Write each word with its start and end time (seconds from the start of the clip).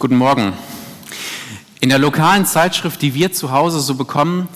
Guten 0.00 0.14
Morgen. 0.14 0.52
In 1.80 1.88
der 1.88 1.98
lokalen 1.98 2.46
Zeitschrift, 2.46 3.02
die 3.02 3.14
wir 3.14 3.32
zu 3.32 3.50
Hause 3.50 3.80
so 3.80 3.96
bekommen, 3.96 4.46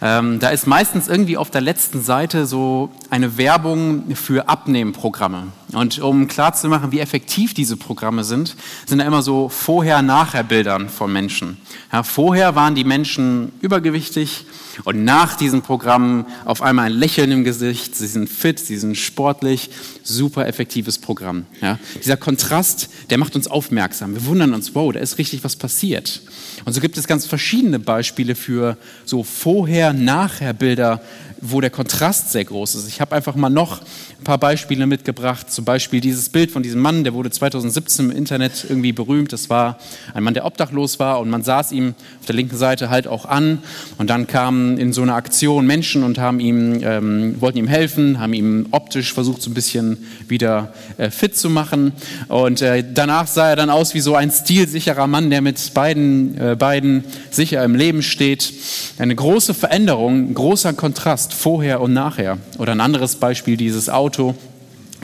ähm, 0.00 0.38
da 0.38 0.48
ist 0.48 0.66
meistens 0.66 1.08
irgendwie 1.08 1.36
auf 1.36 1.50
der 1.50 1.60
letzten 1.60 2.02
Seite 2.02 2.46
so 2.46 2.90
eine 3.10 3.36
Werbung 3.36 4.14
für 4.16 4.48
Abnehmprogramme. 4.48 5.48
Und 5.72 5.98
um 5.98 6.28
klarzumachen, 6.28 6.92
wie 6.92 7.00
effektiv 7.00 7.52
diese 7.52 7.76
Programme 7.76 8.24
sind, 8.24 8.56
sind 8.86 8.98
da 8.98 9.04
immer 9.04 9.22
so 9.22 9.50
Vorher-Nachher-Bildern 9.50 10.88
von 10.88 11.12
Menschen. 11.12 11.58
Ja, 11.92 12.02
vorher 12.02 12.54
waren 12.54 12.74
die 12.74 12.84
Menschen 12.84 13.52
übergewichtig 13.60 14.46
und 14.84 15.04
nach 15.04 15.36
diesen 15.36 15.60
Programmen 15.60 16.24
auf 16.46 16.62
einmal 16.62 16.86
ein 16.86 16.92
Lächeln 16.92 17.30
im 17.32 17.44
Gesicht. 17.44 17.94
Sie 17.96 18.06
sind 18.06 18.30
fit, 18.30 18.58
sie 18.58 18.78
sind 18.78 18.96
sportlich. 18.96 19.70
Super 20.02 20.46
effektives 20.46 20.98
Programm. 20.98 21.44
Ja, 21.60 21.78
dieser 22.02 22.16
Kontrast, 22.16 22.88
der 23.10 23.18
macht 23.18 23.36
uns 23.36 23.46
aufmerksam. 23.46 24.14
Wir 24.14 24.24
wundern 24.24 24.54
uns, 24.54 24.74
wow, 24.74 24.92
da 24.92 25.00
ist 25.00 25.18
richtig 25.18 25.44
was 25.44 25.56
passiert. 25.56 26.22
Und 26.64 26.72
so 26.72 26.80
gibt 26.80 26.96
es 26.96 27.06
ganz 27.06 27.26
verschiedene 27.26 27.78
Beispiele 27.78 28.34
für 28.34 28.78
so 29.04 29.22
Vorher-Nachher-Bilder 29.22 31.02
wo 31.40 31.60
der 31.60 31.70
Kontrast 31.70 32.32
sehr 32.32 32.44
groß 32.44 32.74
ist. 32.74 32.88
Ich 32.88 33.00
habe 33.00 33.14
einfach 33.14 33.34
mal 33.36 33.48
noch 33.48 33.80
ein 34.18 34.24
paar 34.24 34.38
Beispiele 34.38 34.86
mitgebracht. 34.86 35.50
Zum 35.50 35.64
Beispiel 35.64 36.00
dieses 36.00 36.28
Bild 36.28 36.50
von 36.50 36.62
diesem 36.62 36.80
Mann, 36.80 37.04
der 37.04 37.14
wurde 37.14 37.30
2017 37.30 38.10
im 38.10 38.16
Internet 38.16 38.66
irgendwie 38.68 38.92
berühmt. 38.92 39.32
Das 39.32 39.48
war 39.48 39.78
ein 40.14 40.24
Mann, 40.24 40.34
der 40.34 40.44
obdachlos 40.44 40.98
war 40.98 41.20
und 41.20 41.30
man 41.30 41.42
saß 41.42 41.72
ihm 41.72 41.94
auf 42.20 42.26
der 42.26 42.34
linken 42.34 42.56
Seite 42.56 42.90
halt 42.90 43.06
auch 43.06 43.24
an. 43.24 43.62
Und 43.98 44.10
dann 44.10 44.26
kamen 44.26 44.78
in 44.78 44.92
so 44.92 45.02
einer 45.02 45.14
Aktion 45.14 45.66
Menschen 45.66 46.02
und 46.02 46.18
haben 46.18 46.40
ihm, 46.40 46.80
ähm, 46.82 47.40
wollten 47.40 47.58
ihm 47.58 47.68
helfen, 47.68 48.18
haben 48.18 48.32
ihm 48.32 48.66
optisch 48.72 49.12
versucht, 49.12 49.42
so 49.42 49.50
ein 49.50 49.54
bisschen 49.54 49.98
wieder 50.26 50.74
äh, 50.96 51.10
fit 51.10 51.36
zu 51.36 51.50
machen. 51.50 51.92
Und 52.28 52.62
äh, 52.62 52.84
danach 52.92 53.26
sah 53.26 53.50
er 53.50 53.56
dann 53.56 53.70
aus 53.70 53.94
wie 53.94 54.00
so 54.00 54.16
ein 54.16 54.30
stilsicherer 54.30 55.06
Mann, 55.06 55.30
der 55.30 55.40
mit 55.40 55.72
beiden, 55.74 56.36
äh, 56.38 56.56
beiden 56.56 57.04
sicher 57.30 57.62
im 57.64 57.76
Leben 57.76 58.02
steht. 58.02 58.52
Eine 58.98 59.14
große 59.14 59.54
Veränderung, 59.54 60.30
ein 60.30 60.34
großer 60.34 60.72
Kontrast 60.72 61.27
Kontrast 61.28 61.34
vorher 61.34 61.80
und 61.80 61.92
nachher. 61.92 62.38
Oder 62.58 62.72
ein 62.72 62.80
anderes 62.80 63.16
Beispiel, 63.16 63.56
dieses 63.56 63.88
Auto. 63.88 64.34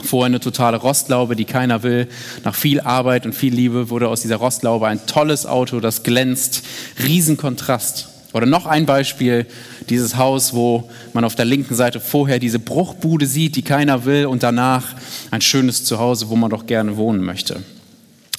Vorher 0.03 0.25
eine 0.25 0.39
totale 0.39 0.77
Rostlaube, 0.77 1.35
die 1.35 1.45
keiner 1.45 1.83
will. 1.83 2.07
Nach 2.43 2.55
viel 2.55 2.81
Arbeit 2.81 3.25
und 3.25 3.33
viel 3.33 3.53
Liebe 3.53 3.89
wurde 3.89 4.09
aus 4.09 4.21
dieser 4.21 4.37
Rostlaube 4.37 4.87
ein 4.87 5.05
tolles 5.05 5.45
Auto, 5.45 5.79
das 5.79 6.03
glänzt. 6.03 6.63
Riesenkontrast. 7.03 8.09
Oder 8.33 8.45
noch 8.45 8.65
ein 8.65 8.85
Beispiel, 8.85 9.45
dieses 9.89 10.17
Haus, 10.17 10.53
wo 10.53 10.89
man 11.13 11.23
auf 11.23 11.35
der 11.35 11.45
linken 11.45 11.75
Seite 11.75 11.99
vorher 11.99 12.39
diese 12.39 12.59
Bruchbude 12.59 13.27
sieht, 13.27 13.55
die 13.55 13.61
keiner 13.61 14.03
will, 14.05 14.25
und 14.25 14.43
danach 14.43 14.83
ein 15.31 15.41
schönes 15.41 15.85
Zuhause, 15.85 16.29
wo 16.29 16.35
man 16.35 16.49
doch 16.49 16.65
gerne 16.65 16.97
wohnen 16.97 17.23
möchte. 17.23 17.63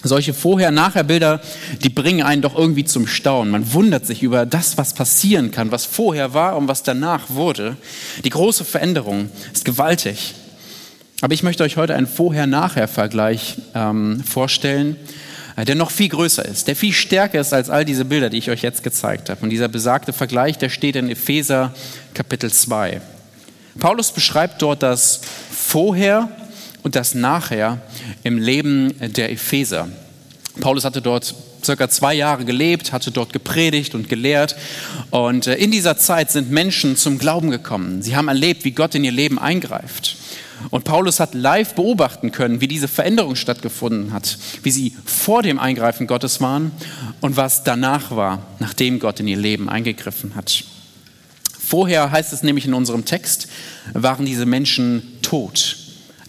Solche 0.07 0.35
Vorher-Nachher-Bilder, 0.35 1.41
die 1.83 1.89
bringen 1.89 2.23
einen 2.23 2.43
doch 2.43 2.57
irgendwie 2.57 2.85
zum 2.85 3.07
Staunen. 3.07 3.51
Man 3.51 3.73
wundert 3.73 4.07
sich 4.07 4.23
über 4.23 4.47
das, 4.47 4.79
was 4.79 4.95
passieren 4.95 5.51
kann, 5.51 5.71
was 5.71 5.85
vorher 5.85 6.35
war 6.35 6.57
und 6.57 6.69
was 6.69 6.83
danach 6.83 7.31
wurde. 7.31 7.77
Die 8.25 8.31
große 8.31 8.65
Veränderung 8.65 9.31
ist 9.53 9.65
gewaltig. 9.65 10.35
Aber 11.23 11.33
ich 11.35 11.43
möchte 11.43 11.65
euch 11.65 11.77
heute 11.77 11.95
einen 11.95 12.07
Vorher-Nachher-Vergleich 12.07 13.57
ähm, 13.75 14.23
vorstellen, 14.23 14.97
äh, 15.57 15.65
der 15.65 15.75
noch 15.75 15.91
viel 15.91 16.09
größer 16.09 16.45
ist, 16.45 16.69
der 16.69 16.77
viel 16.77 16.93
stärker 16.93 17.41
ist 17.41 17.55
als 17.55 17.71
all 17.71 17.85
diese 17.85 18.05
Bilder, 18.05 18.29
die 18.29 18.39
ich 18.39 18.51
euch 18.51 18.63
jetzt 18.63 18.83
gezeigt 18.83 19.31
habe. 19.31 19.41
Und 19.43 19.51
dieser 19.51 19.69
besagte 19.69 20.13
Vergleich, 20.13 20.59
der 20.59 20.69
steht 20.69 20.97
in 20.97 21.09
Epheser 21.09 21.73
Kapitel 22.15 22.53
2. 22.53 23.01
Paulus 23.79 24.13
beschreibt 24.13 24.63
dort 24.63 24.83
das 24.83 25.21
Vorher 25.51 26.29
und 26.83 26.95
das 26.95 27.15
Nachher 27.15 27.81
im 28.23 28.39
Leben 28.39 28.95
der 29.01 29.31
Epheser. 29.31 29.89
Paulus 30.61 30.85
hatte 30.85 31.03
dort 31.03 31.35
circa 31.65 31.89
zwei 31.89 32.15
Jahre 32.15 32.45
gelebt, 32.45 32.93
hatte 32.93 33.11
dort 33.11 33.33
gepredigt 33.33 33.95
und 33.95 34.09
gelehrt. 34.09 34.57
Und 35.11 35.47
äh, 35.47 35.57
in 35.57 35.71
dieser 35.71 35.99
Zeit 35.99 36.31
sind 36.31 36.51
Menschen 36.51 36.97
zum 36.97 37.19
Glauben 37.19 37.51
gekommen. 37.51 38.03
Sie 38.03 38.17
haben 38.17 38.29
erlebt, 38.29 38.65
wie 38.65 38.71
Gott 38.71 38.95
in 38.95 39.05
ihr 39.05 39.13
Leben 39.13 39.39
eingreift. 39.39 40.17
Und 40.71 40.85
Paulus 40.85 41.21
hat 41.21 41.35
live 41.35 41.75
beobachten 41.75 42.33
können, 42.33 42.63
wie 42.63 42.69
diese 42.69 42.89
Veränderung 42.89 43.37
stattgefunden 43.37 44.13
hat, 44.13 44.39
wie 44.63 44.71
sie 44.71 44.95
vor 45.05 45.43
dem 45.43 45.59
Eingreifen 45.59 46.07
Gottes 46.07 46.41
waren 46.41 46.71
und 47.21 47.37
was 47.37 47.63
danach 47.63 48.11
war, 48.11 48.43
nachdem 48.59 48.99
Gott 48.99 49.21
in 49.21 49.29
ihr 49.29 49.37
Leben 49.37 49.69
eingegriffen 49.69 50.35
hat. 50.35 50.65
Vorher 51.61 52.11
heißt 52.11 52.33
es 52.33 52.43
nämlich 52.43 52.65
in 52.65 52.73
unserem 52.73 53.05
Text, 53.05 53.49
waren 53.93 54.25
diese 54.25 54.47
Menschen 54.47 55.03
tot. 55.21 55.77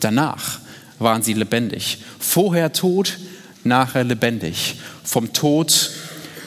Danach 0.01 0.59
waren 0.99 1.21
sie 1.21 1.33
lebendig. 1.33 1.99
Vorher 2.19 2.73
tot, 2.73 3.17
nachher 3.63 4.03
lebendig. 4.03 4.75
Vom 5.03 5.33
Tod 5.33 5.91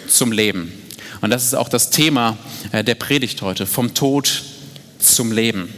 zum 0.09 0.33
Leben. 0.33 0.73
Und 1.21 1.31
das 1.31 1.45
ist 1.45 1.55
auch 1.55 1.69
das 1.69 1.91
Thema 1.91 2.39
äh, 2.73 2.83
der 2.83 2.95
Predigt 2.95 3.43
heute. 3.43 3.67
Vom 3.67 3.95
Tod 3.95 4.43
zum 4.99 5.33
Leben. 5.33 5.69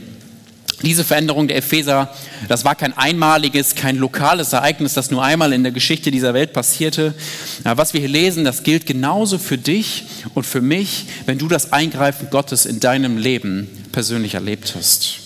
Diese 0.83 1.05
Veränderung 1.05 1.47
der 1.47 1.59
Epheser, 1.59 2.13
das 2.49 2.65
war 2.65 2.75
kein 2.75 2.97
einmaliges, 2.97 3.77
kein 3.77 3.97
lokales 3.97 4.53
Ereignis, 4.53 4.95
das 4.95 5.13
nur 5.13 5.23
einmal 5.23 5.53
in 5.53 5.63
der 5.63 5.71
Geschichte 5.71 6.11
dieser 6.11 6.35
Welt 6.35 6.53
passierte. 6.53 7.15
Was 7.63 7.95
wir 7.95 8.01
hier 8.01 8.09
lesen, 8.09 8.45
das 8.45 8.65
gilt 8.65 8.87
genauso 8.87 9.39
für 9.39 9.59
dich 9.59 10.05
und 10.35 10.45
für 10.45 10.61
mich, 10.61 11.07
wenn 11.27 11.39
du 11.39 11.47
das 11.47 11.73
Eingreifen 11.73 12.31
Gottes 12.31 12.67
in 12.67 12.81
deinem 12.81 13.17
Leben 13.17 13.69
persönlich 13.93 14.35
erlebt 14.35 14.75
hast. 14.77 15.19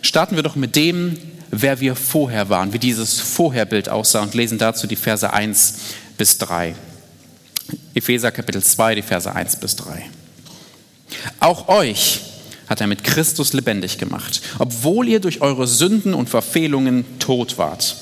Starten 0.00 0.36
wir 0.36 0.44
doch 0.44 0.54
mit 0.54 0.76
dem, 0.76 1.16
wer 1.62 1.80
wir 1.80 1.96
vorher 1.96 2.48
waren, 2.48 2.72
wie 2.72 2.78
dieses 2.78 3.20
Vorherbild 3.20 3.88
aussah 3.88 4.22
und 4.22 4.34
lesen 4.34 4.58
dazu 4.58 4.86
die 4.86 4.96
Verse 4.96 5.32
1 5.32 5.74
bis 6.16 6.38
3. 6.38 6.74
Epheser 7.94 8.30
Kapitel 8.30 8.62
2, 8.62 8.96
die 8.96 9.02
Verse 9.02 9.32
1 9.32 9.56
bis 9.56 9.76
3. 9.76 10.04
Auch 11.40 11.68
euch 11.68 12.20
hat 12.66 12.80
er 12.80 12.86
mit 12.86 13.04
Christus 13.04 13.52
lebendig 13.52 13.98
gemacht, 13.98 14.40
obwohl 14.58 15.08
ihr 15.08 15.20
durch 15.20 15.40
eure 15.40 15.66
Sünden 15.66 16.14
und 16.14 16.28
Verfehlungen 16.28 17.04
tot 17.18 17.58
wart. 17.58 17.96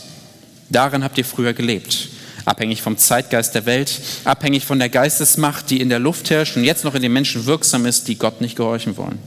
Darin 0.71 1.05
habt 1.05 1.19
ihr 1.19 1.25
früher 1.25 1.53
gelebt 1.53 2.09
abhängig 2.45 2.83
vom 2.83 2.97
Zeitgeist 2.97 3.55
der 3.55 3.67
Welt, 3.67 4.01
abhängig 4.25 4.65
von 4.65 4.79
der 4.79 4.89
Geistesmacht, 4.89 5.71
die 5.71 5.81
in 5.81 5.89
der 5.89 5.99
Luft 5.99 6.31
herrscht 6.31 6.57
und 6.57 6.65
jetzt 6.65 6.85
noch 6.85 6.95
in 6.95 7.03
den 7.03 7.13
Menschen 7.13 7.47
wirksam 7.47 7.87
ist, 7.87 8.09
die 8.09 8.17
Gott 8.17 8.41
nicht 8.41 8.57
gehorchen 8.57 8.97
wollen. 8.97 9.19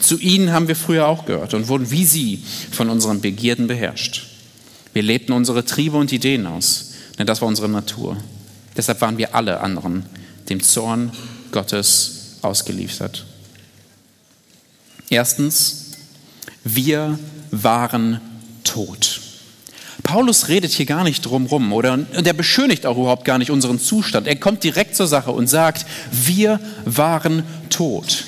Zu 0.00 0.18
ihnen 0.18 0.52
haben 0.52 0.68
wir 0.68 0.76
früher 0.76 1.06
auch 1.06 1.26
gehört 1.26 1.54
und 1.54 1.68
wurden 1.68 1.90
wie 1.90 2.04
sie 2.04 2.42
von 2.70 2.90
unseren 2.90 3.20
Begierden 3.20 3.66
beherrscht. 3.66 4.26
Wir 4.92 5.02
lebten 5.02 5.32
unsere 5.32 5.64
Triebe 5.64 5.96
und 5.96 6.12
Ideen 6.12 6.46
aus, 6.46 6.92
denn 7.18 7.26
das 7.26 7.40
war 7.40 7.48
unsere 7.48 7.68
Natur. 7.68 8.16
Deshalb 8.76 9.00
waren 9.00 9.18
wir 9.18 9.34
alle 9.34 9.60
anderen 9.60 10.06
dem 10.48 10.62
Zorn 10.62 11.12
Gottes 11.52 12.36
ausgeliefert. 12.42 13.24
Erstens, 15.08 15.92
wir 16.64 17.18
waren 17.50 18.20
tot. 18.64 19.20
Paulus 20.02 20.48
redet 20.48 20.72
hier 20.72 20.86
gar 20.86 21.04
nicht 21.04 21.22
drum 21.22 21.46
rum 21.46 21.72
oder 21.72 21.94
und 21.94 22.26
er 22.26 22.32
beschönigt 22.32 22.86
auch 22.86 22.96
überhaupt 22.96 23.24
gar 23.24 23.38
nicht 23.38 23.50
unseren 23.50 23.78
Zustand. 23.78 24.26
Er 24.26 24.36
kommt 24.36 24.62
direkt 24.62 24.94
zur 24.94 25.06
Sache 25.06 25.30
und 25.32 25.48
sagt, 25.48 25.86
wir 26.10 26.60
waren 26.84 27.42
tot. 27.70 28.24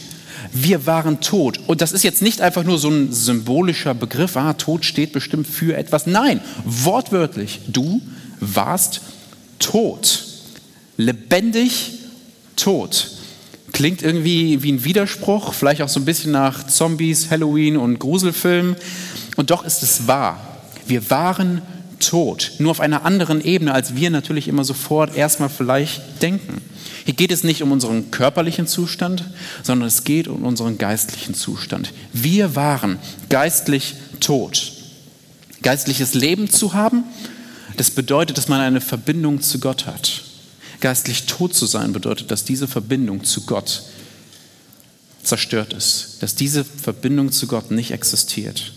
Wir 0.53 0.87
waren 0.87 1.21
tot. 1.21 1.61
Und 1.67 1.81
das 1.81 1.93
ist 1.93 2.05
jetzt 2.05 2.23
nicht 2.23 2.41
einfach 2.41 2.65
nur 2.65 2.79
so 2.79 2.89
ein 2.89 3.12
symbolischer 3.12 3.95
Begriff, 3.95 4.37
ah, 4.37 4.55
tot 4.55 4.84
steht 4.84 5.12
bestimmt 5.12 5.47
für 5.47 5.77
etwas. 5.77 6.06
Nein, 6.06 6.41
wortwörtlich, 6.65 7.61
du 7.69 8.00
warst 8.41 9.03
tot. 9.59 10.25
Lebendig 10.97 11.93
tot. 12.56 13.11
Klingt 13.73 14.03
irgendwie 14.03 14.62
wie 14.62 14.73
ein 14.73 14.85
Widerspruch, 14.85 15.53
vielleicht 15.53 15.83
auch 15.83 15.89
so 15.89 16.00
ein 16.00 16.06
bisschen 16.06 16.33
nach 16.33 16.67
Zombies, 16.67 17.31
Halloween 17.31 17.77
und 17.77 17.99
Gruselfilmen. 17.99 18.77
Und 19.37 19.50
doch 19.50 19.65
ist 19.65 19.83
es 19.83 20.09
wahr. 20.09 20.47
Wir 20.88 21.10
waren 21.10 21.62
tot, 22.00 22.53
nur 22.59 22.71
auf 22.71 22.81
einer 22.81 23.04
anderen 23.04 23.41
Ebene, 23.41 23.72
als 23.72 23.94
wir 23.94 24.10
natürlich 24.10 24.49
immer 24.49 24.65
sofort 24.65 25.16
erstmal 25.16 25.49
vielleicht 25.49 26.22
denken. 26.22 26.61
Hier 27.05 27.14
geht 27.14 27.32
es 27.32 27.44
nicht 27.44 27.62
um 27.62 27.73
unseren 27.73 28.11
körperlichen 28.11 28.67
Zustand, 28.67 29.25
sondern 29.62 29.88
es 29.88 30.05
geht 30.05 30.29
um 30.29 30.44
unseren 30.44 30.79
geistlichen 30.79 31.35
Zustand. 31.35 31.93
Wir 32.12 32.55
waren 32.56 32.99
geistlich 33.29 33.94
tot. 34.20 34.73
Geistliches 35.62 36.14
Leben 36.14 36.50
zu 36.50 36.75
haben, 36.75 37.05
das 37.76 37.90
bedeutet, 37.90 38.38
dass 38.38 38.49
man 38.49 38.61
eine 38.61 38.81
Verbindung 38.81 39.40
zu 39.40 39.58
Gott 39.61 39.87
hat. 39.87 40.23
Geistlich 40.81 41.26
tot 41.26 41.55
zu 41.55 41.67
sein 41.67 41.93
bedeutet, 41.93 42.31
dass 42.31 42.44
diese 42.44 42.69
Verbindung 42.69 43.25
zu 43.25 43.43
Gott 43.43 43.82
zerstört 45.23 45.73
ist, 45.73 46.19
dass 46.20 46.35
diese 46.35 46.64
Verbindung 46.64 47.32
zu 47.32 47.46
Gott 47.46 47.70
nicht 47.70 47.90
existiert. 47.90 48.73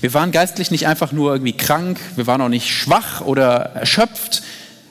Wir 0.00 0.14
waren 0.14 0.32
geistlich 0.32 0.70
nicht 0.70 0.86
einfach 0.86 1.12
nur 1.12 1.32
irgendwie 1.32 1.56
krank, 1.56 1.98
wir 2.16 2.26
waren 2.26 2.40
auch 2.40 2.48
nicht 2.48 2.70
schwach 2.70 3.20
oder 3.20 3.72
erschöpft, 3.74 4.42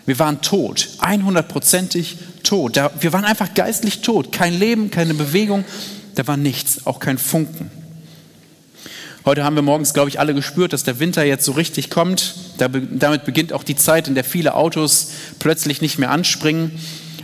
wir 0.05 0.19
waren 0.19 0.41
tot, 0.41 0.89
100%ig 0.99 2.17
tot. 2.43 2.79
Wir 2.99 3.13
waren 3.13 3.25
einfach 3.25 3.53
geistlich 3.53 4.01
tot, 4.01 4.31
kein 4.31 4.57
Leben, 4.57 4.91
keine 4.91 5.13
Bewegung, 5.13 5.63
da 6.15 6.27
war 6.27 6.37
nichts, 6.37 6.85
auch 6.85 6.99
kein 6.99 7.17
Funken. 7.17 7.71
Heute 9.25 9.45
haben 9.45 9.55
wir 9.55 9.61
morgens, 9.61 9.93
glaube 9.93 10.09
ich, 10.09 10.19
alle 10.19 10.33
gespürt, 10.33 10.73
dass 10.73 10.83
der 10.83 10.99
Winter 10.99 11.23
jetzt 11.23 11.45
so 11.45 11.53
richtig 11.53 11.89
kommt. 11.89 12.35
Damit 12.57 13.23
beginnt 13.23 13.53
auch 13.53 13.63
die 13.63 13.77
Zeit, 13.77 14.09
in 14.09 14.15
der 14.15 14.25
viele 14.25 14.53
Autos 14.53 15.11
plötzlich 15.39 15.79
nicht 15.79 15.97
mehr 15.97 16.11
anspringen. 16.11 16.71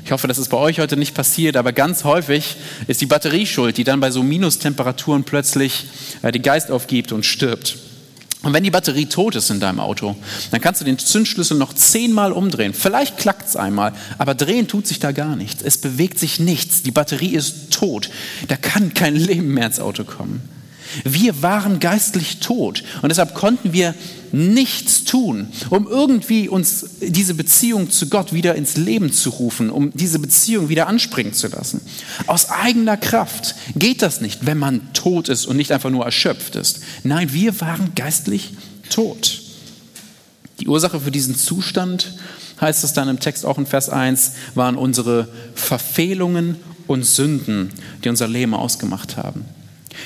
Ich 0.09 0.11
hoffe, 0.11 0.27
das 0.27 0.39
ist 0.39 0.49
bei 0.49 0.57
euch 0.57 0.79
heute 0.79 0.97
nicht 0.97 1.13
passiert, 1.13 1.55
aber 1.55 1.71
ganz 1.71 2.03
häufig 2.03 2.55
ist 2.87 2.99
die 2.99 3.05
Batterie 3.05 3.45
schuld, 3.45 3.77
die 3.77 3.83
dann 3.83 3.99
bei 3.99 4.09
so 4.09 4.23
Minustemperaturen 4.23 5.23
plötzlich 5.23 5.85
äh, 6.23 6.31
den 6.31 6.41
Geist 6.41 6.71
aufgibt 6.71 7.11
und 7.11 7.27
stirbt. 7.27 7.77
Und 8.41 8.51
wenn 8.51 8.63
die 8.63 8.71
Batterie 8.71 9.05
tot 9.05 9.35
ist 9.35 9.51
in 9.51 9.59
deinem 9.59 9.79
Auto, 9.79 10.15
dann 10.49 10.61
kannst 10.61 10.81
du 10.81 10.85
den 10.85 10.97
Zündschlüssel 10.97 11.59
noch 11.59 11.73
zehnmal 11.73 12.31
umdrehen. 12.31 12.73
Vielleicht 12.73 13.19
klackt 13.19 13.49
es 13.49 13.55
einmal, 13.55 13.93
aber 14.17 14.33
drehen 14.33 14.67
tut 14.67 14.87
sich 14.87 14.97
da 14.97 15.11
gar 15.11 15.35
nichts. 15.35 15.61
Es 15.61 15.77
bewegt 15.77 16.17
sich 16.17 16.39
nichts. 16.39 16.81
Die 16.81 16.89
Batterie 16.89 17.35
ist 17.35 17.69
tot. 17.69 18.09
Da 18.47 18.57
kann 18.57 18.95
kein 18.95 19.15
Leben 19.15 19.53
mehr 19.53 19.67
ins 19.67 19.79
Auto 19.79 20.05
kommen. 20.05 20.41
Wir 21.03 21.41
waren 21.41 21.79
geistlich 21.79 22.39
tot 22.39 22.83
und 23.01 23.09
deshalb 23.09 23.33
konnten 23.33 23.73
wir 23.73 23.93
nichts 24.31 25.03
tun, 25.03 25.47
um 25.69 25.87
irgendwie 25.87 26.49
uns 26.49 26.85
diese 27.01 27.33
Beziehung 27.33 27.89
zu 27.89 28.09
Gott 28.09 28.33
wieder 28.33 28.55
ins 28.55 28.77
Leben 28.77 29.11
zu 29.11 29.29
rufen, 29.29 29.69
um 29.69 29.91
diese 29.93 30.19
Beziehung 30.19 30.69
wieder 30.69 30.87
anspringen 30.87 31.33
zu 31.33 31.47
lassen. 31.47 31.81
Aus 32.27 32.49
eigener 32.49 32.97
Kraft 32.97 33.55
geht 33.75 34.01
das 34.01 34.21
nicht, 34.21 34.45
wenn 34.45 34.57
man 34.57 34.93
tot 34.93 35.29
ist 35.29 35.45
und 35.45 35.57
nicht 35.57 35.71
einfach 35.71 35.89
nur 35.89 36.05
erschöpft 36.05 36.55
ist. 36.55 36.81
Nein, 37.03 37.33
wir 37.33 37.59
waren 37.61 37.93
geistlich 37.95 38.51
tot. 38.89 39.41
Die 40.59 40.67
Ursache 40.67 40.99
für 40.99 41.11
diesen 41.11 41.35
Zustand, 41.35 42.13
heißt 42.59 42.83
es 42.83 42.93
dann 42.93 43.07
im 43.07 43.19
Text 43.19 43.45
auch 43.45 43.57
in 43.57 43.65
Vers 43.65 43.89
1, 43.89 44.33
waren 44.55 44.75
unsere 44.75 45.29
Verfehlungen 45.55 46.57
und 46.87 47.05
Sünden, 47.05 47.69
die 48.03 48.09
unser 48.09 48.27
Leben 48.27 48.53
ausgemacht 48.53 49.15
haben. 49.15 49.45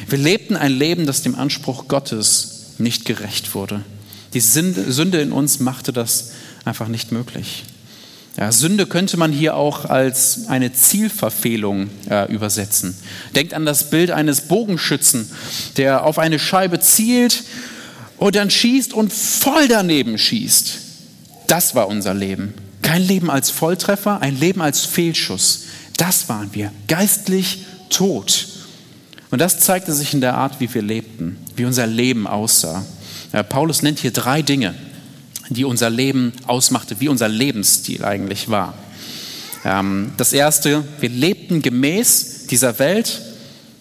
Wir 0.07 0.17
lebten 0.17 0.55
ein 0.55 0.71
Leben, 0.71 1.05
das 1.05 1.21
dem 1.21 1.35
Anspruch 1.35 1.87
Gottes 1.87 2.73
nicht 2.77 3.05
gerecht 3.05 3.55
wurde. 3.55 3.81
Die 4.33 4.39
Sünde 4.39 5.21
in 5.21 5.31
uns 5.31 5.59
machte 5.59 5.93
das 5.93 6.31
einfach 6.65 6.87
nicht 6.87 7.11
möglich. 7.11 7.63
Ja, 8.37 8.51
Sünde 8.51 8.87
könnte 8.87 9.15
man 9.17 9.31
hier 9.31 9.55
auch 9.55 9.85
als 9.85 10.47
eine 10.47 10.73
Zielverfehlung 10.73 11.89
äh, 12.09 12.31
übersetzen. 12.33 12.97
Denkt 13.35 13.53
an 13.53 13.65
das 13.65 13.91
Bild 13.91 14.09
eines 14.09 14.41
Bogenschützen, 14.41 15.29
der 15.77 16.03
auf 16.03 16.17
eine 16.17 16.39
Scheibe 16.39 16.79
zielt 16.79 17.43
und 18.17 18.35
dann 18.35 18.49
schießt 18.49 18.93
und 18.93 19.13
voll 19.13 19.67
daneben 19.67 20.17
schießt. 20.17 20.79
Das 21.45 21.75
war 21.75 21.87
unser 21.87 22.15
Leben. 22.15 22.55
Kein 22.81 23.03
Leben 23.03 23.29
als 23.29 23.51
Volltreffer, 23.51 24.21
ein 24.21 24.39
Leben 24.39 24.61
als 24.61 24.83
Fehlschuss. 24.83 25.65
Das 25.97 26.27
waren 26.27 26.49
wir, 26.53 26.71
geistlich 26.87 27.65
tot. 27.89 28.47
Und 29.33 29.39
das 29.39 29.59
zeigte 29.59 29.91
sich 29.93 30.13
in 30.13 30.21
der 30.21 30.35
Art, 30.35 30.59
wie 30.59 30.71
wir 30.71 30.83
lebten, 30.83 31.39
wie 31.55 31.65
unser 31.65 31.87
Leben 31.87 32.27
aussah. 32.27 32.85
Ja, 33.31 33.41
Paulus 33.41 33.81
nennt 33.81 33.97
hier 33.97 34.11
drei 34.11 34.43
Dinge, 34.43 34.75
die 35.49 35.65
unser 35.65 35.89
Leben 35.89 36.33
ausmachte, 36.45 36.99
wie 36.99 37.07
unser 37.07 37.29
Lebensstil 37.29 38.05
eigentlich 38.05 38.49
war. 38.49 38.75
Ähm, 39.65 40.11
das 40.17 40.33
erste, 40.33 40.83
wir 40.99 41.09
lebten 41.09 41.63
gemäß 41.63 42.45
dieser 42.45 42.77
Welt. 42.77 43.23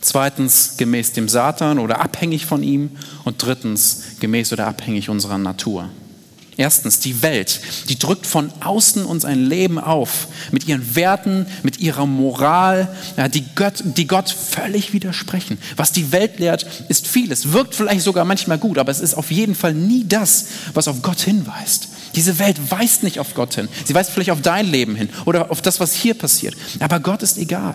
Zweitens, 0.01 0.79
gemäß 0.79 1.13
dem 1.13 1.29
Satan 1.29 1.79
oder 1.79 2.01
abhängig 2.01 2.47
von 2.47 2.63
ihm. 2.63 2.93
Und 3.25 3.43
drittens, 3.43 4.05
gemäß 4.21 4.55
oder 4.55 4.67
abhängig 4.67 5.11
unserer 5.11 5.37
Natur. 5.37 5.91
Erstens, 6.59 6.99
die 7.01 7.23
Welt, 7.23 7.61
die 7.89 7.99
drückt 7.99 8.27
von 8.27 8.53
außen 8.61 9.07
uns 9.07 9.25
ein 9.25 9.47
Leben 9.47 9.79
auf, 9.79 10.29
mit 10.51 10.69
ihren 10.69 10.95
Werten, 10.95 11.47
mit 11.63 11.81
ihrer 11.81 12.05
Moral, 12.05 12.95
die, 13.33 13.45
Gott, 13.55 13.83
die 13.85 14.07
Gott 14.07 14.29
völlig 14.29 14.93
widersprechen. 14.93 15.57
Was 15.77 15.93
die 15.93 16.13
Welt 16.13 16.39
lehrt, 16.39 16.67
ist 16.89 17.07
vieles, 17.07 17.53
wirkt 17.53 17.75
vielleicht 17.75 18.03
sogar 18.03 18.27
manchmal 18.27 18.59
gut, 18.59 18.77
aber 18.77 18.93
es 18.93 19.01
ist 19.01 19.15
auf 19.15 19.31
jeden 19.31 19.55
Fall 19.55 19.73
nie 19.73 20.05
das, 20.07 20.47
was 20.75 20.89
auf 20.89 21.01
Gott 21.01 21.21
hinweist. 21.21 21.89
Diese 22.15 22.39
Welt 22.39 22.59
weist 22.71 23.03
nicht 23.03 23.19
auf 23.19 23.35
Gott 23.35 23.55
hin. 23.55 23.69
Sie 23.87 23.95
weist 23.95 24.11
vielleicht 24.11 24.31
auf 24.31 24.43
dein 24.43 24.67
Leben 24.67 24.95
hin 24.95 25.09
oder 25.25 25.51
auf 25.51 25.63
das, 25.63 25.81
was 25.81 25.95
hier 25.95 26.13
passiert. 26.13 26.55
Aber 26.81 27.01
Gott 27.01 27.23
ist 27.23 27.39
egal. 27.39 27.75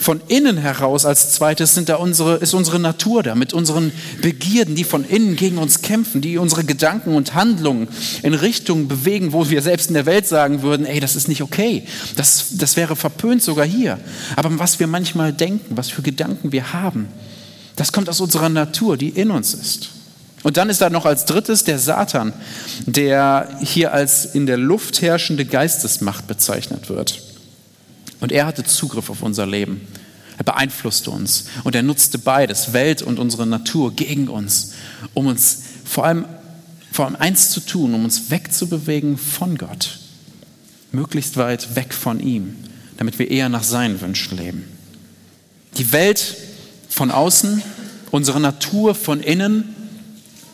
Von 0.00 0.22
innen 0.28 0.56
heraus 0.56 1.04
als 1.04 1.30
zweites 1.32 1.74
sind 1.74 1.90
da 1.90 1.96
unsere, 1.96 2.36
ist 2.36 2.54
unsere 2.54 2.78
Natur 2.78 3.22
da, 3.22 3.34
mit 3.34 3.52
unseren 3.52 3.92
Begierden, 4.22 4.74
die 4.74 4.84
von 4.84 5.04
innen 5.04 5.36
gegen 5.36 5.58
uns 5.58 5.82
kämpfen, 5.82 6.22
die 6.22 6.38
unsere 6.38 6.64
Gedanken 6.64 7.14
und 7.14 7.34
Handlungen 7.34 7.86
in 8.22 8.32
Richtungen 8.32 8.88
bewegen, 8.88 9.34
wo 9.34 9.50
wir 9.50 9.60
selbst 9.60 9.88
in 9.88 9.94
der 9.94 10.06
Welt 10.06 10.26
sagen 10.26 10.62
würden, 10.62 10.86
ey, 10.86 11.00
das 11.00 11.16
ist 11.16 11.28
nicht 11.28 11.42
okay, 11.42 11.84
das, 12.16 12.46
das 12.52 12.76
wäre 12.76 12.96
verpönt 12.96 13.42
sogar 13.42 13.66
hier. 13.66 13.98
Aber 14.36 14.58
was 14.58 14.80
wir 14.80 14.86
manchmal 14.86 15.34
denken, 15.34 15.76
was 15.76 15.90
für 15.90 16.00
Gedanken 16.00 16.50
wir 16.50 16.72
haben, 16.72 17.08
das 17.76 17.92
kommt 17.92 18.08
aus 18.08 18.20
unserer 18.20 18.48
Natur, 18.48 18.96
die 18.96 19.10
in 19.10 19.30
uns 19.30 19.52
ist. 19.52 19.90
Und 20.42 20.56
dann 20.56 20.70
ist 20.70 20.80
da 20.80 20.88
noch 20.88 21.04
als 21.04 21.26
drittes 21.26 21.64
der 21.64 21.78
Satan, 21.78 22.32
der 22.86 23.58
hier 23.60 23.92
als 23.92 24.24
in 24.24 24.46
der 24.46 24.56
Luft 24.56 25.02
herrschende 25.02 25.44
Geistesmacht 25.44 26.26
bezeichnet 26.26 26.88
wird. 26.88 27.20
Und 28.20 28.32
er 28.32 28.46
hatte 28.46 28.64
Zugriff 28.64 29.10
auf 29.10 29.22
unser 29.22 29.46
Leben. 29.46 29.86
Er 30.38 30.44
beeinflusste 30.44 31.10
uns 31.10 31.46
und 31.64 31.74
er 31.74 31.82
nutzte 31.82 32.16
beides, 32.16 32.72
Welt 32.72 33.02
und 33.02 33.18
unsere 33.18 33.46
Natur, 33.46 33.94
gegen 33.94 34.28
uns, 34.28 34.72
um 35.12 35.26
uns 35.26 35.64
vor 35.84 36.06
allem, 36.06 36.24
vor 36.90 37.04
allem 37.04 37.16
eins 37.16 37.50
zu 37.50 37.60
tun, 37.60 37.92
um 37.92 38.04
uns 38.04 38.30
wegzubewegen 38.30 39.18
von 39.18 39.58
Gott, 39.58 39.98
möglichst 40.92 41.36
weit 41.36 41.76
weg 41.76 41.92
von 41.92 42.20
ihm, 42.20 42.56
damit 42.96 43.18
wir 43.18 43.30
eher 43.30 43.50
nach 43.50 43.62
seinen 43.62 44.00
Wünschen 44.00 44.38
leben. 44.38 44.64
Die 45.76 45.92
Welt 45.92 46.36
von 46.88 47.10
außen, 47.10 47.62
unsere 48.10 48.40
Natur 48.40 48.94
von 48.94 49.20
innen 49.20 49.74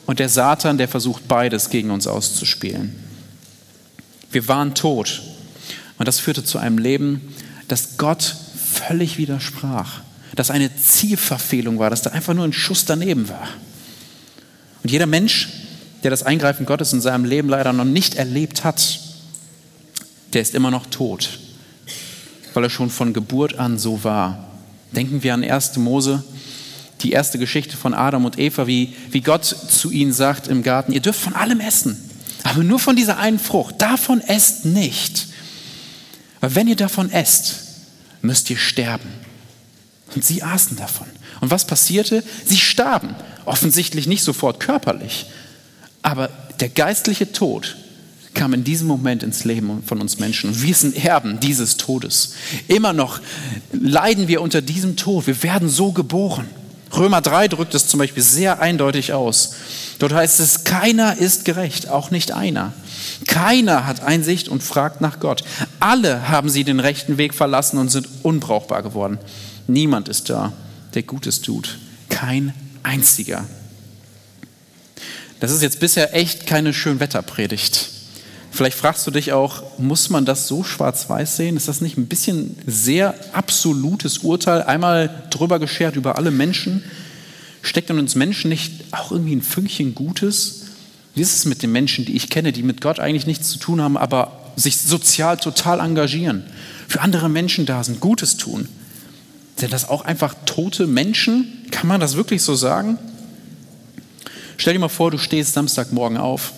und 0.06 0.18
der 0.18 0.28
Satan, 0.28 0.78
der 0.78 0.88
versucht 0.88 1.28
beides 1.28 1.70
gegen 1.70 1.90
uns 1.90 2.08
auszuspielen. 2.08 2.92
Wir 4.32 4.48
waren 4.48 4.74
tot 4.74 5.22
und 5.98 6.08
das 6.08 6.18
führte 6.18 6.44
zu 6.44 6.58
einem 6.58 6.78
Leben, 6.78 7.20
dass 7.68 7.96
Gott 7.96 8.36
völlig 8.76 9.18
widersprach, 9.18 10.00
dass 10.34 10.50
eine 10.50 10.74
Zielverfehlung 10.76 11.78
war, 11.78 11.90
dass 11.90 12.02
da 12.02 12.10
einfach 12.10 12.34
nur 12.34 12.44
ein 12.44 12.52
Schuss 12.52 12.84
daneben 12.84 13.28
war. 13.28 13.48
Und 14.82 14.90
jeder 14.90 15.06
Mensch, 15.06 15.48
der 16.02 16.10
das 16.10 16.22
Eingreifen 16.22 16.66
Gottes 16.66 16.92
in 16.92 17.00
seinem 17.00 17.24
Leben 17.24 17.48
leider 17.48 17.72
noch 17.72 17.84
nicht 17.84 18.14
erlebt 18.14 18.64
hat, 18.64 19.00
der 20.32 20.42
ist 20.42 20.54
immer 20.54 20.70
noch 20.70 20.86
tot, 20.86 21.38
weil 22.54 22.64
er 22.64 22.70
schon 22.70 22.90
von 22.90 23.12
Geburt 23.12 23.58
an 23.58 23.78
so 23.78 24.04
war. 24.04 24.48
Denken 24.92 25.22
wir 25.22 25.34
an 25.34 25.42
1. 25.42 25.76
Mose, 25.78 26.22
die 27.02 27.12
erste 27.12 27.38
Geschichte 27.38 27.76
von 27.76 27.94
Adam 27.94 28.24
und 28.24 28.38
Eva, 28.38 28.66
wie, 28.66 28.94
wie 29.10 29.20
Gott 29.20 29.44
zu 29.44 29.90
ihnen 29.90 30.12
sagt 30.12 30.48
im 30.48 30.62
Garten, 30.62 30.92
ihr 30.92 31.00
dürft 31.00 31.20
von 31.20 31.34
allem 31.34 31.60
essen, 31.60 31.98
aber 32.42 32.62
nur 32.62 32.78
von 32.78 32.96
dieser 32.96 33.18
einen 33.18 33.38
Frucht, 33.38 33.80
davon 33.82 34.20
esst 34.20 34.64
nicht. 34.64 35.28
Weil 36.46 36.54
wenn 36.54 36.68
ihr 36.68 36.76
davon 36.76 37.10
esst, 37.10 37.56
müsst 38.22 38.48
ihr 38.50 38.56
sterben. 38.56 39.08
Und 40.14 40.24
sie 40.24 40.44
aßen 40.44 40.76
davon. 40.76 41.08
Und 41.40 41.50
was 41.50 41.66
passierte? 41.66 42.22
Sie 42.44 42.58
starben. 42.58 43.16
Offensichtlich 43.46 44.06
nicht 44.06 44.22
sofort 44.22 44.60
körperlich, 44.60 45.26
aber 46.02 46.28
der 46.60 46.68
geistliche 46.68 47.32
Tod 47.32 47.76
kam 48.34 48.54
in 48.54 48.62
diesem 48.62 48.86
Moment 48.86 49.24
ins 49.24 49.42
Leben 49.42 49.82
von 49.82 50.00
uns 50.00 50.20
Menschen. 50.20 50.50
Und 50.50 50.62
wir 50.62 50.74
sind 50.76 51.04
Erben 51.04 51.40
dieses 51.40 51.78
Todes. 51.78 52.34
Immer 52.68 52.92
noch 52.92 53.20
leiden 53.72 54.28
wir 54.28 54.40
unter 54.40 54.62
diesem 54.62 54.94
Tod. 54.94 55.26
Wir 55.26 55.42
werden 55.42 55.68
so 55.68 55.90
geboren. 55.90 56.46
Römer 56.96 57.20
3 57.20 57.48
drückt 57.48 57.74
es 57.74 57.88
zum 57.88 57.98
Beispiel 57.98 58.22
sehr 58.22 58.60
eindeutig 58.60 59.12
aus. 59.12 59.54
Dort 59.98 60.12
heißt 60.12 60.40
es, 60.40 60.64
keiner 60.64 61.18
ist 61.18 61.44
gerecht, 61.44 61.88
auch 61.88 62.10
nicht 62.10 62.32
einer. 62.32 62.72
Keiner 63.26 63.86
hat 63.86 64.02
Einsicht 64.02 64.48
und 64.48 64.62
fragt 64.62 65.00
nach 65.00 65.20
Gott. 65.20 65.44
Alle 65.80 66.28
haben 66.28 66.48
sie 66.48 66.64
den 66.64 66.80
rechten 66.80 67.18
Weg 67.18 67.34
verlassen 67.34 67.78
und 67.78 67.90
sind 67.90 68.08
unbrauchbar 68.22 68.82
geworden. 68.82 69.18
Niemand 69.66 70.08
ist 70.08 70.30
da, 70.30 70.52
der 70.94 71.02
Gutes 71.02 71.42
tut. 71.42 71.78
Kein 72.08 72.54
einziger. 72.82 73.44
Das 75.40 75.50
ist 75.50 75.62
jetzt 75.62 75.80
bisher 75.80 76.14
echt 76.14 76.46
keine 76.46 76.72
Schönwetterpredigt. 76.72 77.95
Vielleicht 78.56 78.78
fragst 78.78 79.06
du 79.06 79.10
dich 79.10 79.34
auch, 79.34 79.78
muss 79.78 80.08
man 80.08 80.24
das 80.24 80.48
so 80.48 80.64
schwarz-weiß 80.64 81.36
sehen? 81.36 81.58
Ist 81.58 81.68
das 81.68 81.82
nicht 81.82 81.98
ein 81.98 82.06
bisschen 82.06 82.56
sehr 82.66 83.14
absolutes 83.34 84.18
Urteil, 84.18 84.62
einmal 84.62 85.24
drüber 85.28 85.58
geschert 85.58 85.94
über 85.94 86.16
alle 86.16 86.30
Menschen? 86.30 86.82
Steckt 87.60 87.90
in 87.90 87.98
uns 87.98 88.14
Menschen 88.14 88.48
nicht 88.48 88.72
auch 88.92 89.12
irgendwie 89.12 89.36
ein 89.36 89.42
Fünkchen 89.42 89.94
Gutes? 89.94 90.62
Wie 91.14 91.20
ist 91.20 91.34
es 91.34 91.44
mit 91.44 91.62
den 91.62 91.70
Menschen, 91.70 92.06
die 92.06 92.16
ich 92.16 92.30
kenne, 92.30 92.50
die 92.50 92.62
mit 92.62 92.80
Gott 92.80 92.98
eigentlich 92.98 93.26
nichts 93.26 93.50
zu 93.50 93.58
tun 93.58 93.82
haben, 93.82 93.98
aber 93.98 94.52
sich 94.56 94.78
sozial 94.78 95.36
total 95.36 95.80
engagieren, 95.80 96.42
für 96.88 97.02
andere 97.02 97.28
Menschen 97.28 97.66
da 97.66 97.84
sind, 97.84 98.00
Gutes 98.00 98.38
tun? 98.38 98.68
Sind 99.56 99.74
das 99.74 99.86
auch 99.86 100.02
einfach 100.02 100.34
tote 100.46 100.86
Menschen? 100.86 101.66
Kann 101.70 101.88
man 101.88 102.00
das 102.00 102.16
wirklich 102.16 102.42
so 102.42 102.54
sagen? 102.54 102.96
Stell 104.56 104.72
dir 104.72 104.78
mal 104.78 104.88
vor, 104.88 105.10
du 105.10 105.18
stehst 105.18 105.52
Samstagmorgen 105.52 106.16
auf, 106.16 106.54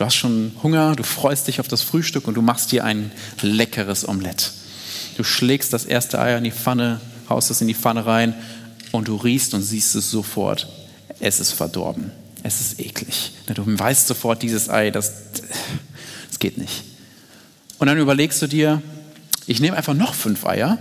du 0.00 0.06
hast 0.06 0.16
schon 0.16 0.52
Hunger, 0.62 0.96
du 0.96 1.02
freust 1.02 1.46
dich 1.46 1.60
auf 1.60 1.68
das 1.68 1.82
Frühstück 1.82 2.26
und 2.26 2.32
du 2.34 2.40
machst 2.40 2.72
dir 2.72 2.84
ein 2.84 3.12
leckeres 3.42 4.08
Omelett. 4.08 4.50
Du 5.18 5.24
schlägst 5.24 5.74
das 5.74 5.84
erste 5.84 6.18
Ei 6.18 6.34
in 6.38 6.44
die 6.44 6.52
Pfanne, 6.52 7.02
haust 7.28 7.50
es 7.50 7.60
in 7.60 7.68
die 7.68 7.74
Pfanne 7.74 8.06
rein 8.06 8.34
und 8.92 9.08
du 9.08 9.16
riechst 9.16 9.52
und 9.52 9.60
siehst 9.60 9.94
es 9.94 10.10
sofort. 10.10 10.68
Es 11.20 11.38
ist 11.38 11.52
verdorben. 11.52 12.12
Es 12.42 12.62
ist 12.62 12.80
eklig. 12.80 13.32
Du 13.46 13.78
weißt 13.78 14.06
sofort, 14.06 14.42
dieses 14.42 14.70
Ei, 14.70 14.90
das, 14.90 15.12
das 16.30 16.38
geht 16.38 16.56
nicht. 16.56 16.82
Und 17.78 17.88
dann 17.88 17.98
überlegst 17.98 18.40
du 18.40 18.46
dir, 18.46 18.80
ich 19.46 19.60
nehme 19.60 19.76
einfach 19.76 19.92
noch 19.92 20.14
fünf 20.14 20.46
Eier, 20.46 20.78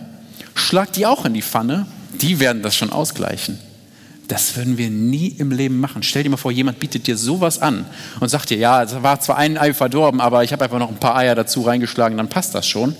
schlag 0.55 0.93
die 0.93 1.05
auch 1.05 1.25
in 1.25 1.33
die 1.33 1.41
Pfanne, 1.41 1.87
die 2.21 2.39
werden 2.39 2.61
das 2.61 2.77
schon 2.77 2.89
ausgleichen. 2.89 3.59
Das 4.29 4.55
würden 4.55 4.77
wir 4.77 4.91
nie 4.91 5.27
im 5.27 5.51
Leben 5.51 5.79
machen. 5.79 6.03
Stell 6.03 6.21
dir 6.21 6.29
mal 6.29 6.37
vor, 6.37 6.51
jemand 6.51 6.79
bietet 6.79 7.07
dir 7.07 7.17
sowas 7.17 7.59
an 7.59 7.85
und 8.19 8.29
sagt 8.29 8.51
dir, 8.51 8.57
ja, 8.57 8.83
es 8.83 8.93
war 9.01 9.19
zwar 9.19 9.37
ein 9.37 9.57
Ei 9.57 9.73
verdorben, 9.73 10.21
aber 10.21 10.43
ich 10.43 10.53
habe 10.53 10.63
einfach 10.63 10.77
noch 10.77 10.89
ein 10.89 10.99
paar 10.99 11.15
Eier 11.15 11.33
dazu 11.33 11.63
reingeschlagen, 11.63 12.15
dann 12.15 12.29
passt 12.29 12.53
das 12.53 12.67
schon. 12.67 12.95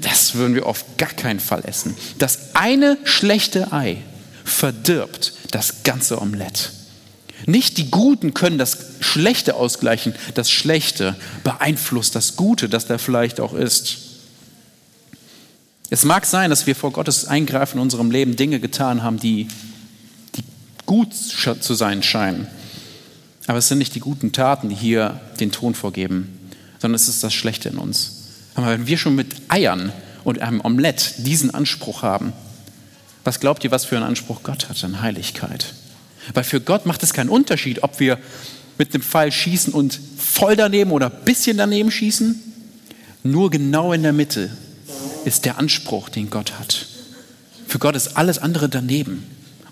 Das 0.00 0.34
würden 0.34 0.56
wir 0.56 0.66
auf 0.66 0.84
gar 0.96 1.10
keinen 1.10 1.38
Fall 1.38 1.62
essen. 1.64 1.96
Das 2.18 2.54
eine 2.54 2.98
schlechte 3.04 3.72
Ei 3.72 3.98
verdirbt 4.42 5.34
das 5.52 5.84
ganze 5.84 6.20
Omelett. 6.20 6.72
Nicht 7.46 7.78
die 7.78 7.92
Guten 7.92 8.34
können 8.34 8.58
das 8.58 8.78
Schlechte 8.98 9.54
ausgleichen, 9.54 10.16
das 10.34 10.50
Schlechte 10.50 11.14
beeinflusst 11.44 12.16
das 12.16 12.34
Gute, 12.34 12.68
das 12.68 12.88
da 12.88 12.98
vielleicht 12.98 13.38
auch 13.38 13.54
ist. 13.54 13.98
Es 15.90 16.04
mag 16.04 16.26
sein, 16.26 16.50
dass 16.50 16.66
wir 16.66 16.74
vor 16.74 16.90
Gottes 16.90 17.26
Eingreifen 17.26 17.76
in 17.76 17.82
unserem 17.82 18.10
Leben 18.10 18.34
Dinge 18.34 18.58
getan 18.58 19.04
haben, 19.04 19.20
die 19.20 19.46
gut 20.86 21.14
zu 21.14 21.74
sein 21.74 22.02
scheinen. 22.02 22.46
Aber 23.46 23.58
es 23.58 23.68
sind 23.68 23.78
nicht 23.78 23.94
die 23.94 24.00
guten 24.00 24.32
Taten, 24.32 24.68
die 24.68 24.74
hier 24.74 25.20
den 25.40 25.52
Ton 25.52 25.74
vorgeben, 25.74 26.38
sondern 26.78 26.96
es 26.96 27.08
ist 27.08 27.22
das 27.22 27.34
Schlechte 27.34 27.68
in 27.68 27.78
uns. 27.78 28.24
Aber 28.54 28.68
wenn 28.68 28.86
wir 28.86 28.96
schon 28.96 29.14
mit 29.14 29.34
Eiern 29.48 29.92
und 30.22 30.40
einem 30.40 30.60
Omelett 30.60 31.14
diesen 31.18 31.52
Anspruch 31.52 32.02
haben, 32.02 32.32
was 33.24 33.40
glaubt 33.40 33.64
ihr, 33.64 33.70
was 33.70 33.84
für 33.84 33.96
einen 33.96 34.06
Anspruch 34.06 34.42
Gott 34.42 34.68
hat 34.68 34.82
an 34.84 35.00
Heiligkeit? 35.00 35.74
Weil 36.32 36.44
für 36.44 36.60
Gott 36.60 36.86
macht 36.86 37.02
es 37.02 37.12
keinen 37.12 37.30
Unterschied, 37.30 37.82
ob 37.82 38.00
wir 38.00 38.18
mit 38.78 38.94
dem 38.94 39.02
Pfeil 39.02 39.30
schießen 39.30 39.72
und 39.72 39.98
voll 40.18 40.56
daneben 40.56 40.90
oder 40.90 41.06
ein 41.06 41.24
bisschen 41.24 41.56
daneben 41.56 41.90
schießen. 41.90 42.40
Nur 43.22 43.50
genau 43.50 43.92
in 43.92 44.02
der 44.02 44.12
Mitte 44.12 44.50
ist 45.24 45.44
der 45.44 45.58
Anspruch, 45.58 46.08
den 46.08 46.30
Gott 46.30 46.58
hat. 46.58 46.86
Für 47.66 47.78
Gott 47.78 47.96
ist 47.96 48.16
alles 48.16 48.38
andere 48.38 48.68
daneben. 48.68 49.24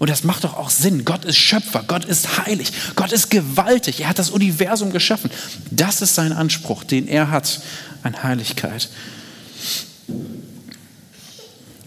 Und 0.03 0.11
das 0.11 0.25
macht 0.25 0.43
doch 0.43 0.57
auch 0.57 0.69
Sinn. 0.69 1.05
Gott 1.05 1.25
ist 1.25 1.37
Schöpfer, 1.37 1.85
Gott 1.87 2.05
ist 2.05 2.45
heilig, 2.45 2.73
Gott 2.97 3.13
ist 3.13 3.31
gewaltig. 3.31 4.01
Er 4.01 4.09
hat 4.09 4.19
das 4.19 4.31
Universum 4.31 4.91
geschaffen. 4.91 5.31
Das 5.71 6.03
ist 6.03 6.17
sein 6.17 6.33
Anspruch, 6.33 6.83
den 6.83 7.07
er 7.07 7.31
hat 7.31 7.61
an 8.03 8.21
Heiligkeit. 8.25 8.89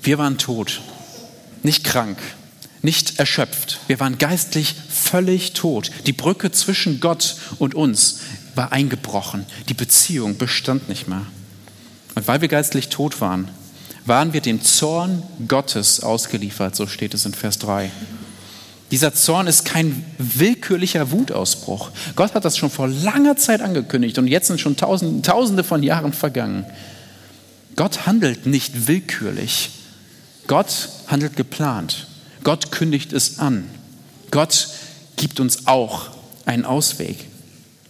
Wir 0.02 0.18
waren 0.18 0.38
tot, 0.38 0.80
nicht 1.62 1.84
krank, 1.84 2.18
nicht 2.82 3.20
erschöpft. 3.20 3.82
Wir 3.88 4.00
waren 4.00 4.18
geistlich 4.18 4.76
völlig 4.90 5.52
tot. 5.52 5.92
Die 6.06 6.14
Brücke 6.14 6.54
zwischen 6.54 7.02
Gott 7.02 7.36
und 7.60 7.76
uns 7.76 8.20
war 8.56 8.72
eingebrochen. 8.72 9.46
Die 9.68 9.74
Beziehung 9.74 10.38
bestand 10.38 10.88
nicht 10.88 11.10
mehr. 11.10 11.26
Und 12.16 12.30
weil 12.30 12.40
wir 12.40 12.48
geistlich 12.48 12.88
tot 12.88 13.20
waren, 13.20 13.52
waren 14.06 14.34
wir 14.34 14.42
dem 14.42 14.62
Zorn 14.62 15.24
Gottes 15.48 16.02
ausgeliefert, 16.02 16.76
so 16.76 16.88
steht 16.88 17.14
es 17.14 17.26
in 17.26 17.34
Vers 17.34 17.60
3. 17.60 17.92
Dieser 18.92 19.14
Zorn 19.14 19.48
ist 19.48 19.66
kein 19.66 20.06
willkürlicher 20.20 21.12
Wutausbruch. 21.12 21.90
Gott 22.16 22.36
hat 22.36 22.46
das 22.46 22.56
schon 22.56 22.70
vor 22.70 22.88
langer 22.88 23.36
Zeit 23.36 23.62
angekündigt 23.62 24.18
und 24.20 24.28
jetzt 24.28 24.48
sind 24.48 24.62
schon 24.62 24.78
tausende, 24.78 25.22
tausende 25.24 25.64
von 25.64 25.82
Jahren 25.82 26.14
vergangen. 26.14 26.66
Gott 27.76 28.06
handelt 28.06 28.46
nicht 28.46 28.88
willkürlich. 28.88 29.72
Gott 30.48 30.90
handelt 31.08 31.36
geplant. 31.36 32.08
Gott 32.44 32.72
kündigt 32.72 33.12
es 33.12 33.40
an. 33.40 33.68
Gott 34.30 34.68
gibt 35.16 35.40
uns 35.40 35.66
auch 35.66 36.10
einen 36.46 36.64
Ausweg. 36.64 37.28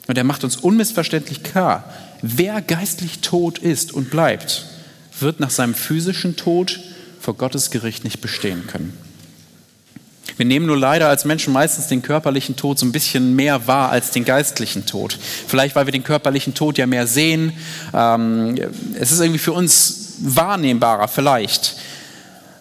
Und 0.07 0.17
er 0.17 0.23
macht 0.23 0.43
uns 0.45 0.55
unmissverständlich 0.55 1.43
klar, 1.43 1.91
wer 2.21 2.61
geistlich 2.61 3.19
tot 3.19 3.57
ist 3.57 3.91
und 3.91 4.09
bleibt, 4.09 4.65
wird 5.19 5.39
nach 5.39 5.49
seinem 5.49 5.73
physischen 5.73 6.35
Tod 6.35 6.79
vor 7.19 7.35
Gottes 7.35 7.71
Gericht 7.71 8.03
nicht 8.03 8.21
bestehen 8.21 8.67
können. 8.67 8.95
Wir 10.37 10.45
nehmen 10.45 10.65
nur 10.65 10.77
leider 10.77 11.07
als 11.07 11.23
Menschen 11.23 11.53
meistens 11.53 11.87
den 11.87 12.01
körperlichen 12.01 12.55
Tod 12.55 12.77
so 12.77 12.85
ein 12.85 12.91
bisschen 12.91 13.35
mehr 13.35 13.67
wahr 13.67 13.89
als 13.89 14.11
den 14.11 14.25
geistlichen 14.25 14.85
Tod. 14.85 15.17
Vielleicht, 15.47 15.75
weil 15.75 15.87
wir 15.87 15.91
den 15.91 16.03
körperlichen 16.03 16.53
Tod 16.53 16.77
ja 16.77 16.87
mehr 16.87 17.07
sehen. 17.07 17.53
Ähm, 17.93 18.55
es 18.99 19.11
ist 19.11 19.21
irgendwie 19.21 19.39
für 19.39 19.53
uns 19.53 20.15
wahrnehmbarer, 20.19 21.07
vielleicht. 21.07 21.77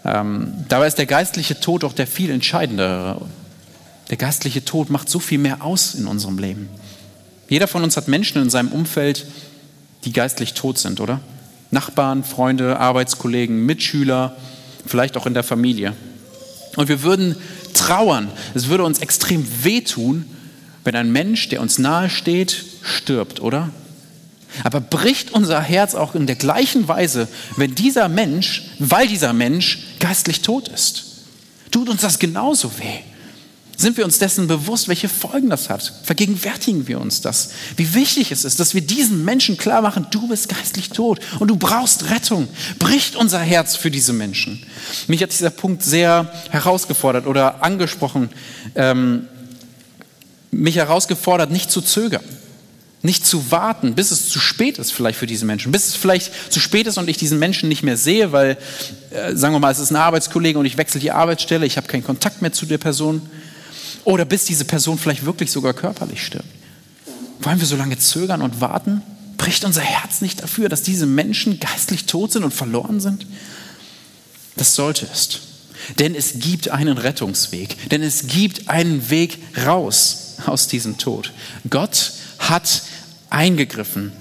Ähm, 0.05 0.53
dabei 0.69 0.87
ist 0.87 0.99
der 0.99 1.07
geistliche 1.07 1.59
Tod 1.59 1.83
auch 1.83 1.95
der 1.95 2.07
viel 2.07 2.31
entscheidendere. 2.31 3.23
Der 4.11 4.19
geistliche 4.19 4.65
Tod 4.65 4.91
macht 4.91 5.09
so 5.09 5.19
viel 5.19 5.39
mehr 5.39 5.63
aus 5.63 5.95
in 5.95 6.07
unserem 6.07 6.39
Leben. 6.39 6.69
Jeder 7.49 7.67
von 7.67 7.83
uns 7.83 7.97
hat 7.97 8.07
Menschen 8.07 8.41
in 8.41 8.51
seinem 8.51 8.69
Umfeld, 8.69 9.27
die 10.05 10.13
geistlich 10.13 10.55
tot 10.55 10.79
sind, 10.79 11.01
oder? 11.01 11.21
Nachbarn, 11.75 12.25
Freunde, 12.25 12.79
Arbeitskollegen, 12.81 13.67
Mitschüler, 13.67 14.35
vielleicht 14.87 15.19
auch 15.19 15.27
in 15.27 15.35
der 15.35 15.43
Familie. 15.43 15.93
Und 16.77 16.89
wir 16.89 17.03
würden 17.03 17.37
trauern, 17.75 18.31
es 18.55 18.69
würde 18.69 18.85
uns 18.85 19.01
extrem 19.01 19.47
wehtun, 19.63 20.25
wenn 20.85 20.97
ein 20.97 21.13
Mensch, 21.13 21.49
der 21.51 21.61
uns 21.61 21.79
nahe 21.79 22.09
steht, 22.09 22.65
stirbt, 22.83 23.41
oder? 23.41 23.71
Aber 24.63 24.81
bricht 24.81 25.33
unser 25.33 25.61
Herz 25.61 25.95
auch 25.95 26.15
in 26.15 26.27
der 26.27 26.37
gleichen 26.37 26.87
Weise, 26.87 27.29
wenn 27.57 27.75
dieser 27.75 28.09
Mensch, 28.09 28.63
weil 28.79 29.09
dieser 29.09 29.33
Mensch 29.33 29.81
geistlich 29.99 30.43
tot 30.43 30.69
ist? 30.69 31.05
Tut 31.71 31.89
uns 31.89 32.03
das 32.03 32.19
genauso 32.19 32.71
weh? 32.79 33.01
Sind 33.77 33.97
wir 33.97 34.05
uns 34.05 34.19
dessen 34.19 34.47
bewusst, 34.47 34.89
welche 34.89 35.09
Folgen 35.09 35.51
das 35.51 35.69
hat? 35.69 35.93
Vergegenwärtigen 36.05 36.87
wir 36.87 37.01
uns 37.01 37.21
das? 37.21 37.51
Wie 37.77 37.95
wichtig 37.95 38.31
es 38.31 38.45
ist, 38.45 38.61
dass 38.61 38.75
wir 38.75 38.81
diesen 38.81 39.25
Menschen 39.25 39.57
klar 39.57 39.83
machen, 39.83 40.07
du 40.11 40.29
bist 40.29 40.49
geistlich 40.49 40.91
tot 40.91 41.21
und 41.41 41.49
du 41.49 41.57
brauchst 41.57 42.11
Rettung. 42.11 42.49
Bricht 42.79 43.17
unser 43.17 43.41
Herz 43.41 43.75
für 43.75 43.91
diese 43.91 44.13
Menschen. 44.13 44.65
Mich 45.09 45.23
hat 45.23 45.33
dieser 45.33 45.51
Punkt 45.51 45.83
sehr 45.83 46.33
herausgefordert 46.51 47.27
oder 47.27 47.65
angesprochen, 47.65 48.31
ähm, 48.77 49.27
mich 50.53 50.77
herausgefordert, 50.77 51.51
nicht 51.51 51.71
zu 51.71 51.81
zögern. 51.81 52.23
Nicht 53.03 53.27
zu 53.27 53.51
warten, 53.51 53.95
bis 53.95 54.13
es 54.13 54.31
zu 54.31 54.39
spät 54.39 54.79
ist 54.79 54.91
vielleicht 54.93 55.19
für 55.19 55.27
diese 55.27 55.45
Menschen. 55.45 55.73
Bis 55.73 55.89
es 55.89 55.95
vielleicht 55.95 56.51
zu 56.51 56.59
spät 56.59 56.87
ist 56.87 56.97
und 56.97 57.11
ich 57.11 57.19
diesen 57.19 57.39
Menschen 57.39 57.69
nicht 57.69 57.83
mehr 57.83 57.99
sehe, 57.99 58.33
weil, 58.33 58.57
äh, 59.11 59.35
sagen 59.35 59.55
wir 59.55 59.59
mal, 59.59 59.73
es 59.73 59.79
ist 59.79 59.91
ein 59.91 59.97
Arbeitskollege 59.97 60.59
und 60.59 60.65
ich 60.65 60.79
wechsle 60.79 61.01
die 61.01 61.11
Arbeitsstelle, 61.11 61.67
ich 61.67 61.77
habe 61.77 61.87
keinen 61.87 62.05
Kontakt 62.05 62.41
mehr 62.41 62.53
zu 62.53 62.65
der 62.65 62.79
Person 62.79 63.21
oder 64.05 64.25
bis 64.25 64.45
diese 64.45 64.65
Person 64.65 64.99
vielleicht 64.99 65.25
wirklich 65.25 65.51
sogar 65.51 65.75
körperlich 65.75 66.25
stirbt. 66.25 66.49
Wollen 67.41 67.61
wir 67.61 67.67
so 67.67 67.77
lange 67.77 67.99
zögern 67.99 68.43
und 68.43 68.61
warten? 68.61 69.03
Bricht 69.37 69.65
unser 69.65 69.83
Herz 69.83 70.21
nicht 70.21 70.43
dafür, 70.43 70.69
dass 70.69 70.83
diese 70.83 71.07
Menschen 71.07 71.61
geistlich 71.61 72.07
tot 72.07 72.33
sind 72.33 72.45
und 72.45 72.55
verloren 72.55 73.01
sind? 73.01 73.27
Das 74.57 74.75
sollte 74.75 75.07
es. 75.13 75.41
Denn 75.99 76.15
es 76.15 76.39
gibt 76.39 76.71
einen 76.71 76.97
Rettungsweg. 76.97 77.91
Denn 77.91 78.03
es 78.03 78.27
gibt 78.29 78.69
einen 78.69 79.11
Weg 79.11 79.39
raus 79.67 80.37
aus 80.47 80.69
diesem 80.69 80.97
Tod. 80.99 81.33
Gott 81.69 82.13
hat 82.39 82.83
eingegriffen. 83.31 84.13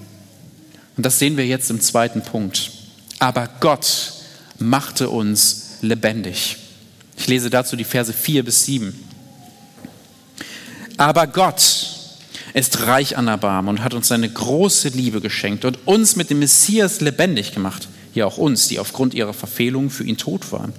Und 0.97 1.05
das 1.05 1.19
sehen 1.19 1.37
wir 1.37 1.45
jetzt 1.45 1.69
im 1.69 1.81
zweiten 1.81 2.23
Punkt. 2.23 2.71
Aber 3.19 3.49
Gott 3.59 4.13
machte 4.59 5.09
uns 5.09 5.77
lebendig. 5.81 6.57
Ich 7.17 7.27
lese 7.27 7.49
dazu 7.49 7.75
die 7.75 7.83
Verse 7.83 8.11
4 8.11 8.43
bis 8.43 8.65
7. 8.65 8.93
Aber 10.97 11.27
Gott 11.27 11.93
ist 12.53 12.81
reich 12.85 13.17
an 13.17 13.27
Erbarmen 13.27 13.69
und 13.69 13.83
hat 13.83 13.93
uns 13.93 14.07
seine 14.07 14.29
große 14.29 14.89
Liebe 14.89 15.21
geschenkt 15.21 15.65
und 15.65 15.87
uns 15.87 16.15
mit 16.15 16.29
dem 16.29 16.39
Messias 16.39 17.01
lebendig 17.01 17.53
gemacht. 17.53 17.87
Ja, 18.13 18.27
auch 18.27 18.37
uns, 18.37 18.67
die 18.67 18.77
aufgrund 18.77 19.15
ihrer 19.15 19.33
Verfehlungen 19.33 19.89
für 19.89 20.03
ihn 20.03 20.17
tot 20.17 20.51
waren. 20.51 20.71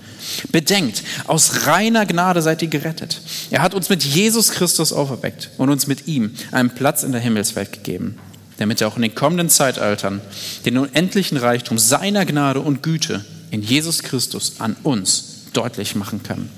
Bedenkt, 0.53 1.03
aus 1.27 1.67
reiner 1.67 2.07
Gnade 2.07 2.41
seid 2.43 2.63
ihr 2.63 2.69
gerettet. 2.69 3.21
Er 3.51 3.61
hat 3.61 3.75
uns 3.75 3.89
mit 3.89 4.05
Jesus 4.05 4.53
Christus 4.53 4.93
auferweckt 4.93 5.51
und 5.59 5.69
uns 5.69 5.89
mit 5.89 6.07
ihm 6.07 6.31
einen 6.53 6.71
Platz 6.71 7.03
in 7.03 7.11
der 7.11 7.21
Himmelswelt 7.21 7.73
gegeben, 7.73 8.19
damit 8.59 8.81
er 8.81 8.87
auch 8.87 8.95
in 8.95 9.03
den 9.03 9.17
kommenden 9.17 9.51
Zeitaltern 9.51 10.21
den 10.65 10.79
unendlichen 10.79 11.37
Reichtum 11.37 11.77
seiner 11.77 12.25
Gnade 12.25 12.61
und 12.61 12.85
Güte 12.85 13.25
in 13.51 13.63
Jesus 13.63 14.05
Christus 14.05 14.61
an 14.61 14.77
uns 14.85 15.47
deutlich 15.53 15.97
machen 15.97 16.23
kann. 16.23 16.49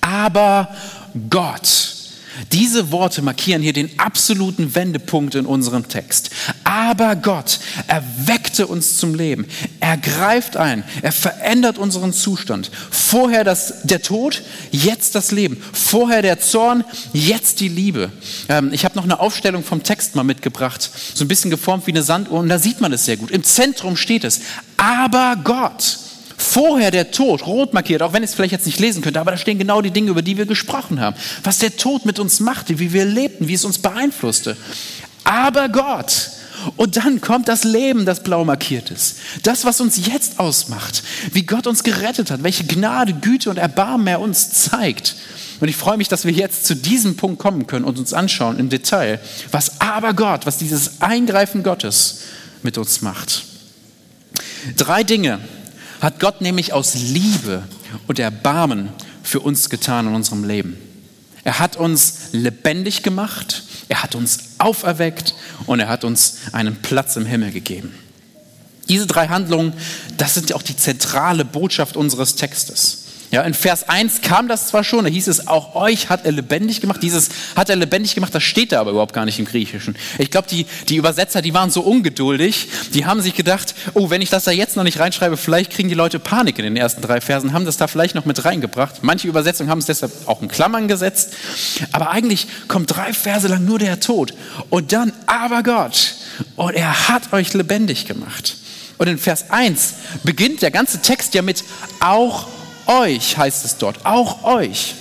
Aber 0.00 0.74
Gott, 1.28 1.93
diese 2.52 2.90
Worte 2.90 3.22
markieren 3.22 3.62
hier 3.62 3.72
den 3.72 3.98
absoluten 3.98 4.74
Wendepunkt 4.74 5.34
in 5.34 5.46
unserem 5.46 5.88
Text. 5.88 6.30
Aber 6.64 7.16
Gott 7.16 7.60
erweckte 7.86 8.66
uns 8.66 8.96
zum 8.96 9.14
Leben. 9.14 9.46
Er 9.80 9.96
greift 9.96 10.56
ein. 10.56 10.84
Er 11.02 11.12
verändert 11.12 11.78
unseren 11.78 12.12
Zustand. 12.12 12.70
Vorher 12.90 13.44
das, 13.44 13.82
der 13.82 14.02
Tod, 14.02 14.42
jetzt 14.70 15.14
das 15.14 15.30
Leben. 15.30 15.62
Vorher 15.72 16.22
der 16.22 16.40
Zorn, 16.40 16.84
jetzt 17.12 17.60
die 17.60 17.68
Liebe. 17.68 18.10
Ähm, 18.48 18.70
ich 18.72 18.84
habe 18.84 18.96
noch 18.96 19.04
eine 19.04 19.20
Aufstellung 19.20 19.62
vom 19.62 19.82
Text 19.82 20.14
mal 20.14 20.24
mitgebracht. 20.24 20.90
So 21.14 21.24
ein 21.24 21.28
bisschen 21.28 21.50
geformt 21.50 21.86
wie 21.86 21.92
eine 21.92 22.02
Sanduhr. 22.02 22.38
Und 22.40 22.48
da 22.48 22.58
sieht 22.58 22.80
man 22.80 22.92
es 22.92 23.04
sehr 23.04 23.16
gut. 23.16 23.30
Im 23.30 23.44
Zentrum 23.44 23.96
steht 23.96 24.24
es. 24.24 24.40
Aber 24.76 25.36
Gott. 25.42 25.98
Vorher 26.44 26.90
der 26.90 27.10
Tod, 27.10 27.46
rot 27.46 27.72
markiert, 27.72 28.02
auch 28.02 28.12
wenn 28.12 28.22
ich 28.22 28.30
es 28.30 28.36
vielleicht 28.36 28.52
jetzt 28.52 28.66
nicht 28.66 28.78
lesen 28.78 29.02
könnte, 29.02 29.18
aber 29.18 29.30
da 29.30 29.36
stehen 29.38 29.58
genau 29.58 29.80
die 29.80 29.90
Dinge, 29.90 30.10
über 30.10 30.20
die 30.20 30.36
wir 30.36 30.44
gesprochen 30.44 31.00
haben. 31.00 31.16
Was 31.42 31.58
der 31.58 31.76
Tod 31.76 32.04
mit 32.04 32.18
uns 32.18 32.38
machte, 32.38 32.78
wie 32.78 32.92
wir 32.92 33.06
lebten, 33.06 33.48
wie 33.48 33.54
es 33.54 33.64
uns 33.64 33.78
beeinflusste. 33.78 34.56
Aber 35.24 35.70
Gott, 35.70 36.30
und 36.76 36.96
dann 36.96 37.22
kommt 37.22 37.48
das 37.48 37.64
Leben, 37.64 38.04
das 38.04 38.22
blau 38.22 38.44
markiert 38.44 38.90
ist. 38.90 39.16
Das, 39.42 39.64
was 39.64 39.80
uns 39.80 40.06
jetzt 40.06 40.38
ausmacht, 40.38 41.02
wie 41.32 41.44
Gott 41.46 41.66
uns 41.66 41.82
gerettet 41.82 42.30
hat, 42.30 42.42
welche 42.42 42.64
Gnade, 42.64 43.14
Güte 43.14 43.48
und 43.48 43.56
Erbarmen 43.56 44.06
er 44.06 44.20
uns 44.20 44.50
zeigt. 44.50 45.16
Und 45.60 45.68
ich 45.68 45.76
freue 45.76 45.96
mich, 45.96 46.08
dass 46.08 46.26
wir 46.26 46.32
jetzt 46.32 46.66
zu 46.66 46.76
diesem 46.76 47.16
Punkt 47.16 47.38
kommen 47.38 47.66
können 47.66 47.86
und 47.86 47.98
uns 47.98 48.12
anschauen 48.12 48.58
im 48.58 48.68
Detail, 48.68 49.18
was 49.50 49.80
aber 49.80 50.12
Gott, 50.12 50.44
was 50.44 50.58
dieses 50.58 51.00
Eingreifen 51.00 51.62
Gottes 51.62 52.20
mit 52.62 52.76
uns 52.76 53.00
macht. 53.00 53.44
Drei 54.76 55.04
Dinge 55.04 55.38
hat 56.04 56.20
Gott 56.20 56.40
nämlich 56.40 56.72
aus 56.72 56.94
Liebe 56.94 57.62
und 58.06 58.18
Erbarmen 58.18 58.90
für 59.22 59.40
uns 59.40 59.70
getan 59.70 60.06
in 60.06 60.14
unserem 60.14 60.44
Leben. 60.44 60.76
Er 61.44 61.58
hat 61.58 61.76
uns 61.76 62.28
lebendig 62.32 63.02
gemacht, 63.02 63.64
er 63.88 64.02
hat 64.02 64.14
uns 64.14 64.38
auferweckt 64.58 65.34
und 65.66 65.80
er 65.80 65.88
hat 65.88 66.04
uns 66.04 66.38
einen 66.52 66.76
Platz 66.76 67.16
im 67.16 67.26
Himmel 67.26 67.52
gegeben. 67.52 67.94
Diese 68.88 69.06
drei 69.06 69.28
Handlungen, 69.28 69.72
das 70.16 70.34
sind 70.34 70.52
auch 70.52 70.62
die 70.62 70.76
zentrale 70.76 71.44
Botschaft 71.44 71.96
unseres 71.96 72.34
Textes. 72.34 73.03
Ja, 73.34 73.42
in 73.42 73.52
Vers 73.52 73.88
1 73.88 74.20
kam 74.20 74.46
das 74.46 74.68
zwar 74.68 74.84
schon, 74.84 75.04
da 75.04 75.10
hieß 75.10 75.26
es, 75.26 75.48
auch 75.48 75.74
euch 75.74 76.08
hat 76.08 76.24
er 76.24 76.30
lebendig 76.30 76.80
gemacht. 76.80 77.02
Dieses 77.02 77.30
hat 77.56 77.68
er 77.68 77.74
lebendig 77.74 78.14
gemacht, 78.14 78.32
das 78.32 78.44
steht 78.44 78.70
da 78.70 78.80
aber 78.80 78.92
überhaupt 78.92 79.12
gar 79.12 79.24
nicht 79.24 79.40
im 79.40 79.44
Griechischen. 79.44 79.96
Ich 80.18 80.30
glaube, 80.30 80.46
die, 80.48 80.66
die 80.88 80.94
Übersetzer, 80.94 81.42
die 81.42 81.52
waren 81.52 81.68
so 81.68 81.80
ungeduldig, 81.80 82.68
die 82.92 83.06
haben 83.06 83.20
sich 83.20 83.34
gedacht, 83.34 83.74
oh, 83.94 84.08
wenn 84.08 84.22
ich 84.22 84.30
das 84.30 84.44
da 84.44 84.52
jetzt 84.52 84.76
noch 84.76 84.84
nicht 84.84 85.00
reinschreibe, 85.00 85.36
vielleicht 85.36 85.72
kriegen 85.72 85.88
die 85.88 85.96
Leute 85.96 86.20
Panik 86.20 86.60
in 86.60 86.64
den 86.64 86.76
ersten 86.76 87.02
drei 87.02 87.20
Versen, 87.20 87.52
haben 87.52 87.64
das 87.64 87.76
da 87.76 87.88
vielleicht 87.88 88.14
noch 88.14 88.24
mit 88.24 88.44
reingebracht. 88.44 89.02
Manche 89.02 89.26
Übersetzungen 89.26 89.68
haben 89.68 89.80
es 89.80 89.86
deshalb 89.86 90.12
auch 90.26 90.40
in 90.40 90.46
Klammern 90.46 90.86
gesetzt. 90.86 91.32
Aber 91.90 92.10
eigentlich 92.10 92.46
kommt 92.68 92.94
drei 92.94 93.12
Verse 93.12 93.48
lang 93.48 93.64
nur 93.64 93.80
der 93.80 93.98
Tod. 93.98 94.32
Und 94.70 94.92
dann 94.92 95.12
aber 95.26 95.64
Gott. 95.64 96.14
Und 96.54 96.74
er 96.74 97.08
hat 97.08 97.32
euch 97.32 97.52
lebendig 97.52 98.06
gemacht. 98.06 98.58
Und 98.96 99.08
in 99.08 99.18
Vers 99.18 99.50
1 99.50 99.94
beginnt 100.22 100.62
der 100.62 100.70
ganze 100.70 101.02
Text 101.02 101.34
ja 101.34 101.42
mit 101.42 101.64
auch 101.98 102.46
euch 102.86 103.36
heißt 103.36 103.64
es 103.64 103.78
dort, 103.78 104.04
auch 104.04 104.44
euch. 104.44 104.94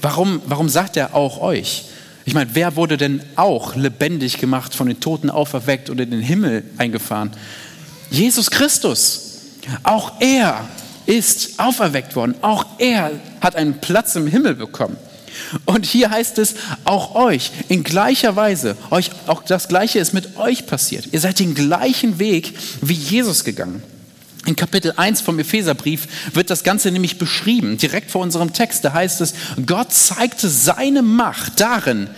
Warum, 0.00 0.40
warum 0.46 0.68
sagt 0.68 0.96
er 0.96 1.14
auch 1.14 1.40
euch? 1.40 1.84
Ich 2.24 2.34
meine, 2.34 2.50
wer 2.54 2.76
wurde 2.76 2.96
denn 2.96 3.22
auch 3.36 3.74
lebendig 3.74 4.38
gemacht, 4.38 4.74
von 4.74 4.86
den 4.86 5.00
Toten 5.00 5.30
auferweckt 5.30 5.88
oder 5.90 6.02
in 6.02 6.10
den 6.10 6.20
Himmel 6.20 6.62
eingefahren? 6.76 7.30
Jesus 8.10 8.50
Christus. 8.50 9.22
Auch 9.82 10.20
er 10.20 10.68
ist 11.06 11.58
auferweckt 11.58 12.14
worden. 12.16 12.34
Auch 12.42 12.66
er 12.78 13.12
hat 13.40 13.56
einen 13.56 13.80
Platz 13.80 14.14
im 14.14 14.26
Himmel 14.26 14.54
bekommen. 14.54 14.96
Und 15.64 15.86
hier 15.86 16.10
heißt 16.10 16.38
es, 16.38 16.54
auch 16.84 17.14
euch 17.14 17.50
in 17.68 17.84
gleicher 17.84 18.36
Weise, 18.36 18.76
euch, 18.90 19.10
auch 19.26 19.42
das 19.42 19.68
Gleiche 19.68 19.98
ist 19.98 20.12
mit 20.12 20.36
euch 20.36 20.66
passiert. 20.66 21.08
Ihr 21.12 21.20
seid 21.20 21.38
den 21.38 21.54
gleichen 21.54 22.18
Weg 22.18 22.54
wie 22.82 22.94
Jesus 22.94 23.44
gegangen. 23.44 23.82
In 24.48 24.56
Kapitel 24.56 24.94
1 24.96 25.20
vom 25.20 25.38
Epheserbrief 25.38 26.08
wird 26.32 26.48
das 26.48 26.64
Ganze 26.64 26.90
nämlich 26.90 27.18
beschrieben, 27.18 27.76
direkt 27.76 28.10
vor 28.10 28.22
unserem 28.22 28.54
Text. 28.54 28.82
Da 28.82 28.94
heißt 28.94 29.20
es, 29.20 29.34
Gott 29.66 29.92
zeigte 29.92 30.48
seine 30.48 31.02
Macht 31.02 31.60
darin, 31.60 32.08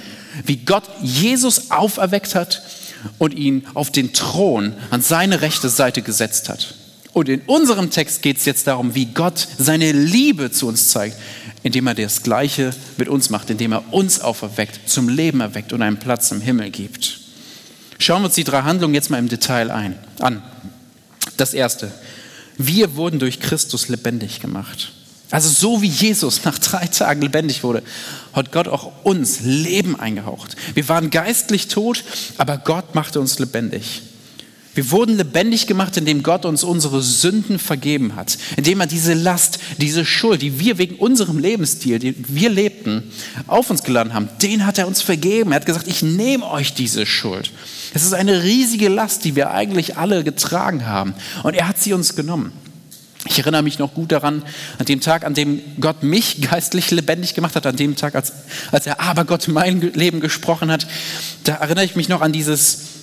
wie 0.46 0.58
Gott 0.58 0.84
Jesus 1.02 1.72
auferweckt 1.72 2.36
hat 2.36 2.62
und 3.18 3.34
ihn 3.34 3.66
auf 3.74 3.90
den 3.90 4.12
Thron 4.12 4.74
an 4.90 5.02
seine 5.02 5.40
rechte 5.40 5.68
Seite 5.68 6.02
gesetzt 6.02 6.48
hat. 6.48 6.76
Und 7.12 7.28
in 7.28 7.40
unserem 7.46 7.90
Text 7.90 8.22
geht 8.22 8.36
es 8.36 8.44
jetzt 8.44 8.68
darum, 8.68 8.94
wie 8.94 9.06
Gott 9.06 9.48
seine 9.58 9.90
Liebe 9.90 10.52
zu 10.52 10.68
uns 10.68 10.90
zeigt, 10.90 11.16
indem 11.64 11.88
er 11.88 11.94
das 11.94 12.22
Gleiche 12.22 12.72
mit 12.96 13.08
uns 13.08 13.30
macht, 13.30 13.50
indem 13.50 13.72
er 13.72 13.92
uns 13.92 14.20
auferweckt, 14.20 14.88
zum 14.88 15.08
Leben 15.08 15.40
erweckt 15.40 15.72
und 15.72 15.82
einen 15.82 15.98
Platz 15.98 16.30
im 16.30 16.40
Himmel 16.40 16.70
gibt. 16.70 17.18
Schauen 17.98 18.22
wir 18.22 18.26
uns 18.26 18.36
die 18.36 18.44
drei 18.44 18.62
Handlungen 18.62 18.94
jetzt 18.94 19.10
mal 19.10 19.18
im 19.18 19.28
Detail 19.28 19.72
ein, 19.72 19.98
an. 20.20 20.44
Das 21.36 21.54
erste, 21.54 21.90
wir 22.66 22.96
wurden 22.96 23.18
durch 23.18 23.40
Christus 23.40 23.88
lebendig 23.88 24.40
gemacht. 24.40 24.92
Also 25.30 25.48
so 25.48 25.80
wie 25.80 25.88
Jesus 25.88 26.44
nach 26.44 26.58
drei 26.58 26.86
Tagen 26.86 27.22
lebendig 27.22 27.62
wurde, 27.62 27.82
hat 28.32 28.50
Gott 28.50 28.66
auch 28.66 28.90
uns 29.04 29.40
Leben 29.40 29.98
eingehaucht. 29.98 30.56
Wir 30.74 30.88
waren 30.88 31.10
geistlich 31.10 31.68
tot, 31.68 32.02
aber 32.36 32.58
Gott 32.58 32.94
machte 32.94 33.20
uns 33.20 33.38
lebendig. 33.38 34.02
Wir 34.74 34.90
wurden 34.92 35.16
lebendig 35.16 35.66
gemacht, 35.66 35.96
indem 35.96 36.22
Gott 36.22 36.44
uns 36.44 36.62
unsere 36.62 37.02
Sünden 37.02 37.58
vergeben 37.58 38.14
hat, 38.14 38.38
indem 38.56 38.80
er 38.80 38.86
diese 38.86 39.14
Last, 39.14 39.58
diese 39.78 40.04
Schuld, 40.04 40.42
die 40.42 40.60
wir 40.60 40.78
wegen 40.78 40.94
unserem 40.94 41.38
Lebensstil, 41.38 41.98
den 41.98 42.14
wir 42.28 42.50
lebten, 42.50 43.02
auf 43.48 43.70
uns 43.70 43.82
geladen 43.82 44.14
haben, 44.14 44.28
den 44.42 44.66
hat 44.66 44.78
er 44.78 44.86
uns 44.86 45.02
vergeben. 45.02 45.50
Er 45.50 45.56
hat 45.56 45.66
gesagt, 45.66 45.88
ich 45.88 46.02
nehme 46.02 46.48
euch 46.48 46.72
diese 46.72 47.04
Schuld. 47.04 47.50
Es 47.94 48.04
ist 48.04 48.12
eine 48.12 48.44
riesige 48.44 48.88
Last, 48.88 49.24
die 49.24 49.34
wir 49.34 49.50
eigentlich 49.50 49.96
alle 49.96 50.22
getragen 50.22 50.86
haben. 50.86 51.14
Und 51.42 51.54
er 51.54 51.66
hat 51.66 51.78
sie 51.78 51.92
uns 51.92 52.14
genommen. 52.14 52.52
Ich 53.26 53.38
erinnere 53.38 53.62
mich 53.62 53.78
noch 53.78 53.92
gut 53.92 54.12
daran, 54.12 54.42
an 54.78 54.86
dem 54.86 55.00
Tag, 55.00 55.24
an 55.24 55.34
dem 55.34 55.60
Gott 55.80 56.04
mich 56.04 56.40
geistlich 56.48 56.92
lebendig 56.92 57.34
gemacht 57.34 57.56
hat, 57.56 57.66
an 57.66 57.76
dem 57.76 57.96
Tag, 57.96 58.14
als, 58.14 58.32
als 58.70 58.86
er 58.86 59.00
aber 59.00 59.24
Gott 59.24 59.48
mein 59.48 59.80
Leben 59.80 60.20
gesprochen 60.20 60.70
hat. 60.70 60.86
Da 61.42 61.56
erinnere 61.56 61.84
ich 61.84 61.96
mich 61.96 62.08
noch 62.08 62.20
an 62.20 62.32
dieses, 62.32 62.99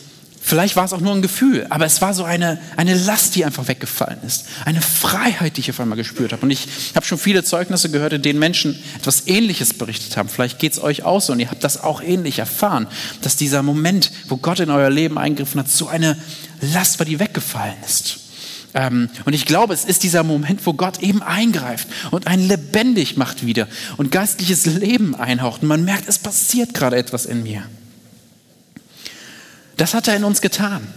vielleicht 0.47 0.77
war 0.77 0.85
es 0.85 0.93
auch 0.93 1.01
nur 1.01 1.13
ein 1.13 1.21
Gefühl, 1.21 1.67
aber 1.69 1.85
es 1.85 2.01
war 2.01 2.13
so 2.13 2.23
eine, 2.23 2.57
eine 2.77 2.95
Last, 2.95 3.35
die 3.35 3.43
einfach 3.43 3.67
weggefallen 3.67 4.19
ist. 4.25 4.45
Eine 4.63 4.81
Freiheit, 4.81 5.57
die 5.57 5.61
ich 5.61 5.69
auf 5.69 5.79
einmal 5.79 5.97
gespürt 5.97 6.31
habe. 6.31 6.41
Und 6.43 6.51
ich 6.51 6.67
habe 6.95 7.05
schon 7.05 7.17
viele 7.17 7.43
Zeugnisse 7.43 7.91
gehört, 7.91 8.13
in 8.13 8.21
denen 8.21 8.39
Menschen 8.39 8.81
etwas 8.97 9.27
Ähnliches 9.27 9.73
berichtet 9.73 10.15
haben. 10.15 10.29
Vielleicht 10.29 10.57
geht 10.57 10.71
es 10.71 10.81
euch 10.81 11.03
auch 11.03 11.19
so 11.19 11.33
und 11.33 11.39
ihr 11.39 11.51
habt 11.51 11.63
das 11.63 11.83
auch 11.83 12.01
ähnlich 12.01 12.39
erfahren, 12.39 12.87
dass 13.21 13.35
dieser 13.35 13.61
Moment, 13.61 14.11
wo 14.29 14.37
Gott 14.37 14.61
in 14.61 14.69
euer 14.69 14.89
Leben 14.89 15.17
eingegriffen 15.17 15.59
hat, 15.59 15.69
so 15.69 15.87
eine 15.87 16.17
Last 16.61 16.99
war, 16.99 17.05
die 17.05 17.19
weggefallen 17.19 17.75
ist. 17.85 18.19
Ähm, 18.73 19.09
und 19.25 19.33
ich 19.33 19.45
glaube, 19.45 19.73
es 19.73 19.83
ist 19.83 20.03
dieser 20.03 20.23
Moment, 20.23 20.65
wo 20.65 20.73
Gott 20.73 20.99
eben 20.99 21.21
eingreift 21.21 21.87
und 22.11 22.27
einen 22.27 22.47
lebendig 22.47 23.17
macht 23.17 23.45
wieder 23.45 23.67
und 23.97 24.11
geistliches 24.11 24.65
Leben 24.65 25.13
einhaucht. 25.13 25.61
Und 25.61 25.67
man 25.67 25.83
merkt, 25.83 26.07
es 26.07 26.19
passiert 26.19 26.73
gerade 26.73 26.95
etwas 26.95 27.25
in 27.25 27.43
mir. 27.43 27.63
Das 29.77 29.93
hat 29.93 30.07
er 30.07 30.15
in 30.15 30.23
uns 30.23 30.41
getan. 30.41 30.87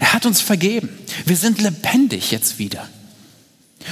Er 0.00 0.12
hat 0.12 0.26
uns 0.26 0.40
vergeben. 0.40 0.88
Wir 1.24 1.36
sind 1.36 1.60
lebendig 1.60 2.30
jetzt 2.30 2.58
wieder. 2.58 2.88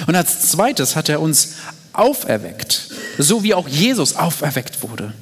Und 0.07 0.17
als 0.17 0.51
zweites 0.51 0.97
hat 0.97 1.09
er 1.09 1.21
uns 1.21 1.55
auferweckt, 1.93 2.91
so 3.19 3.43
wie 3.43 3.55
auch 3.55 3.69
Jesus 3.69 4.17
auferweckt 4.17 4.83
wurde. 4.83 5.13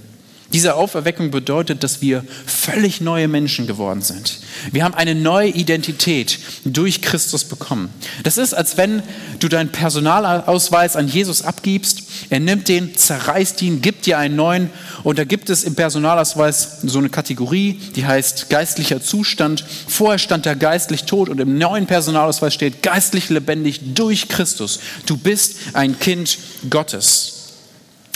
Diese 0.53 0.75
Auferweckung 0.75 1.31
bedeutet, 1.31 1.83
dass 1.83 2.03
wir 2.03 2.25
völlig 2.47 3.01
neue 3.01 3.27
Menschen 3.27 3.67
geworden 3.67 4.03
sind. 4.03 4.41
Wir 4.71 4.85
haben 4.85 4.95
eine 4.95 5.15
neue 5.15 5.49
Identität 5.49 6.39
durch 6.65 7.01
Christus 7.01 7.45
bekommen. 7.45 7.89
Das 8.23 8.37
ist, 8.37 8.53
als 8.53 8.77
wenn 8.77 9.03
du 9.41 9.49
deinen 9.49 9.73
Personalausweis 9.73 10.95
an 10.97 11.09
Jesus 11.09 11.43
abgibst. 11.43 12.03
Er 12.29 12.41
nimmt 12.41 12.69
den, 12.69 12.95
zerreißt 12.95 13.63
ihn, 13.63 13.81
gibt 13.81 14.05
dir 14.05 14.19
einen 14.19 14.37
neuen. 14.37 14.71
Und 15.05 15.19
da 15.19 15.25
gibt 15.25 15.49
es 15.49 15.65
im 15.65 15.75
Personalausweis 15.75 16.83
so 16.83 16.99
eine 16.99 17.09
Kategorie, 17.09 17.81
die 17.97 18.05
heißt 18.05 18.51
geistlicher 18.51 19.01
Zustand. 19.01 19.65
Vorher 19.89 20.19
stand 20.19 20.45
er 20.45 20.55
geistlich 20.55 21.05
tot 21.05 21.31
und 21.31 21.41
im 21.41 21.57
neuen 21.57 21.87
Personalausweis 21.87 22.53
steht 22.53 22.83
geistlich 22.83 23.31
lebendig 23.31 23.95
durch 23.95 24.29
Christus. 24.29 24.81
Du 25.07 25.17
bist 25.17 25.57
ein 25.73 25.99
Kind 25.99 26.39
Gottes. 26.69 27.39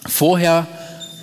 Vorher 0.07 0.67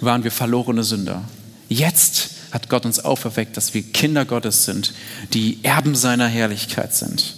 waren 0.06 0.24
wir 0.24 0.32
verlorene 0.32 0.84
Sünder. 0.84 1.24
Jetzt 1.70 2.30
hat 2.52 2.70
Gott 2.70 2.86
uns 2.86 3.00
auferweckt, 3.00 3.58
dass 3.58 3.74
wir 3.74 3.82
Kinder 3.82 4.26
Gottes 4.26 4.66
sind, 4.66 4.94
die 5.34 5.60
Erben 5.64 5.96
seiner 5.96 6.28
Herrlichkeit 6.28 6.94
sind. 6.94 7.36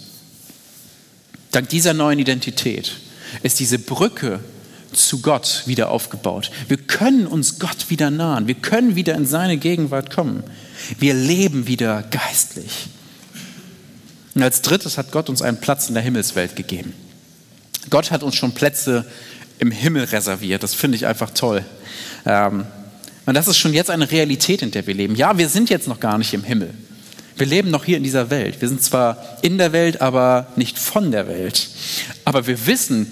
Dank 1.51 1.69
dieser 1.69 1.93
neuen 1.93 2.19
Identität 2.19 2.91
ist 3.41 3.59
diese 3.59 3.79
Brücke 3.79 4.41
zu 4.91 5.21
Gott 5.21 5.63
wieder 5.65 5.89
aufgebaut. 5.89 6.51
Wir 6.67 6.77
können 6.77 7.27
uns 7.27 7.59
Gott 7.59 7.89
wieder 7.89 8.09
nahen. 8.09 8.47
Wir 8.47 8.55
können 8.55 8.95
wieder 8.95 9.15
in 9.15 9.25
seine 9.25 9.57
Gegenwart 9.57 10.13
kommen. 10.13 10.43
Wir 10.99 11.13
leben 11.13 11.67
wieder 11.67 12.03
geistlich. 12.03 12.87
Und 14.33 14.43
als 14.43 14.61
drittes 14.61 14.97
hat 14.97 15.11
Gott 15.11 15.29
uns 15.29 15.41
einen 15.41 15.61
Platz 15.61 15.87
in 15.87 15.93
der 15.93 16.03
Himmelswelt 16.03 16.55
gegeben. 16.55 16.93
Gott 17.89 18.11
hat 18.11 18.23
uns 18.23 18.35
schon 18.35 18.53
Plätze 18.53 19.05
im 19.59 19.71
Himmel 19.71 20.05
reserviert. 20.05 20.63
Das 20.63 20.73
finde 20.73 20.97
ich 20.97 21.05
einfach 21.05 21.31
toll. 21.31 21.63
Ähm, 22.25 22.65
und 23.25 23.33
das 23.33 23.47
ist 23.47 23.57
schon 23.57 23.73
jetzt 23.73 23.89
eine 23.89 24.09
Realität, 24.11 24.61
in 24.61 24.71
der 24.71 24.85
wir 24.85 24.93
leben. 24.93 25.15
Ja, 25.15 25.37
wir 25.37 25.49
sind 25.49 25.69
jetzt 25.69 25.87
noch 25.87 25.99
gar 25.99 26.17
nicht 26.17 26.33
im 26.33 26.43
Himmel. 26.43 26.73
Wir 27.37 27.47
leben 27.47 27.69
noch 27.69 27.83
hier 27.83 27.97
in 27.97 28.03
dieser 28.03 28.29
Welt. 28.29 28.61
Wir 28.61 28.69
sind 28.69 28.81
zwar 28.81 29.37
in 29.41 29.57
der 29.57 29.73
Welt, 29.73 30.01
aber 30.01 30.47
nicht 30.55 30.77
von 30.77 31.11
der 31.11 31.27
Welt. 31.27 31.67
Aber 32.23 32.47
wir 32.47 32.65
wissen, 32.67 33.11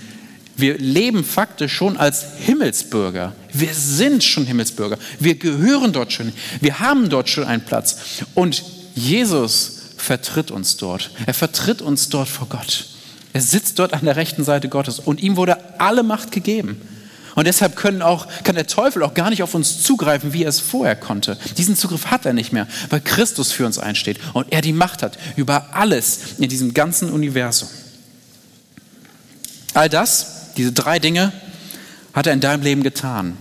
wir 0.56 0.78
leben 0.78 1.24
faktisch 1.24 1.74
schon 1.74 1.98
als 1.98 2.24
Himmelsbürger. 2.40 3.36
Wir 3.52 3.74
sind 3.74 4.24
schon 4.24 4.46
Himmelsbürger. 4.46 4.98
Wir 5.20 5.36
gehören 5.36 5.92
dort 5.92 6.14
schon. 6.14 6.32
Wir 6.62 6.80
haben 6.80 7.10
dort 7.10 7.30
schon 7.30 7.44
einen 7.44 7.66
Platz. 7.66 7.98
Und 8.36 8.64
Jesus 8.96 9.82
vertritt 9.98 10.52
uns 10.52 10.78
dort. 10.78 11.12
Er 11.26 11.34
vertritt 11.34 11.82
uns 11.82 12.10
dort 12.10 12.30
vor 12.30 12.48
Gott. 12.48 12.86
Er 13.34 13.42
sitzt 13.42 13.80
dort 13.80 13.94
an 13.94 14.06
der 14.06 14.16
rechten 14.16 14.44
Seite 14.44 14.70
Gottes 14.70 15.00
und 15.00 15.22
ihm 15.22 15.36
wurde 15.36 15.58
alle 15.80 16.04
Macht 16.04 16.32
gegeben. 16.32 16.80
Und 17.36 17.48
deshalb 17.48 17.76
können 17.76 18.04
auch, 18.04 18.28
kann 18.44 18.54
der 18.54 18.68
Teufel 18.68 19.02
auch 19.02 19.16
gar 19.16 19.32
nicht 19.32 19.42
auf 19.42 19.56
uns 19.56 19.82
zugreifen, 19.82 20.34
wie 20.34 20.44
er 20.44 20.50
es 20.50 20.60
vorher 20.60 20.96
konnte. 20.96 21.38
Diesen 21.58 21.76
Zugriff 21.76 22.08
hat 22.08 22.28
er 22.28 22.34
nicht 22.34 22.54
mehr, 22.54 22.68
weil 22.90 23.02
Christus 23.02 23.52
für 23.52 23.66
uns 23.66 23.80
einsteht 23.80 24.20
und 24.34 24.52
er 24.52 24.62
die 24.62 24.72
Macht 24.72 25.02
hat 25.02 25.18
über 25.36 25.74
alles 25.74 26.20
in 26.38 26.48
diesem 26.48 26.76
ganzen 26.76 27.10
Universum. 27.10 27.70
All 29.74 29.90
das, 29.90 30.54
diese 30.58 30.72
drei 30.72 31.00
Dinge, 31.00 31.34
hat 32.14 32.28
er 32.28 32.34
in 32.34 32.40
deinem 32.40 32.62
Leben 32.62 32.84
getan, 32.84 33.36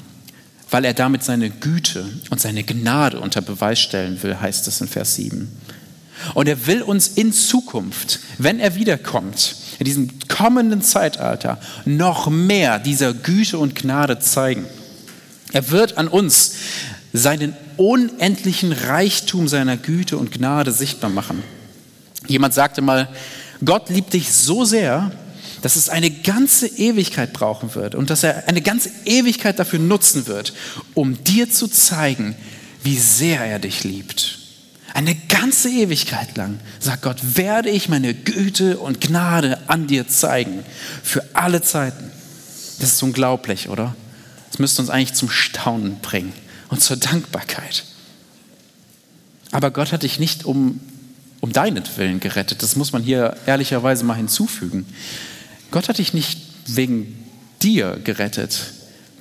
weil 0.71 0.87
er 0.87 0.95
damit 0.95 1.23
seine 1.23 1.51
Güte 1.51 2.09
und 2.31 2.41
seine 2.41 2.65
Gnade 2.65 3.21
unter 3.21 3.43
Beweis 3.43 3.79
stellen 3.79 4.23
will, 4.23 4.41
heißt 4.41 4.67
es 4.69 4.81
in 4.81 4.89
Vers 4.89 5.17
7. 5.17 5.55
Und 6.33 6.49
er 6.49 6.67
will 6.67 6.81
uns 6.81 7.09
in 7.09 7.35
Zukunft, 7.35 8.21
wenn 8.39 8.59
er 8.59 8.75
wiederkommt, 8.75 9.57
in 9.83 9.85
diesem 9.85 10.29
kommenden 10.29 10.81
Zeitalter, 10.81 11.59
noch 11.85 12.31
mehr 12.31 12.79
dieser 12.79 13.13
Güte 13.13 13.59
und 13.59 13.75
Gnade 13.75 14.21
zeigen. 14.21 14.65
Er 15.53 15.71
wird 15.71 15.99
an 15.99 16.07
uns 16.07 16.55
seinen 17.13 17.55
unendlichen 17.77 18.71
Reichtum 18.71 19.49
seiner 19.49 19.77
Güte 19.77 20.19
und 20.19 20.31
Gnade 20.31 20.71
sichtbar 20.71 21.11
machen. 21.11 21.43
Jemand 22.29 22.55
sagte 22.55 22.81
mal, 22.81 23.09
Gott 23.65 23.91
liebt 23.91 24.13
dich 24.13 24.33
so 24.33 24.65
sehr, 24.65 25.11
dass 25.63 25.75
es 25.75 25.89
eine 25.89 26.11
ganze 26.11 26.69
Ewigkeit 26.69 27.33
brauchen 27.33 27.75
wird 27.75 27.97
und 27.97 28.09
dass 28.09 28.23
er 28.23 28.47
eine 28.47 28.63
ganze 28.63 28.91
Ewigkeit 29.05 29.59
dafür 29.59 29.81
nutzen 29.81 30.29
wird, 30.29 30.55
um 30.95 31.23
dir 31.25 31.51
zu 31.51 31.67
zeigen, 31.67 32.37
wie 32.85 32.97
sehr 32.97 33.45
er 33.45 33.59
dich 33.59 33.83
liebt. 33.83 34.42
Eine 34.95 35.15
ganze 35.15 35.71
Ewigkeit 35.71 36.37
lang, 36.37 36.61
sagt 36.79 37.03
Gott, 37.03 37.19
werde 37.37 37.71
ich 37.71 37.89
meine 37.89 38.15
Güte 38.15 38.79
und 38.79 39.01
Gnade 39.01 39.59
an 39.69 39.87
dir 39.87 40.07
zeigen. 40.07 40.65
Für 41.03 41.25
alle 41.33 41.63
Zeiten. 41.63 42.11
Das 42.79 42.93
ist 42.93 43.03
unglaublich, 43.03 43.69
oder? 43.69 43.95
Das 44.51 44.59
müsste 44.59 44.83
uns 44.83 44.91
eigentlich 44.91 45.15
zum 45.15 45.31
Staunen 45.31 45.99
bringen 46.01 46.33
und 46.69 46.83
zur 46.83 46.97
Dankbarkeit. 46.97 47.85
Aber 49.51 49.71
Gott 49.71 49.93
hat 49.93 50.03
dich 50.03 50.19
nicht 50.19 50.45
um, 50.45 50.81
um 51.41 51.53
deinetwillen 51.53 52.21
gerettet. 52.21 52.63
Das 52.63 52.77
muss 52.77 52.93
man 52.93 53.03
hier 53.03 53.37
ehrlicherweise 53.47 54.05
mal 54.05 54.15
hinzufügen. 54.15 54.87
Gott 55.71 55.89
hat 55.89 55.99
dich 55.99 56.13
nicht 56.13 56.39
wegen 56.67 57.25
dir 57.63 57.99
gerettet. 58.03 58.73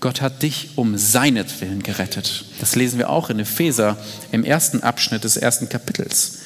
Gott 0.02 0.20
hat 0.22 0.42
dich 0.42 0.70
um 0.76 0.98
seinetwillen 0.98 1.84
gerettet. 1.84 2.46
Das 2.60 2.76
lesen 2.76 2.98
wir 2.98 3.12
auch 3.12 3.30
in 3.30 3.38
Epheser 3.38 3.98
im 4.32 4.44
ersten 4.44 4.82
Abschnitt 4.82 5.24
des 5.24 5.38
ersten 5.38 5.70
Kapitels. 5.70 6.40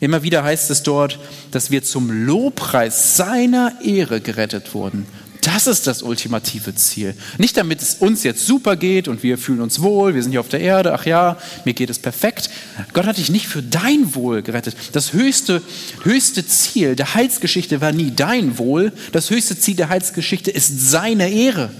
Immer 0.00 0.24
wieder 0.24 0.42
heißt 0.42 0.68
es 0.70 0.82
dort, 0.82 1.20
dass 1.52 1.70
wir 1.70 1.84
zum 1.84 2.26
Lobpreis 2.26 3.16
seiner 3.16 3.72
Ehre 3.84 4.20
gerettet 4.20 4.74
wurden. 4.74 5.06
Das 5.42 5.68
ist 5.68 5.86
das 5.86 6.02
ultimative 6.02 6.74
Ziel. 6.74 7.14
Nicht 7.38 7.56
damit 7.56 7.80
es 7.80 7.94
uns 7.94 8.24
jetzt 8.24 8.44
super 8.44 8.74
geht 8.74 9.06
und 9.06 9.22
wir 9.22 9.38
fühlen 9.38 9.60
uns 9.60 9.80
wohl, 9.80 10.16
wir 10.16 10.22
sind 10.22 10.32
hier 10.32 10.40
auf 10.40 10.48
der 10.48 10.60
Erde, 10.60 10.92
ach 10.92 11.06
ja, 11.06 11.38
mir 11.64 11.74
geht 11.74 11.90
es 11.90 12.00
perfekt. 12.00 12.50
Gott 12.94 13.06
hat 13.06 13.18
dich 13.18 13.30
nicht 13.30 13.46
für 13.46 13.62
dein 13.62 14.16
Wohl 14.16 14.42
gerettet. 14.42 14.74
Das 14.90 15.12
höchste, 15.12 15.62
höchste 16.02 16.44
Ziel 16.44 16.96
der 16.96 17.14
Heilsgeschichte 17.14 17.80
war 17.80 17.92
nie 17.92 18.12
dein 18.14 18.58
Wohl. 18.58 18.92
Das 19.12 19.30
höchste 19.30 19.56
Ziel 19.56 19.76
der 19.76 19.88
Heilsgeschichte 19.88 20.50
ist 20.50 20.90
seine 20.90 21.30
Ehre. 21.30 21.70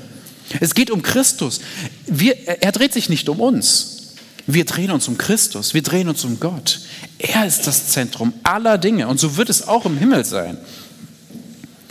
Es 0.60 0.74
geht 0.74 0.90
um 0.90 1.02
Christus. 1.02 1.60
Wir, 2.06 2.36
er 2.62 2.72
dreht 2.72 2.92
sich 2.92 3.08
nicht 3.08 3.28
um 3.28 3.40
uns. 3.40 4.14
Wir 4.46 4.64
drehen 4.64 4.90
uns 4.90 5.08
um 5.08 5.18
Christus. 5.18 5.74
Wir 5.74 5.82
drehen 5.82 6.08
uns 6.08 6.24
um 6.24 6.40
Gott. 6.40 6.80
Er 7.18 7.46
ist 7.46 7.66
das 7.66 7.88
Zentrum 7.88 8.32
aller 8.42 8.78
Dinge. 8.78 9.08
Und 9.08 9.20
so 9.20 9.36
wird 9.36 9.50
es 9.50 9.68
auch 9.68 9.84
im 9.84 9.98
Himmel 9.98 10.24
sein. 10.24 10.56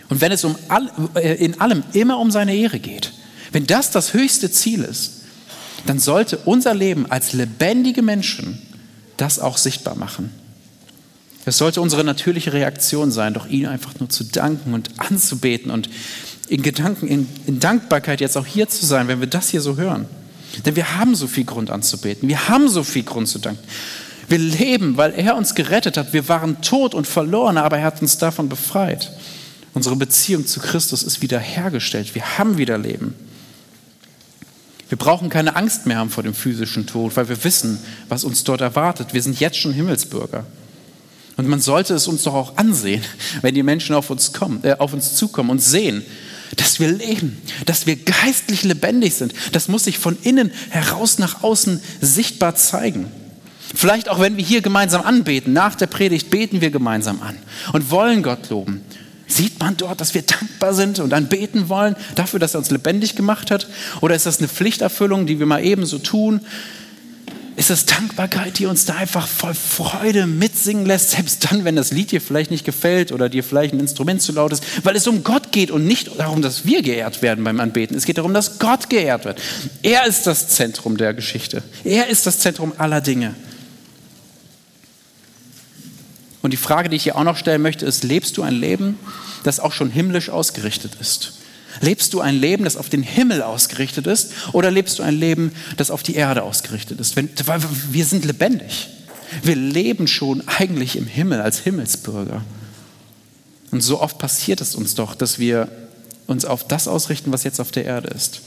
Und 0.10 0.22
wenn 0.22 0.32
es 0.32 0.43
um 0.43 0.56
all, 0.70 0.89
äh, 1.15 1.36
in 1.36 1.60
allem 1.60 1.84
immer 1.93 2.17
um 2.17 2.32
seine 2.32 2.56
Ehre 2.56 2.80
geht, 2.80 3.12
wenn 3.52 3.67
das 3.67 3.91
das 3.91 4.13
höchste 4.13 4.52
Ziel 4.52 4.84
ist, 4.84 5.22
dann 5.86 6.00
sollte 6.00 6.38
unser 6.38 6.74
Leben 6.74 7.10
als 7.10 7.34
lebendige 7.34 8.02
Menschen 8.02 8.62
das 9.17 9.39
auch 9.39 9.58
sichtbar 9.58 9.96
machen. 9.96 10.32
Es 11.46 11.58
sollte 11.58 11.80
unsere 11.80 12.04
natürliche 12.04 12.52
Reaktion 12.52 13.10
sein, 13.10 13.34
doch 13.34 13.48
ihn 13.48 13.67
einfach 13.67 13.98
nur 14.00 14.10
zu 14.10 14.26
danken 14.26 14.74
und 14.74 15.00
anzubeten 15.00 15.72
und 15.72 15.89
in 16.47 16.62
Gedanken, 16.62 17.07
in, 17.07 17.27
in 17.45 17.60
Dankbarkeit 17.60 18.21
jetzt 18.21 18.38
auch 18.38 18.45
hier 18.45 18.67
zu 18.69 18.86
sein, 18.86 19.07
wenn 19.07 19.19
wir 19.19 19.27
das 19.27 19.49
hier 19.49 19.62
so 19.62 19.77
hören. 19.77 20.05
Denn 20.65 20.75
wir 20.75 20.97
haben 20.97 21.15
so 21.15 21.27
viel 21.27 21.43
Grund 21.43 21.69
anzubeten. 21.69 22.27
Wir 22.29 22.49
haben 22.49 22.69
so 22.69 22.83
viel 22.83 23.03
Grund 23.03 23.27
zu 23.27 23.39
danken. 23.39 23.63
Wir 24.29 24.39
leben, 24.39 24.97
weil 24.97 25.13
er 25.13 25.36
uns 25.38 25.55
gerettet 25.55 25.97
hat. 25.97 26.13
Wir 26.13 26.27
waren 26.27 26.62
tot 26.62 26.93
und 26.93 27.07
verloren, 27.07 27.57
aber 27.57 27.77
er 27.77 27.86
hat 27.86 28.01
uns 28.01 28.17
davon 28.17 28.49
befreit. 28.49 29.12
Unsere 29.73 29.95
Beziehung 29.95 30.45
zu 30.45 30.60
Christus 30.60 31.03
ist 31.03 31.21
wiederhergestellt. 31.21 32.15
Wir 32.15 32.38
haben 32.38 32.57
wieder 32.57 32.77
Leben. 32.77 33.13
Wir 34.89 34.97
brauchen 34.97 35.29
keine 35.29 35.55
Angst 35.55 35.86
mehr 35.86 35.97
haben 35.97 36.10
vor 36.10 36.23
dem 36.23 36.33
physischen 36.33 36.88
Tod, 36.88 37.15
weil 37.15 37.29
wir 37.29 37.43
wissen, 37.43 37.79
was 38.07 38.23
uns 38.23 38.43
dort 38.43 38.62
erwartet. 38.62 39.13
Wir 39.13 39.21
sind 39.21 39.39
jetzt 39.39 39.57
schon 39.57 39.73
Himmelsbürger. 39.73 40.45
Und 41.36 41.47
man 41.47 41.60
sollte 41.60 41.93
es 41.93 42.07
uns 42.07 42.23
doch 42.23 42.33
auch 42.33 42.57
ansehen, 42.57 43.03
wenn 43.41 43.53
die 43.53 43.63
Menschen 43.63 43.95
auf 43.95 44.10
uns, 44.10 44.33
kommen, 44.33 44.63
äh, 44.63 44.75
auf 44.79 44.93
uns 44.93 45.15
zukommen 45.15 45.51
und 45.51 45.62
sehen, 45.62 46.03
dass 46.55 46.79
wir 46.79 46.91
leben, 46.91 47.41
dass 47.65 47.88
wir 47.88 47.95
geistlich 47.95 48.63
lebendig 48.63 49.15
sind. 49.15 49.33
Das 49.51 49.67
muss 49.67 49.83
sich 49.83 49.97
von 49.97 50.17
innen 50.21 50.51
heraus 50.69 51.19
nach 51.19 51.43
außen 51.43 51.81
sichtbar 52.01 52.55
zeigen. 52.55 53.12
Vielleicht 53.75 54.10
auch, 54.10 54.19
wenn 54.19 54.38
wir 54.38 54.45
hier 54.45 54.62
gemeinsam 54.62 55.01
anbeten. 55.01 55.53
Nach 55.53 55.75
der 55.75 55.88
Predigt 55.88 56.29
beten 56.29 56.62
wir 56.62 56.71
gemeinsam 56.71 57.21
an 57.21 57.38
und 57.73 57.91
wollen 57.91 58.23
Gott 58.23 58.49
loben. 58.49 58.81
Sieht 59.27 59.60
man 59.60 59.75
dort, 59.75 59.99
dass 59.99 60.13
wir 60.13 60.21
dankbar 60.21 60.73
sind 60.73 60.99
und 60.99 61.10
dann 61.10 61.27
beten 61.27 61.67
wollen 61.67 61.97
dafür, 62.15 62.39
dass 62.39 62.55
er 62.55 62.60
uns 62.60 62.71
lebendig 62.71 63.17
gemacht 63.17 63.51
hat? 63.51 63.67
Oder 63.99 64.15
ist 64.15 64.25
das 64.25 64.39
eine 64.39 64.47
Pflichterfüllung, 64.47 65.27
die 65.27 65.38
wir 65.39 65.45
mal 65.45 65.63
ebenso 65.63 65.99
tun? 65.99 66.39
Ist 67.58 67.72
das 67.72 67.88
Dankbarkeit, 67.88 68.60
die 68.60 68.67
uns 68.67 68.86
da 68.86 68.93
einfach 68.93 69.28
voll 69.28 69.56
Freude 69.56 70.28
mitsingen 70.28 70.86
lässt, 70.86 71.10
selbst 71.10 71.43
dann, 71.43 71.65
wenn 71.65 71.76
das 71.76 71.89
Lied 71.91 72.12
dir 72.12 72.22
vielleicht 72.22 72.52
nicht 72.52 72.65
gefällt 72.65 73.12
oder 73.12 73.30
dir 73.30 73.43
vielleicht 73.43 73.74
ein 73.74 73.80
Instrument 73.80 74.22
zu 74.22 74.32
laut 74.32 74.54
ist, 74.54 74.63
weil 74.86 74.96
es 74.96 75.08
um 75.08 75.24
Gott 75.24 75.52
geht 75.52 75.72
und 75.72 75.84
nicht 75.84 76.20
darum, 76.20 76.43
dass 76.43 76.65
wir 76.65 76.84
geehrt 76.84 77.24
werden 77.24 77.43
beim 77.43 77.60
Anbeten. 77.60 77.98
Es 77.98 78.06
geht 78.06 78.20
darum, 78.20 78.36
dass 78.36 78.60
Gott 78.60 78.91
geehrt 78.91 79.26
wird. 79.26 79.41
Er 79.82 80.06
ist 80.06 80.28
das 80.28 80.50
Zentrum 80.50 80.98
der 80.98 81.15
Geschichte. 81.15 81.63
Er 81.84 82.10
ist 82.10 82.28
das 82.28 82.38
Zentrum 82.38 82.74
aller 82.78 83.02
Dinge. 83.02 83.34
Und 86.43 86.52
die 86.52 86.58
Frage, 86.58 86.89
die 86.89 86.98
ich 86.98 87.04
hier 87.04 87.15
auch 87.15 87.24
noch 87.24 87.38
stellen 87.38 87.63
möchte, 87.63 87.88
ist, 87.88 88.04
lebst 88.04 88.38
du 88.38 88.43
ein 88.43 88.54
Leben, 88.54 89.00
das 89.43 89.60
auch 89.60 89.72
schon 89.72 89.89
himmlisch 89.89 90.30
ausgerichtet 90.30 90.91
ist? 91.02 91.37
Lebst 91.82 92.13
du 92.13 92.22
ein 92.22 92.36
Leben, 92.36 92.63
das 92.63 92.78
auf 92.78 92.90
den 92.90 93.04
Himmel 93.04 93.42
ausgerichtet 93.42 94.08
ist, 94.08 94.32
oder 94.54 94.72
lebst 94.72 95.00
du 95.00 95.04
ein 95.04 95.18
Leben, 95.18 95.52
das 95.78 95.92
auf 95.92 96.04
die 96.04 96.16
Erde 96.16 96.44
ausgerichtet 96.44 97.00
ist? 97.00 97.16
Wenn, 97.16 97.30
wir 97.92 98.06
sind 98.06 98.26
lebendig. 98.26 98.90
Wir 99.44 99.56
leben 99.56 100.08
schon 100.08 100.44
eigentlich 100.48 100.96
im 100.96 101.06
Himmel 101.06 101.42
als 101.42 101.60
Himmelsbürger. 101.60 102.44
Und 103.72 103.82
so 103.82 104.02
oft 104.02 104.18
passiert 104.18 104.62
es 104.62 104.76
uns 104.76 104.96
doch, 104.96 105.16
dass 105.16 105.40
wir 105.40 105.68
uns 106.26 106.46
auf 106.46 106.68
das 106.68 106.88
ausrichten, 106.88 107.32
was 107.32 107.44
jetzt 107.44 107.60
auf 107.60 107.72
der 107.72 107.86
Erde 107.86 108.10
ist. 108.10 108.42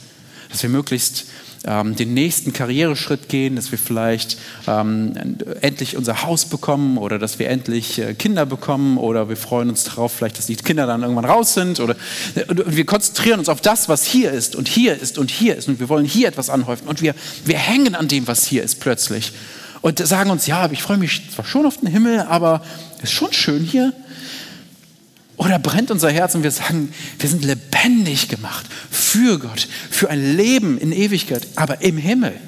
Dass 0.50 0.62
wir 0.62 0.70
möglichst 0.70 1.26
ähm, 1.66 1.94
den 1.96 2.14
nächsten 2.14 2.52
Karriereschritt 2.52 3.28
gehen, 3.28 3.56
dass 3.56 3.70
wir 3.70 3.78
vielleicht 3.78 4.38
ähm, 4.66 5.12
endlich 5.60 5.96
unser 5.96 6.22
Haus 6.22 6.46
bekommen 6.46 6.96
oder 6.96 7.18
dass 7.18 7.38
wir 7.38 7.48
endlich 7.48 7.98
äh, 7.98 8.14
Kinder 8.14 8.46
bekommen 8.46 8.96
oder 8.96 9.28
wir 9.28 9.36
freuen 9.36 9.68
uns 9.68 9.84
darauf, 9.84 10.12
vielleicht, 10.12 10.38
dass 10.38 10.46
die 10.46 10.56
Kinder 10.56 10.86
dann 10.86 11.02
irgendwann 11.02 11.26
raus 11.26 11.54
sind 11.54 11.80
oder 11.80 11.96
wir 12.46 12.86
konzentrieren 12.86 13.38
uns 13.38 13.48
auf 13.48 13.60
das, 13.60 13.88
was 13.88 14.04
hier 14.04 14.30
ist 14.30 14.56
und 14.56 14.68
hier 14.68 14.98
ist 14.98 15.18
und 15.18 15.30
hier 15.30 15.56
ist 15.56 15.68
und 15.68 15.80
wir 15.80 15.88
wollen 15.88 16.06
hier 16.06 16.28
etwas 16.28 16.48
anhäufen 16.48 16.88
und 16.88 17.02
wir, 17.02 17.14
wir 17.44 17.58
hängen 17.58 17.94
an 17.94 18.08
dem, 18.08 18.26
was 18.26 18.46
hier 18.46 18.62
ist 18.62 18.80
plötzlich 18.80 19.32
und 19.82 19.98
sagen 20.06 20.30
uns, 20.30 20.46
ja, 20.46 20.70
ich 20.70 20.82
freue 20.82 20.98
mich 20.98 21.30
zwar 21.30 21.44
schon 21.44 21.66
auf 21.66 21.78
den 21.78 21.88
Himmel, 21.88 22.20
aber 22.20 22.62
es 22.98 23.04
ist 23.04 23.12
schon 23.12 23.32
schön 23.32 23.64
hier. 23.64 23.92
Oder 25.40 25.58
brennt 25.58 25.90
unser 25.90 26.10
Herz 26.10 26.34
und 26.34 26.42
wir 26.42 26.50
sagen, 26.50 26.92
wir 27.18 27.30
sind 27.30 27.46
lebendig 27.46 28.28
gemacht 28.28 28.66
für 28.90 29.38
Gott, 29.38 29.68
für 29.90 30.10
ein 30.10 30.36
Leben 30.36 30.76
in 30.76 30.92
Ewigkeit, 30.92 31.46
aber 31.56 31.80
im 31.80 31.96
Himmel 31.96 32.38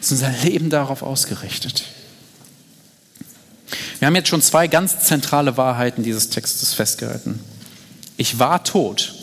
ist 0.00 0.12
unser 0.12 0.30
Leben 0.30 0.70
darauf 0.70 1.02
ausgerichtet. 1.02 1.84
Wir 3.98 4.06
haben 4.06 4.14
jetzt 4.14 4.30
schon 4.30 4.40
zwei 4.40 4.66
ganz 4.66 5.00
zentrale 5.00 5.58
Wahrheiten 5.58 6.02
dieses 6.02 6.30
Textes 6.30 6.72
festgehalten. 6.72 7.38
Ich 8.16 8.38
war 8.38 8.64
tot, 8.64 9.14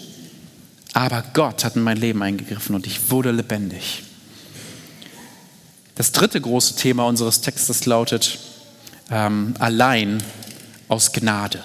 aber 0.93 1.23
Gott 1.33 1.65
hat 1.65 1.75
in 1.75 1.81
mein 1.81 1.97
Leben 1.97 2.21
eingegriffen 2.21 2.75
und 2.75 2.85
ich 2.85 3.09
wurde 3.09 3.31
lebendig. 3.31 4.03
Das 5.95 6.11
dritte 6.11 6.39
große 6.39 6.75
Thema 6.75 7.07
unseres 7.07 7.41
Textes 7.41 7.87
lautet 7.87 8.37
ähm, 9.09 9.55
allein 9.57 10.21
aus 10.89 11.11
Gnade. 11.11 11.63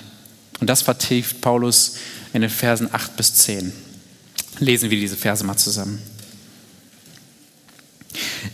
Und 0.61 0.69
das 0.69 0.83
vertieft 0.83 1.41
Paulus 1.41 1.97
in 2.33 2.43
den 2.43 2.51
Versen 2.51 2.89
8 2.93 3.17
bis 3.17 3.35
10. 3.35 3.73
Lesen 4.59 4.91
wir 4.91 4.99
diese 4.99 5.17
Verse 5.17 5.43
mal 5.43 5.57
zusammen. 5.57 6.01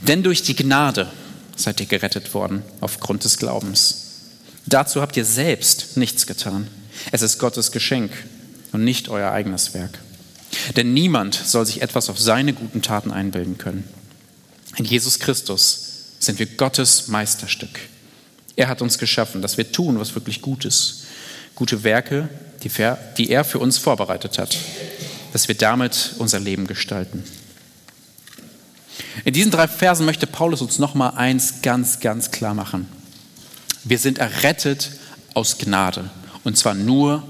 Denn 0.02 0.22
durch 0.22 0.42
die 0.42 0.54
Gnade 0.54 1.10
seid 1.56 1.80
ihr 1.80 1.86
gerettet 1.86 2.32
worden 2.34 2.62
aufgrund 2.80 3.24
des 3.24 3.38
Glaubens. 3.38 4.02
Dazu 4.66 5.00
habt 5.00 5.16
ihr 5.16 5.24
selbst 5.24 5.96
nichts 5.96 6.26
getan. 6.26 6.68
Es 7.12 7.22
ist 7.22 7.38
Gottes 7.38 7.72
Geschenk. 7.72 8.12
und 8.72 8.84
nicht 8.84 9.08
euer 9.08 9.30
eigenes 9.30 9.72
Werk. 9.72 9.98
Denn 10.76 10.92
niemand 10.92 11.34
soll 11.34 11.64
sich 11.64 11.80
etwas 11.80 12.10
auf 12.10 12.18
seine 12.18 12.52
guten 12.52 12.82
Taten 12.82 13.10
einbilden 13.10 13.56
können. 13.56 13.84
In 14.76 14.84
Jesus 14.84 15.18
Christus 15.18 15.86
sind 16.18 16.38
wir 16.38 16.46
Gottes 16.46 17.08
Meisterstück. 17.08 17.78
Er 18.56 18.68
hat 18.68 18.82
uns 18.82 18.98
geschaffen, 18.98 19.40
dass 19.40 19.56
wir 19.56 19.72
tun, 19.72 19.98
was 19.98 20.14
wirklich 20.14 20.42
gut 20.42 20.64
ist. 20.64 21.04
Gute 21.56 21.82
Werke, 21.84 22.28
die 22.62 23.30
er 23.30 23.44
für 23.44 23.58
uns 23.58 23.78
vorbereitet 23.78 24.38
hat, 24.38 24.56
dass 25.32 25.48
wir 25.48 25.54
damit 25.54 26.12
unser 26.18 26.38
Leben 26.38 26.66
gestalten. 26.66 27.24
In 29.24 29.32
diesen 29.32 29.50
drei 29.50 29.66
Versen 29.66 30.04
möchte 30.06 30.26
Paulus 30.26 30.60
uns 30.60 30.78
noch 30.78 30.94
mal 30.94 31.10
eins 31.10 31.62
ganz, 31.62 32.00
ganz 32.00 32.30
klar 32.30 32.54
machen. 32.54 32.86
Wir 33.84 33.98
sind 33.98 34.18
errettet 34.18 34.90
aus 35.34 35.58
Gnade. 35.58 36.10
Und 36.44 36.56
zwar 36.56 36.74
nur 36.74 37.24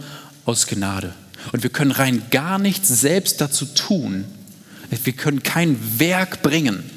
aus 0.45 0.67
Gnade. 0.67 1.15
Und 1.53 1.63
wir 1.63 1.71
können 1.71 1.93
rein 1.93 2.23
gar 2.31 2.59
nichts 2.59 2.89
selbst 2.89 3.41
dazu 3.41 3.65
tun. 3.65 4.25
Wir 4.91 5.13
können 5.13 5.43
kein 5.43 5.79
Werk 5.99 6.43
bringen, 6.43 6.91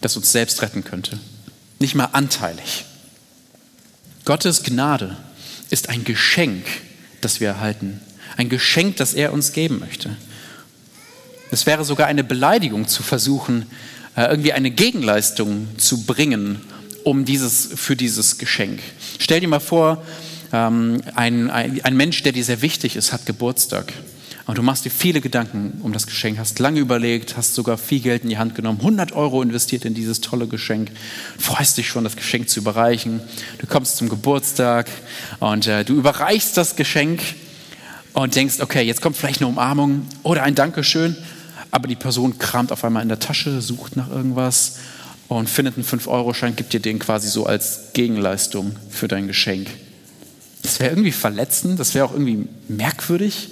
das 0.00 0.16
uns 0.16 0.30
selbst 0.30 0.60
retten 0.62 0.84
könnte. 0.84 1.18
Nicht 1.78 1.94
mal 1.94 2.10
anteilig. 2.12 2.84
Gottes 4.24 4.62
Gnade 4.62 5.16
ist 5.72 5.88
ein 5.88 6.04
Geschenk, 6.04 6.64
das 7.20 7.40
wir 7.40 7.48
erhalten. 7.48 8.00
Ein 8.36 8.48
Geschenk, 8.48 8.96
das 8.96 9.14
er 9.14 9.32
uns 9.32 9.52
geben 9.52 9.78
möchte. 9.80 10.16
Es 11.50 11.66
wäre 11.66 11.84
sogar 11.84 12.06
eine 12.06 12.24
Beleidigung 12.24 12.86
zu 12.88 13.02
versuchen, 13.02 13.66
äh, 14.14 14.24
irgendwie 14.24 14.52
eine 14.52 14.70
Gegenleistung 14.70 15.68
zu 15.78 16.04
bringen 16.04 16.60
um 17.04 17.24
dieses, 17.24 17.70
für 17.74 17.96
dieses 17.96 18.38
Geschenk. 18.38 18.80
Stell 19.18 19.40
dir 19.40 19.48
mal 19.48 19.60
vor, 19.60 20.04
ähm, 20.52 21.02
ein, 21.14 21.50
ein, 21.50 21.80
ein 21.82 21.96
Mensch, 21.96 22.22
der 22.22 22.32
dir 22.32 22.44
sehr 22.44 22.62
wichtig 22.62 22.96
ist, 22.96 23.12
hat 23.12 23.26
Geburtstag. 23.26 23.92
Und 24.46 24.58
du 24.58 24.62
machst 24.62 24.84
dir 24.84 24.90
viele 24.90 25.20
Gedanken 25.20 25.80
um 25.82 25.92
das 25.92 26.06
Geschenk, 26.06 26.38
hast 26.38 26.58
lange 26.58 26.80
überlegt, 26.80 27.36
hast 27.36 27.54
sogar 27.54 27.78
viel 27.78 28.00
Geld 28.00 28.24
in 28.24 28.28
die 28.28 28.38
Hand 28.38 28.56
genommen, 28.56 28.80
100 28.80 29.12
Euro 29.12 29.40
investiert 29.40 29.84
in 29.84 29.94
dieses 29.94 30.20
tolle 30.20 30.48
Geschenk, 30.48 30.90
freust 31.38 31.78
dich 31.78 31.88
schon, 31.88 32.02
das 32.02 32.16
Geschenk 32.16 32.48
zu 32.48 32.58
überreichen. 32.58 33.20
Du 33.58 33.66
kommst 33.68 33.98
zum 33.98 34.08
Geburtstag 34.08 34.88
und 35.38 35.68
äh, 35.68 35.84
du 35.84 35.94
überreichst 35.94 36.56
das 36.56 36.74
Geschenk 36.74 37.22
und 38.14 38.34
denkst, 38.34 38.56
okay, 38.60 38.82
jetzt 38.82 39.00
kommt 39.00 39.16
vielleicht 39.16 39.40
eine 39.40 39.48
Umarmung 39.48 40.06
oder 40.24 40.42
ein 40.42 40.56
Dankeschön, 40.56 41.16
aber 41.70 41.86
die 41.86 41.96
Person 41.96 42.38
kramt 42.38 42.72
auf 42.72 42.84
einmal 42.84 43.02
in 43.02 43.08
der 43.08 43.20
Tasche, 43.20 43.62
sucht 43.62 43.96
nach 43.96 44.10
irgendwas 44.10 44.78
und 45.28 45.48
findet 45.48 45.76
einen 45.76 45.86
5-Euro-Schein, 45.86 46.56
gibt 46.56 46.72
dir 46.72 46.80
den 46.80 46.98
quasi 46.98 47.28
so 47.28 47.46
als 47.46 47.92
Gegenleistung 47.92 48.76
für 48.90 49.06
dein 49.06 49.28
Geschenk. 49.28 49.68
Das 50.62 50.80
wäre 50.80 50.90
irgendwie 50.90 51.12
verletzend, 51.12 51.78
das 51.78 51.94
wäre 51.94 52.06
auch 52.06 52.12
irgendwie 52.12 52.48
merkwürdig. 52.68 53.48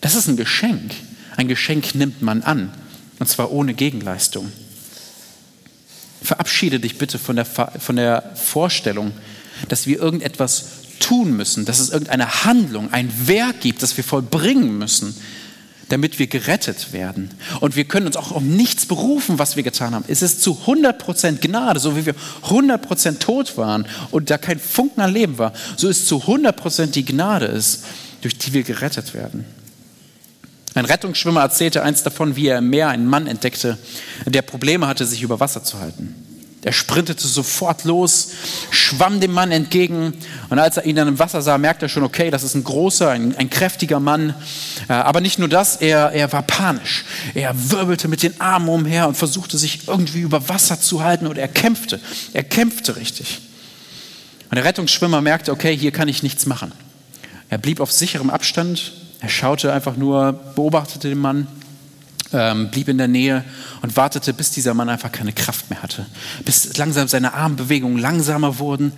Das 0.00 0.14
ist 0.14 0.28
ein 0.28 0.36
Geschenk. 0.36 0.92
Ein 1.36 1.48
Geschenk 1.48 1.94
nimmt 1.94 2.22
man 2.22 2.42
an, 2.42 2.72
und 3.18 3.28
zwar 3.28 3.52
ohne 3.52 3.74
Gegenleistung. 3.74 4.50
Verabschiede 6.22 6.80
dich 6.80 6.98
bitte 6.98 7.18
von 7.18 7.36
der, 7.36 7.44
von 7.44 7.96
der 7.96 8.32
Vorstellung, 8.34 9.12
dass 9.68 9.86
wir 9.86 9.98
irgendetwas 9.98 10.64
tun 10.98 11.36
müssen, 11.36 11.64
dass 11.64 11.78
es 11.78 11.90
irgendeine 11.90 12.44
Handlung, 12.44 12.92
ein 12.92 13.12
Werk 13.28 13.60
gibt, 13.60 13.82
das 13.82 13.96
wir 13.96 14.04
vollbringen 14.04 14.78
müssen, 14.78 15.14
damit 15.88 16.18
wir 16.18 16.26
gerettet 16.26 16.92
werden. 16.92 17.30
Und 17.60 17.76
wir 17.76 17.84
können 17.84 18.06
uns 18.06 18.16
auch 18.16 18.32
um 18.32 18.48
nichts 18.56 18.86
berufen, 18.86 19.38
was 19.38 19.56
wir 19.56 19.62
getan 19.62 19.94
haben. 19.94 20.04
Es 20.08 20.22
ist 20.22 20.42
zu 20.42 20.58
100% 20.66 21.38
Gnade, 21.38 21.80
so 21.80 21.96
wie 21.96 22.04
wir 22.04 22.14
100% 22.48 23.20
tot 23.20 23.56
waren 23.56 23.86
und 24.10 24.30
da 24.30 24.38
kein 24.38 24.58
Funken 24.58 25.00
an 25.00 25.12
Leben 25.12 25.38
war, 25.38 25.52
so 25.76 25.88
ist 25.88 26.06
zu 26.06 26.18
100% 26.24 26.86
die 26.88 27.04
Gnade 27.04 27.46
ist, 27.46 27.84
durch 28.20 28.36
die 28.36 28.52
wir 28.52 28.64
gerettet 28.64 29.14
werden. 29.14 29.44
Ein 30.78 30.84
Rettungsschwimmer 30.84 31.40
erzählte 31.40 31.82
eins 31.82 32.04
davon, 32.04 32.36
wie 32.36 32.46
er 32.46 32.58
im 32.58 32.70
Meer 32.70 32.88
einen 32.88 33.08
Mann 33.08 33.26
entdeckte, 33.26 33.76
der 34.26 34.42
Probleme 34.42 34.86
hatte, 34.86 35.06
sich 35.06 35.22
über 35.22 35.40
Wasser 35.40 35.64
zu 35.64 35.80
halten. 35.80 36.14
Er 36.62 36.72
sprintete 36.72 37.26
sofort 37.26 37.82
los, 37.82 38.28
schwamm 38.70 39.18
dem 39.18 39.32
Mann 39.32 39.50
entgegen 39.50 40.12
und 40.50 40.58
als 40.60 40.76
er 40.76 40.84
ihn 40.84 40.94
dann 40.94 41.08
im 41.08 41.18
Wasser 41.18 41.42
sah, 41.42 41.58
merkte 41.58 41.86
er 41.86 41.88
schon, 41.88 42.04
okay, 42.04 42.30
das 42.30 42.44
ist 42.44 42.54
ein 42.54 42.62
großer, 42.62 43.10
ein, 43.10 43.34
ein 43.36 43.50
kräftiger 43.50 43.98
Mann. 43.98 44.34
Äh, 44.88 44.92
aber 44.92 45.20
nicht 45.20 45.40
nur 45.40 45.48
das, 45.48 45.76
er, 45.76 46.12
er 46.12 46.30
war 46.32 46.42
panisch. 46.42 47.04
Er 47.34 47.54
wirbelte 47.72 48.06
mit 48.06 48.22
den 48.22 48.40
Armen 48.40 48.68
umher 48.68 49.08
und 49.08 49.16
versuchte 49.16 49.58
sich 49.58 49.88
irgendwie 49.88 50.20
über 50.20 50.48
Wasser 50.48 50.80
zu 50.80 51.02
halten 51.02 51.26
und 51.26 51.38
er 51.38 51.48
kämpfte. 51.48 51.98
Er 52.34 52.44
kämpfte 52.44 52.94
richtig. 52.94 53.40
Und 54.48 54.54
der 54.54 54.64
Rettungsschwimmer 54.64 55.22
merkte, 55.22 55.50
okay, 55.50 55.76
hier 55.76 55.90
kann 55.90 56.06
ich 56.06 56.22
nichts 56.22 56.46
machen. 56.46 56.70
Er 57.48 57.58
blieb 57.58 57.80
auf 57.80 57.90
sicherem 57.90 58.30
Abstand, 58.30 58.92
er 59.20 59.28
schaute 59.28 59.72
einfach 59.72 59.96
nur, 59.96 60.32
beobachtete 60.32 61.08
den 61.08 61.18
Mann 61.18 61.46
ähm, 62.32 62.70
blieb 62.70 62.88
in 62.88 62.98
der 62.98 63.08
Nähe 63.08 63.44
und 63.82 63.96
wartete, 63.96 64.32
bis 64.32 64.50
dieser 64.50 64.74
Mann 64.74 64.88
einfach 64.88 65.12
keine 65.12 65.32
Kraft 65.32 65.70
mehr 65.70 65.82
hatte. 65.82 66.06
Bis 66.44 66.76
langsam 66.76 67.08
seine 67.08 67.34
Armbewegungen 67.34 67.98
langsamer 67.98 68.58
wurden 68.58 68.92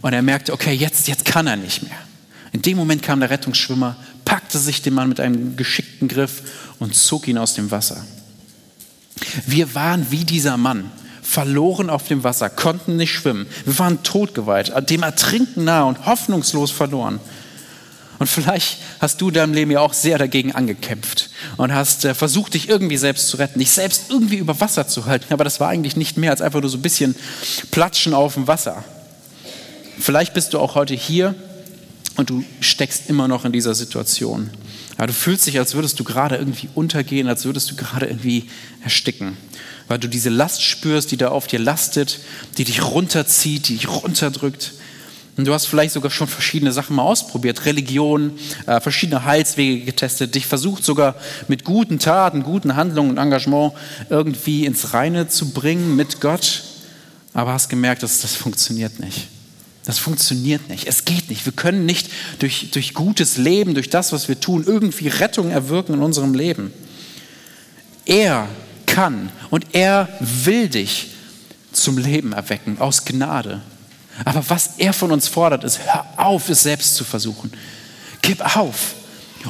und 0.00 0.12
er 0.12 0.22
merkte, 0.22 0.52
okay, 0.52 0.72
jetzt, 0.72 1.08
jetzt 1.08 1.24
kann 1.24 1.46
er 1.46 1.56
nicht 1.56 1.82
mehr. 1.82 1.98
In 2.52 2.62
dem 2.62 2.76
Moment 2.76 3.02
kam 3.02 3.20
der 3.20 3.30
Rettungsschwimmer, 3.30 3.96
packte 4.24 4.58
sich 4.58 4.82
den 4.82 4.94
Mann 4.94 5.08
mit 5.08 5.20
einem 5.20 5.56
geschickten 5.56 6.08
Griff 6.08 6.42
und 6.78 6.94
zog 6.94 7.28
ihn 7.28 7.38
aus 7.38 7.54
dem 7.54 7.70
Wasser. 7.70 8.04
Wir 9.46 9.74
waren 9.74 10.10
wie 10.10 10.24
dieser 10.24 10.56
Mann, 10.56 10.90
verloren 11.22 11.88
auf 11.88 12.08
dem 12.08 12.24
Wasser, 12.24 12.50
konnten 12.50 12.96
nicht 12.96 13.12
schwimmen. 13.12 13.46
Wir 13.64 13.78
waren 13.78 14.02
totgeweiht, 14.02 14.72
dem 14.90 15.02
Ertrinken 15.02 15.64
nahe 15.64 15.86
und 15.86 16.04
hoffnungslos 16.04 16.70
verloren. 16.70 17.20
Und 18.18 18.26
vielleicht 18.28 18.78
hast 19.00 19.20
du 19.20 19.28
in 19.28 19.34
deinem 19.34 19.54
Leben 19.54 19.70
ja 19.70 19.80
auch 19.80 19.94
sehr 19.94 20.18
dagegen 20.18 20.52
angekämpft 20.52 21.30
und 21.56 21.74
hast 21.74 22.04
äh, 22.04 22.14
versucht, 22.14 22.54
dich 22.54 22.68
irgendwie 22.68 22.96
selbst 22.96 23.28
zu 23.28 23.36
retten, 23.36 23.58
dich 23.58 23.70
selbst 23.70 24.10
irgendwie 24.10 24.36
über 24.36 24.60
Wasser 24.60 24.86
zu 24.86 25.06
halten. 25.06 25.32
Aber 25.32 25.44
das 25.44 25.60
war 25.60 25.68
eigentlich 25.68 25.96
nicht 25.96 26.16
mehr 26.16 26.30
als 26.30 26.40
einfach 26.40 26.60
nur 26.60 26.70
so 26.70 26.78
ein 26.78 26.82
bisschen 26.82 27.16
Platschen 27.70 28.14
auf 28.14 28.34
dem 28.34 28.46
Wasser. 28.46 28.84
Vielleicht 29.98 30.34
bist 30.34 30.54
du 30.54 30.58
auch 30.58 30.74
heute 30.74 30.94
hier 30.94 31.34
und 32.16 32.30
du 32.30 32.44
steckst 32.60 33.08
immer 33.08 33.28
noch 33.28 33.44
in 33.44 33.52
dieser 33.52 33.74
Situation. 33.74 34.50
Aber 34.96 35.06
du 35.06 35.12
fühlst 35.12 35.46
dich, 35.46 35.58
als 35.58 35.74
würdest 35.74 35.98
du 35.98 36.04
gerade 36.04 36.36
irgendwie 36.36 36.68
untergehen, 36.74 37.26
als 37.28 37.44
würdest 37.44 37.70
du 37.70 37.76
gerade 37.76 38.06
irgendwie 38.06 38.48
ersticken. 38.82 39.36
Weil 39.88 39.98
du 39.98 40.08
diese 40.08 40.28
Last 40.28 40.62
spürst, 40.62 41.10
die 41.10 41.16
da 41.16 41.28
auf 41.28 41.46
dir 41.46 41.58
lastet, 41.58 42.20
die 42.58 42.64
dich 42.64 42.84
runterzieht, 42.84 43.68
die 43.68 43.76
dich 43.76 43.88
runterdrückt. 43.88 44.72
Und 45.36 45.46
du 45.46 45.54
hast 45.54 45.66
vielleicht 45.66 45.94
sogar 45.94 46.10
schon 46.10 46.28
verschiedene 46.28 46.72
Sachen 46.72 46.94
mal 46.94 47.02
ausprobiert, 47.02 47.64
Religion, 47.64 48.32
äh, 48.66 48.80
verschiedene 48.80 49.24
Heilswege 49.24 49.84
getestet, 49.84 50.34
dich 50.34 50.46
versucht 50.46 50.84
sogar 50.84 51.14
mit 51.48 51.64
guten 51.64 51.98
Taten, 51.98 52.42
guten 52.42 52.76
Handlungen 52.76 53.10
und 53.10 53.18
Engagement 53.18 53.72
irgendwie 54.10 54.66
ins 54.66 54.92
Reine 54.92 55.28
zu 55.28 55.50
bringen 55.52 55.96
mit 55.96 56.20
Gott, 56.20 56.64
aber 57.32 57.54
hast 57.54 57.70
gemerkt, 57.70 58.02
dass 58.02 58.20
das 58.20 58.34
funktioniert 58.34 59.00
nicht. 59.00 59.28
Das 59.84 59.98
funktioniert 59.98 60.68
nicht. 60.68 60.86
Es 60.86 61.04
geht 61.06 61.28
nicht. 61.28 61.44
Wir 61.44 61.52
können 61.52 61.86
nicht 61.86 62.08
durch, 62.38 62.70
durch 62.70 62.94
gutes 62.94 63.36
Leben, 63.36 63.74
durch 63.74 63.90
das, 63.90 64.12
was 64.12 64.28
wir 64.28 64.38
tun, 64.38 64.64
irgendwie 64.66 65.08
Rettung 65.08 65.50
erwirken 65.50 65.94
in 65.94 66.02
unserem 66.02 66.34
Leben. 66.34 66.72
Er 68.04 68.48
kann 68.86 69.30
und 69.50 69.66
er 69.72 70.08
will 70.20 70.68
dich 70.68 71.08
zum 71.72 71.98
Leben 71.98 72.32
erwecken, 72.32 72.76
aus 72.78 73.04
Gnade. 73.04 73.62
Aber 74.24 74.44
was 74.48 74.74
er 74.78 74.92
von 74.92 75.12
uns 75.12 75.28
fordert, 75.28 75.64
ist, 75.64 75.80
hör 75.80 76.06
auf, 76.16 76.48
es 76.48 76.62
selbst 76.62 76.94
zu 76.94 77.04
versuchen. 77.04 77.52
Gib 78.20 78.40
auf 78.56 78.94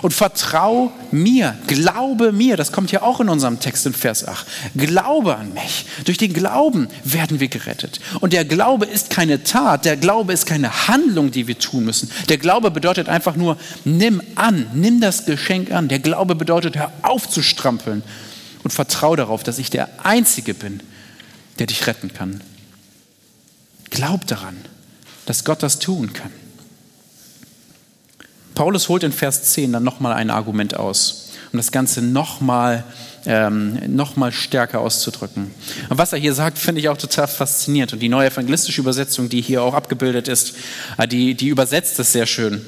und 0.01 0.13
vertrau 0.13 0.91
mir, 1.11 1.57
glaube 1.67 2.33
mir. 2.33 2.57
Das 2.57 2.73
kommt 2.73 2.91
ja 2.93 3.03
auch 3.03 3.21
in 3.21 3.29
unserem 3.29 3.61
Text 3.61 3.85
in 3.85 3.93
Vers 3.93 4.27
8. 4.27 4.47
Glaube 4.75 5.37
an 5.37 5.53
mich. 5.53 5.87
Durch 6.05 6.17
den 6.17 6.33
Glauben 6.33 6.89
werden 7.05 7.41
wir 7.41 7.49
gerettet. 7.49 8.01
Und 8.21 8.33
der 8.33 8.45
Glaube 8.45 8.87
ist 8.87 9.11
keine 9.11 9.43
Tat, 9.43 9.85
der 9.85 9.97
Glaube 9.97 10.33
ist 10.33 10.47
keine 10.47 10.89
Handlung, 10.89 11.31
die 11.31 11.47
wir 11.47 11.59
tun 11.59 11.85
müssen. 11.85 12.11
Der 12.29 12.39
Glaube 12.39 12.71
bedeutet 12.71 13.09
einfach 13.09 13.37
nur, 13.37 13.59
nimm 13.85 14.23
an, 14.37 14.67
nimm 14.73 15.01
das 15.01 15.27
Geschenk 15.27 15.71
an. 15.73 15.89
Der 15.89 15.99
Glaube 15.99 16.35
bedeutet, 16.35 16.77
hör 16.77 16.93
auf 17.03 17.29
zu 17.29 17.43
strampeln 17.43 18.03
und 18.65 18.73
vertrau 18.73 19.17
darauf, 19.17 19.43
dass 19.43 19.59
ich 19.59 19.71
der 19.71 19.89
Einzige 20.05 20.55
bin, 20.55 20.81
der 21.59 21.67
dich 21.67 21.87
retten 21.87 22.13
kann. 22.15 22.41
Glaub 24.03 24.27
daran, 24.27 24.57
dass 25.27 25.45
Gott 25.45 25.63
das 25.63 25.79
tun 25.79 26.13
kann. 26.13 26.33
Paulus 28.57 28.89
holt 28.89 29.05
in 29.05 29.13
Vers 29.13 29.53
10 29.53 29.71
dann 29.71 29.85
nochmal 29.85 30.13
ein 30.15 30.29
Argument 30.29 30.75
aus, 30.75 31.31
um 31.53 31.57
das 31.57 31.71
Ganze 31.71 32.03
nochmal 32.03 32.83
ähm, 33.27 33.79
noch 33.95 34.17
stärker 34.33 34.81
auszudrücken. 34.81 35.53
Und 35.89 35.99
was 35.99 36.13
er 36.13 36.19
hier 36.19 36.35
sagt, 36.35 36.59
finde 36.59 36.81
ich 36.81 36.89
auch 36.89 36.99
total 36.99 37.29
faszinierend. 37.29 37.93
Und 37.93 38.01
die 38.01 38.09
neue 38.09 38.27
evangelistische 38.27 38.81
Übersetzung, 38.81 39.29
die 39.29 39.41
hier 39.41 39.63
auch 39.63 39.75
abgebildet 39.75 40.27
ist, 40.27 40.57
äh, 40.99 41.07
die, 41.07 41.35
die 41.35 41.47
übersetzt 41.47 42.01
es 42.01 42.11
sehr 42.11 42.27
schön. 42.27 42.61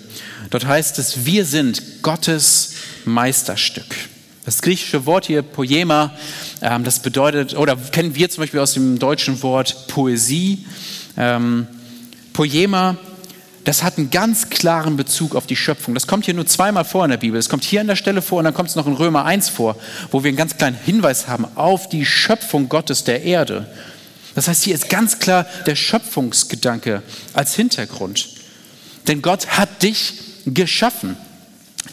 Dort 0.51 0.66
heißt 0.66 1.01
es, 1.01 1.25
wir 1.25 1.44
sind 1.44 1.83
Gottes 2.03 2.75
Meisterstück. 3.07 3.92
Das 4.44 4.62
griechische 4.62 5.05
Wort 5.07 5.27
hier, 5.27 5.42
Poema, 5.42 6.12
ähm, 6.62 6.85
das 6.85 7.01
bedeutet, 7.01 7.57
oder 7.57 7.77
kennen 7.77 8.14
wir 8.14 8.31
zum 8.31 8.42
Beispiel 8.42 8.61
aus 8.61 8.75
dem 8.75 9.01
deutschen 9.01 9.42
Wort 9.42 9.88
Poesie, 9.88 10.64
ähm, 11.16 11.66
Poema 12.33 12.96
das 13.64 13.83
hat 13.83 13.96
einen 13.96 14.11
ganz 14.11 14.50
klaren 14.50 14.96
Bezug 14.96 15.35
auf 15.35 15.46
die 15.46 15.57
Schöpfung. 15.57 15.94
Das 15.94 16.07
kommt 16.07 16.27
hier 16.27 16.35
nur 16.35 16.46
zweimal 16.46 16.85
vor 16.85 17.05
in 17.05 17.11
der 17.11 17.16
Bibel. 17.16 17.38
Es 17.38 17.48
kommt 17.48 17.64
hier 17.64 17.81
an 17.81 17.87
der 17.87 17.96
Stelle 17.96 18.20
vor 18.20 18.38
und 18.38 18.44
dann 18.44 18.55
kommt 18.55 18.68
es 18.68 18.77
noch 18.77 18.87
in 18.87 18.92
Römer 18.92 19.24
1 19.24 19.48
vor, 19.48 19.77
wo 20.11 20.22
wir 20.22 20.29
einen 20.29 20.37
ganz 20.37 20.57
kleinen 20.57 20.77
Hinweis 20.77 21.29
haben 21.29 21.46
auf 21.55 21.88
die 21.88 22.05
Schöpfung 22.05 22.68
Gottes 22.68 23.05
der 23.05 23.22
Erde. 23.22 23.66
Das 24.35 24.48
heißt, 24.48 24.64
hier 24.64 24.74
ist 24.74 24.90
ganz 24.90 25.18
klar 25.18 25.46
der 25.66 25.77
Schöpfungsgedanke 25.77 27.03
als 27.33 27.55
Hintergrund. 27.55 28.29
Denn 29.09 29.22
Gott 29.22 29.46
hat 29.59 29.83
dich 29.83 30.14
geschaffen. 30.44 31.16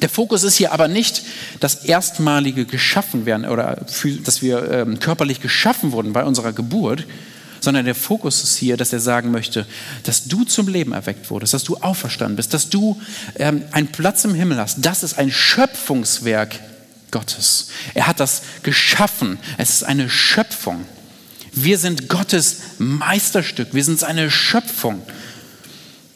Der 0.02 0.10
Fokus 0.10 0.44
ist 0.44 0.58
hier 0.58 0.74
aber 0.74 0.88
nicht 0.88 1.24
das 1.60 1.86
erstmalige 1.86 2.66
Geschaffenwerden 2.66 3.46
oder 3.46 3.86
dass 4.26 4.42
wir 4.42 4.72
ähm, 4.72 5.00
körperlich 5.00 5.40
geschaffen 5.40 5.92
wurden 5.92 6.12
bei 6.12 6.26
unserer 6.26 6.54
Geburt, 6.54 7.06
sondern 7.62 7.86
der 7.86 7.96
Fokus 7.96 8.44
ist 8.44 8.58
hier, 8.58 8.76
dass 8.76 8.92
er 8.92 9.00
sagen 9.00 9.32
möchte, 9.32 9.66
dass 10.04 10.26
du 10.26 10.44
zum 10.44 10.68
Leben 10.68 10.92
erweckt 10.92 11.30
wurdest, 11.30 11.54
dass 11.54 11.64
du 11.64 11.78
auferstanden 11.78 12.36
bist, 12.36 12.54
dass 12.54 12.70
du 12.70 13.00
ähm, 13.36 13.64
einen 13.72 13.88
Platz 13.88 14.26
im 14.26 14.34
Himmel 14.34 14.58
hast. 14.58 14.84
Das 14.84 15.04
ist 15.04 15.18
ein 15.18 15.32
Schöpfungswerk 15.32 16.60
Gottes. 17.12 17.68
Er 17.94 18.08
hat 18.08 18.20
das 18.20 18.42
geschaffen. 18.64 19.38
Es 19.58 19.70
ist 19.70 19.84
eine 19.84 20.10
Schöpfung. 20.10 20.86
Wir 21.54 21.78
sind 21.78 22.10
Gottes 22.10 22.58
Meisterstück. 22.80 23.70
Wir 23.74 23.84
sind 23.84 24.00
seine 24.00 24.32
Schöpfung. 24.32 25.02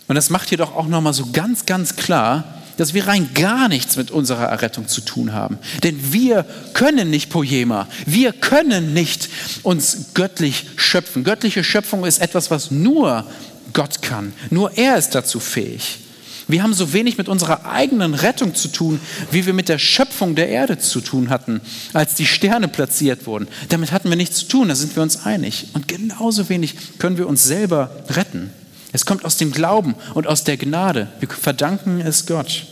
Und 0.08 0.15
das 0.15 0.29
macht 0.29 0.51
jedoch 0.51 0.75
auch 0.75 0.88
nochmal 0.88 1.13
so 1.13 1.31
ganz, 1.31 1.65
ganz 1.65 1.95
klar, 1.95 2.55
dass 2.78 2.94
wir 2.94 3.08
rein 3.08 3.30
gar 3.34 3.68
nichts 3.68 3.98
mit 3.98 4.12
unserer 4.12 4.46
Errettung 4.46 4.88
zu 4.88 5.02
tun 5.02 5.34
haben. 5.34 5.58
Denn 5.84 6.14
wir 6.14 6.46
können 6.74 7.10
nicht 7.10 7.30
Poema, 7.30 7.88
wir 8.06 8.34
können 8.34 8.94
nicht 8.94 9.30
uns 9.64 10.14
göttlich 10.14 10.66
schöpfen. 10.76 11.24
Göttliche 11.24 11.64
Schöpfung 11.64 12.06
ist 12.06 12.22
etwas, 12.22 12.52
was 12.52 12.72
nur 12.72 13.26
Gott 13.74 14.02
kann. 14.02 14.34
Nur 14.50 14.78
er 14.78 14.98
ist 14.98 15.12
dazu 15.12 15.40
fähig. 15.40 16.00
Wir 16.48 16.62
haben 16.62 16.74
so 16.74 16.94
wenig 16.94 17.18
mit 17.18 17.28
unserer 17.28 17.66
eigenen 17.66 18.14
Rettung 18.14 18.54
zu 18.54 18.68
tun, 18.68 19.00
wie 19.32 19.46
wir 19.46 19.54
mit 19.54 19.68
der 19.68 19.80
Schöpfung 19.80 20.36
der 20.36 20.50
Erde 20.50 20.78
zu 20.78 21.02
tun 21.02 21.30
hatten, 21.30 21.60
als 21.94 22.14
die 22.14 22.28
Sterne 22.28 22.68
platziert 22.68 23.26
wurden. 23.26 23.48
Damit 23.70 23.92
hatten 23.92 24.10
wir 24.10 24.16
nichts 24.16 24.38
zu 24.38 24.48
tun, 24.48 24.70
da 24.70 24.76
sind 24.76 24.96
wir 24.96 25.02
uns 25.02 25.26
einig. 25.26 25.68
Und 25.74 25.88
genauso 25.88 26.48
wenig 26.50 26.76
können 27.00 27.18
wir 27.18 27.28
uns 27.28 27.44
selber 27.44 27.90
retten. 28.10 28.52
Es 28.95 29.05
kommt 29.05 29.25
aus 29.25 29.36
dem 29.36 29.51
Glauben 29.51 29.93
und 30.13 30.25
aus 30.25 30.45
der 30.45 30.55
Gnade. 30.55 31.10
Wir 31.19 31.27
verdanken 31.27 31.99
es 31.99 32.25
Gott. 32.27 32.65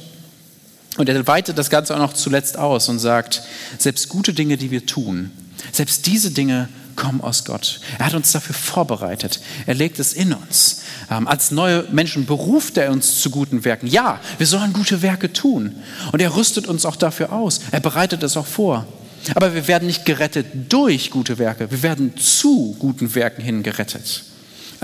Und 0.96 1.10
er 1.10 1.28
weitet 1.28 1.58
das 1.58 1.70
Ganze 1.70 1.94
auch 1.94 2.00
noch 2.00 2.14
zuletzt 2.14 2.58
aus 2.58 2.88
und 2.88 3.00
sagt, 3.00 3.42
selbst 3.78 4.08
gute 4.08 4.32
Dinge, 4.32 4.56
die 4.56 4.72
wir 4.72 4.86
tun, 4.86 5.32
selbst 5.74 6.06
diese 6.06 6.32
Dinge 6.32 6.70
kommen 6.96 7.20
aus 7.20 7.44
Gott. 7.44 7.82
Er 8.00 8.06
hat 8.06 8.14
uns 8.14 8.32
dafür 8.32 8.56
vorbereitet. 8.56 9.42
Er 9.66 9.74
legt 9.74 10.00
es 10.00 10.14
in 10.14 10.32
uns. 10.32 10.84
Ähm, 11.12 11.28
als 11.28 11.52
neue 11.52 11.84
Menschen 11.92 12.26
beruft 12.26 12.78
er 12.78 12.94
uns 12.94 13.20
zu 13.20 13.30
guten 13.30 13.66
Werken. 13.66 13.88
Ja, 13.88 14.22
wir 14.38 14.48
sollen 14.48 14.72
gute 14.72 15.02
Werke 15.02 15.34
tun. 15.34 15.76
Und 16.14 16.22
er 16.22 16.38
rüstet 16.38 16.68
uns 16.68 16.86
auch 16.86 16.96
dafür 16.96 17.34
aus. 17.34 17.60
Er 17.72 17.82
bereitet 17.82 18.24
es 18.24 18.38
auch 18.38 18.48
vor. 18.48 18.88
Aber 19.36 19.54
wir 19.54 19.68
werden 19.68 19.88
nicht 19.88 20.06
gerettet 20.06 20.72
durch 20.72 21.12
gute 21.12 21.38
Werke. 21.38 21.70
Wir 21.70 21.84
werden 21.84 22.16
zu 22.16 22.78
guten 22.80 23.14
Werken 23.14 23.42
hin 23.42 23.62
gerettet. 23.62 24.24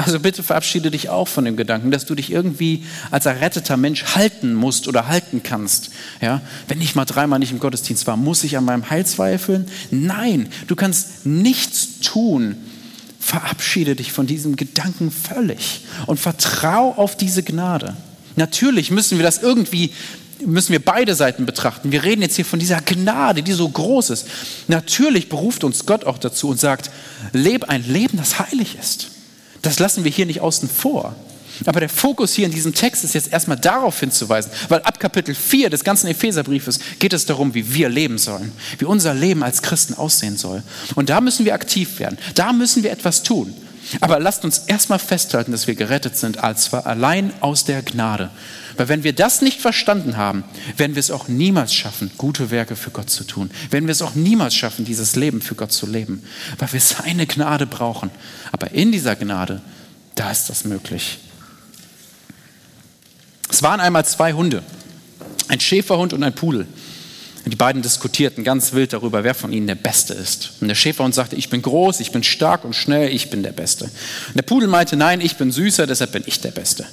Also 0.05 0.21
bitte 0.21 0.43
verabschiede 0.43 0.91
dich 0.91 1.09
auch 1.09 1.27
von 1.27 1.43
dem 1.43 1.57
Gedanken, 1.57 1.91
dass 1.91 2.05
du 2.05 2.15
dich 2.15 2.31
irgendwie 2.31 2.85
als 3.11 3.25
erretteter 3.25 3.75
Mensch 3.75 4.15
halten 4.15 4.53
musst 4.53 4.87
oder 4.87 5.09
halten 5.09 5.43
kannst. 5.43 5.89
Ja? 6.21 6.39
Wenn 6.69 6.81
ich 6.81 6.95
mal 6.95 7.03
dreimal 7.03 7.37
nicht 7.39 7.51
im 7.51 7.59
Gottesdienst 7.59 8.07
war, 8.07 8.15
muss 8.15 8.45
ich 8.45 8.55
an 8.55 8.63
meinem 8.63 8.89
Heil 8.89 9.05
zweifeln? 9.05 9.67
Nein, 9.91 10.47
du 10.67 10.77
kannst 10.77 11.25
nichts 11.25 11.99
tun. 11.99 12.55
Verabschiede 13.19 13.97
dich 13.97 14.13
von 14.13 14.25
diesem 14.25 14.55
Gedanken 14.55 15.11
völlig 15.11 15.81
und 16.05 16.17
vertrau 16.17 16.93
auf 16.93 17.17
diese 17.17 17.43
Gnade. 17.43 17.93
Natürlich 18.37 18.91
müssen 18.91 19.17
wir 19.17 19.25
das 19.25 19.43
irgendwie 19.43 19.91
müssen 20.45 20.71
wir 20.71 20.79
beide 20.79 21.15
Seiten 21.15 21.45
betrachten. 21.45 21.91
Wir 21.91 22.03
reden 22.05 22.21
jetzt 22.21 22.37
hier 22.37 22.45
von 22.45 22.59
dieser 22.59 22.79
Gnade, 22.79 23.43
die 23.43 23.51
so 23.51 23.67
groß 23.67 24.11
ist. 24.11 24.25
Natürlich 24.69 25.27
beruft 25.27 25.65
uns 25.65 25.85
Gott 25.85 26.05
auch 26.05 26.17
dazu 26.17 26.47
und 26.47 26.57
sagt, 26.57 26.89
lebe 27.33 27.67
ein 27.67 27.85
Leben, 27.85 28.17
das 28.17 28.39
heilig 28.39 28.77
ist. 28.79 29.09
Das 29.61 29.79
lassen 29.79 30.03
wir 30.03 30.11
hier 30.11 30.25
nicht 30.25 30.41
außen 30.41 30.69
vor. 30.69 31.15
Aber 31.65 31.79
der 31.79 31.89
Fokus 31.89 32.33
hier 32.33 32.45
in 32.45 32.51
diesem 32.51 32.73
Text 32.73 33.03
ist 33.03 33.13
jetzt 33.13 33.31
erstmal 33.31 33.57
darauf 33.57 33.99
hinzuweisen, 33.99 34.51
weil 34.69 34.81
ab 34.81 34.99
Kapitel 34.99 35.35
4 35.35 35.69
des 35.69 35.83
ganzen 35.83 36.07
Epheserbriefes 36.07 36.79
geht 36.99 37.13
es 37.13 37.25
darum, 37.25 37.53
wie 37.53 37.73
wir 37.73 37.89
leben 37.89 38.17
sollen, 38.17 38.51
wie 38.77 38.85
unser 38.85 39.13
Leben 39.13 39.43
als 39.43 39.61
Christen 39.61 39.93
aussehen 39.93 40.37
soll. 40.37 40.63
Und 40.95 41.09
da 41.09 41.21
müssen 41.21 41.45
wir 41.45 41.53
aktiv 41.53 41.99
werden, 41.99 42.17
da 42.35 42.53
müssen 42.53 42.83
wir 42.83 42.91
etwas 42.91 43.23
tun. 43.23 43.53
Aber 44.01 44.19
lasst 44.19 44.45
uns 44.45 44.59
erstmal 44.67 44.99
festhalten, 44.99 45.51
dass 45.51 45.67
wir 45.67 45.75
gerettet 45.75 46.15
sind, 46.15 46.43
als 46.43 46.65
zwar 46.65 46.85
allein 46.85 47.33
aus 47.41 47.65
der 47.65 47.81
Gnade. 47.81 48.29
Weil 48.79 48.87
wenn 48.87 49.03
wir 49.03 49.11
das 49.11 49.41
nicht 49.41 49.59
verstanden 49.59 50.15
haben, 50.15 50.45
werden 50.77 50.95
wir 50.95 51.01
es 51.01 51.11
auch 51.11 51.27
niemals 51.27 51.73
schaffen, 51.73 52.11
gute 52.17 52.49
Werke 52.49 52.77
für 52.77 52.91
Gott 52.91 53.09
zu 53.09 53.25
tun. 53.25 53.51
Werden 53.71 53.87
wir 53.87 53.91
es 53.91 54.01
auch 54.01 54.15
niemals 54.15 54.55
schaffen, 54.55 54.85
dieses 54.85 55.17
Leben 55.17 55.41
für 55.41 55.53
Gott 55.53 55.73
zu 55.73 55.85
leben. 55.85 56.23
Weil 56.59 56.71
wir 56.71 56.79
seine 56.79 57.27
Gnade 57.27 57.65
brauchen. 57.65 58.09
Aber 58.53 58.71
in 58.71 58.93
dieser 58.93 59.17
Gnade, 59.17 59.61
da 60.15 60.31
ist 60.31 60.49
das 60.49 60.63
möglich. 60.63 61.17
Es 63.51 63.61
waren 63.63 63.81
einmal 63.81 64.05
zwei 64.05 64.31
Hunde, 64.31 64.63
ein 65.49 65.59
Schäferhund 65.59 66.13
und 66.13 66.23
ein 66.23 66.33
Pudel. 66.33 66.65
Die 67.45 67.57
beiden 67.57 67.81
diskutierten 67.81 68.45
ganz 68.45 68.71
wild 68.71 68.93
darüber, 68.93 69.25
wer 69.25 69.35
von 69.35 69.51
ihnen 69.51 69.67
der 69.67 69.75
Beste 69.75 70.13
ist. 70.13 70.53
Und 70.61 70.69
der 70.69 70.75
Schäferhund 70.75 71.13
sagte, 71.13 71.35
ich 71.35 71.49
bin 71.49 71.61
groß, 71.61 71.99
ich 71.99 72.13
bin 72.13 72.23
stark 72.23 72.63
und 72.63 72.77
schnell, 72.77 73.13
ich 73.13 73.29
bin 73.29 73.43
der 73.43 73.51
Beste. 73.51 73.85
Und 74.27 74.35
der 74.37 74.43
Pudel 74.43 74.69
meinte, 74.69 74.95
nein, 74.95 75.19
ich 75.19 75.35
bin 75.35 75.51
süßer, 75.51 75.85
deshalb 75.85 76.13
bin 76.13 76.23
ich 76.27 76.39
der 76.39 76.51
Beste. 76.51 76.85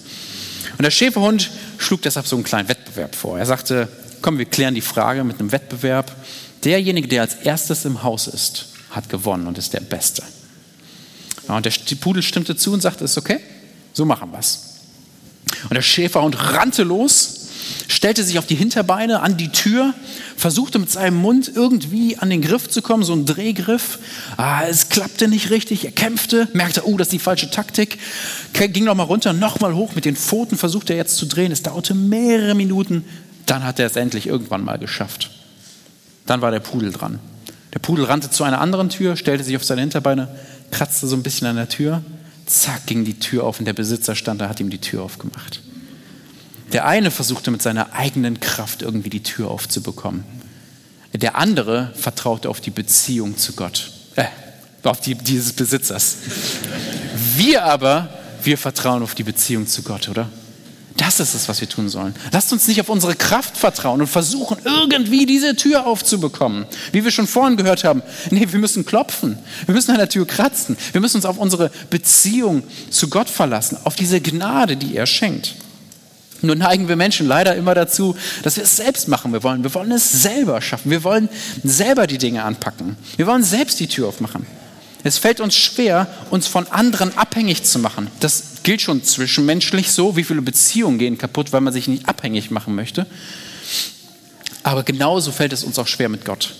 Und 0.79 0.83
der 0.83 0.90
Schäferhund 0.90 1.51
schlug 1.79 2.03
deshalb 2.03 2.27
so 2.27 2.37
einen 2.37 2.45
kleinen 2.45 2.69
Wettbewerb 2.69 3.15
vor. 3.15 3.39
Er 3.39 3.47
sagte, 3.47 3.89
komm, 4.23 4.39
wir 4.39 4.45
klären 4.47 4.75
die 4.75 4.81
Frage 4.81 5.25
mit 5.25 5.39
einem 5.39 5.53
Wettbewerb. 5.53 6.15
Derjenige, 6.65 7.09
der 7.09 7.23
als 7.23 7.35
erstes 7.35 7.85
im 7.85 8.03
Haus 8.03 8.27
ist, 8.27 8.67
hat 8.91 9.09
gewonnen 9.09 9.47
und 9.47 9.59
ist 9.59 9.73
der 9.73 9.81
Beste. 9.81 10.23
Ja, 11.49 11.57
und 11.57 11.65
der 11.65 11.73
Pudel 12.01 12.23
stimmte 12.23 12.57
zu 12.57 12.73
und 12.73 12.81
sagte, 12.81 13.05
ist 13.05 13.19
okay, 13.19 13.41
so 13.93 14.05
machen 14.05 14.31
wir 14.33 14.39
es. 14.39 14.62
Und 15.65 15.75
der 15.75 15.83
Schäferhund 15.83 16.37
rannte 16.53 16.83
los 16.83 17.36
stellte 17.88 18.24
sich 18.24 18.38
auf 18.38 18.46
die 18.46 18.55
Hinterbeine 18.55 19.20
an 19.20 19.37
die 19.37 19.50
Tür, 19.50 19.94
versuchte 20.37 20.79
mit 20.79 20.90
seinem 20.90 21.16
Mund 21.16 21.50
irgendwie 21.55 22.18
an 22.18 22.31
den 22.31 22.42
Griff 22.42 22.68
zu 22.68 22.83
kommen, 22.83 23.02
so 23.02 23.12
ein 23.12 23.26
Drehgriff. 23.26 23.98
Ah, 24.37 24.64
es 24.68 24.88
klappte 24.88 25.29
nicht 25.29 25.50
richtig, 25.50 25.85
er 25.85 25.92
kämpfte, 25.92 26.48
merkte, 26.52 26.87
oh, 26.87 26.96
das 26.96 27.09
ist 27.09 27.12
die 27.12 27.18
falsche 27.18 27.50
Taktik, 27.50 27.98
ging 28.52 28.85
nochmal 28.85 29.07
runter, 29.07 29.33
nochmal 29.33 29.74
hoch, 29.74 29.94
mit 29.94 30.05
den 30.05 30.16
Pfoten 30.16 30.59
versuchte 30.59 30.92
er 30.92 30.98
jetzt 30.98 31.16
zu 31.16 31.26
drehen. 31.26 31.52
Es 31.52 31.62
dauerte 31.62 31.94
mehrere 31.94 32.55
Minuten, 32.55 33.05
dann 33.46 33.64
hat 33.64 33.79
er 33.79 33.87
es 33.87 33.96
endlich 33.96 34.26
irgendwann 34.26 34.64
mal 34.64 34.79
geschafft. 34.79 35.31
Dann 36.26 36.40
war 36.40 36.50
der 36.50 36.61
Pudel 36.61 36.92
dran. 36.92 37.20
Der 37.72 37.79
Pudel 37.79 38.05
rannte 38.05 38.31
zu 38.31 38.42
einer 38.42 38.61
anderen 38.61 38.88
Tür, 38.88 39.16
stellte 39.16 39.44
sich 39.44 39.57
auf 39.57 39.64
seine 39.64 39.83
Hinterbeine, 39.83 40.29
kratzte 40.70 41.07
so 41.07 41.14
ein 41.14 41.22
bisschen 41.22 41.46
an 41.46 41.57
der 41.57 41.68
Tür. 41.68 42.02
Zack, 42.46 42.87
ging 42.87 43.05
die 43.05 43.18
Tür 43.18 43.44
auf 43.44 43.59
und 43.59 43.64
der 43.64 43.72
Besitzer 43.72 44.14
stand 44.14 44.40
da, 44.40 44.48
hat 44.48 44.61
ihm 44.61 44.70
die 44.70 44.81
Tür 44.81 45.02
aufgemacht. 45.02 45.61
Der 46.72 46.87
eine 46.87 47.11
versuchte 47.11 47.50
mit 47.50 47.62
seiner 47.62 47.92
eigenen 47.92 48.40
Kraft 48.40 48.83
irgendwie 48.83 49.11
die 49.11 49.22
Tür 49.22 49.50
aufzubekommen. 49.50 50.24
Der 51.12 51.37
andere 51.37 51.92
vertraute 51.94 52.50
auf 52.50 52.61
die 52.61 52.70
Beziehung 52.70 53.38
zu 53.38 53.55
Gott, 53.55 53.92
äh, 54.16 54.24
auf 54.83 55.00
die 55.00 55.14
dieses 55.14 55.52
Besitzers. 55.52 56.16
Wir 57.37 57.64
aber, 57.64 58.11
wir 58.42 58.59
vertrauen 58.59 59.02
auf 59.02 59.14
die 59.14 59.22
Beziehung 59.22 59.66
zu 59.66 59.83
Gott, 59.83 60.09
oder? 60.09 60.29
Das 60.96 61.20
ist 61.20 61.35
es, 61.35 61.48
was 61.48 61.61
wir 61.61 61.68
tun 61.68 61.88
sollen. 61.90 62.14
Lasst 62.33 62.52
uns 62.52 62.66
nicht 62.68 62.81
auf 62.81 62.88
unsere 62.88 63.14
Kraft 63.14 63.57
vertrauen 63.57 64.00
und 64.00 64.07
versuchen, 64.07 64.57
irgendwie 64.64 65.26
diese 65.26 65.55
Tür 65.55 65.87
aufzubekommen. 65.87 66.66
Wie 66.92 67.05
wir 67.05 67.11
schon 67.11 67.26
vorhin 67.26 67.59
gehört 67.59 67.85
haben. 67.85 68.02
Nee, 68.31 68.48
wir 68.50 68.59
müssen 68.59 68.87
klopfen. 68.87 69.38
Wir 69.66 69.74
müssen 69.74 69.90
an 69.90 69.98
der 69.98 70.09
Tür 70.09 70.26
kratzen. 70.26 70.76
Wir 70.92 71.02
müssen 71.02 71.16
uns 71.16 71.26
auf 71.26 71.37
unsere 71.37 71.70
Beziehung 71.90 72.62
zu 72.90 73.09
Gott 73.09 73.29
verlassen, 73.29 73.76
auf 73.85 73.94
diese 73.94 74.22
Gnade, 74.22 74.76
die 74.76 74.96
er 74.96 75.07
schenkt. 75.07 75.55
Nur 76.42 76.55
neigen 76.55 76.88
wir 76.88 76.96
Menschen 76.96 77.27
leider 77.27 77.57
immer 77.57 77.75
dazu, 77.75 78.16
dass 78.42 78.57
wir 78.57 78.64
es 78.64 78.77
selbst 78.77 79.09
machen 79.09 79.33
wir 79.33 79.42
wollen. 79.42 79.62
Wir 79.62 79.75
wollen 79.75 79.92
es 79.92 80.11
selber 80.22 80.61
schaffen. 80.61 80.90
Wir 80.90 81.03
wollen 81.05 81.29
selber 81.62 82.07
die 82.07 82.18
Dinge 82.18 82.44
anpacken. 82.44 82.96
Wir 83.16 83.27
wollen 83.27 83.42
selbst 83.42 83.81
die 83.81 83.87
Tür 83.87 84.09
aufmachen. 84.09 84.46
Es 85.03 85.18
fällt 85.18 85.40
uns 85.40 85.55
schwer, 85.55 86.09
uns 86.31 86.46
von 86.46 86.66
anderen 86.66 87.16
abhängig 87.16 87.62
zu 87.62 87.78
machen. 87.78 88.11
Das 88.20 88.62
gilt 88.64 88.82
schon 88.82 89.05
zwischenmenschlich 89.05 89.93
so. 89.93 90.16
Wie 90.16 90.24
viele 90.24 90.43
Beziehungen 90.43 90.99
gehen 90.99 91.16
kaputt, 91.16 91.53
weil 91.53 91.61
man 91.61 91.72
sich 91.72 91.87
nicht 91.87 92.09
abhängig 92.09 92.51
machen 92.51 92.74
möchte. 92.74 93.07
Aber 94.62 94.82
genauso 94.82 95.30
fällt 95.30 95.53
es 95.53 95.62
uns 95.62 95.78
auch 95.78 95.87
schwer 95.87 96.09
mit 96.09 96.24
Gott. 96.24 96.55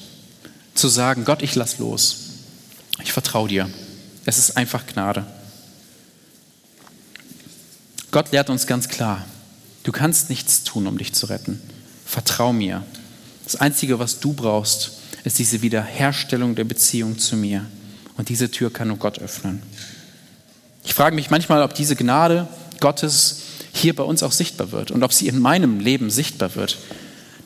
Zu 0.75 0.89
sagen, 0.89 1.25
Gott, 1.25 1.43
ich 1.43 1.57
lass 1.57 1.79
los. 1.79 2.19
Ich 3.03 3.13
vertraue 3.13 3.49
dir. 3.49 3.69
Es 4.27 4.39
ist 4.39 4.57
einfach 4.57 4.87
Gnade. 4.87 5.27
Gott 8.13 8.33
lehrt 8.33 8.49
uns 8.49 8.67
ganz 8.67 8.89
klar, 8.89 9.25
Du 9.87 9.93
kannst 9.93 10.31
nichts 10.31 10.65
tun, 10.65 10.89
um 10.89 10.99
dich 10.99 11.13
zu 11.13 11.27
retten. 11.27 11.61
Vertrau 12.05 12.53
mir. 12.53 12.83
Das 13.45 13.55
Einzige, 13.55 14.01
was 14.01 14.19
du 14.19 14.33
brauchst, 14.33 14.99
ist 15.23 15.39
diese 15.39 15.63
Wiederherstellung 15.63 16.57
der 16.57 16.65
Beziehung 16.65 17.21
zu 17.21 17.37
mir. 17.37 17.65
Und 18.17 18.29
diese 18.29 18.51
Tür 18.51 18.73
kann 18.73 18.89
nur 18.89 18.97
Gott 18.97 19.21
öffnen. 19.21 19.63
Ich 20.83 20.93
frage 20.93 21.15
mich 21.15 21.31
manchmal, 21.31 21.63
ob 21.63 21.73
diese 21.73 21.95
Gnade 21.95 22.49
Gottes 22.81 23.43
hier 23.73 23.95
bei 23.95 24.03
uns 24.03 24.25
auch 24.25 24.33
sichtbar 24.33 24.73
wird 24.73 24.91
und 24.91 25.05
ob 25.05 25.13
sie 25.13 25.29
in 25.29 25.39
meinem 25.39 25.79
Leben 25.79 26.11
sichtbar 26.11 26.57
wird. 26.57 26.79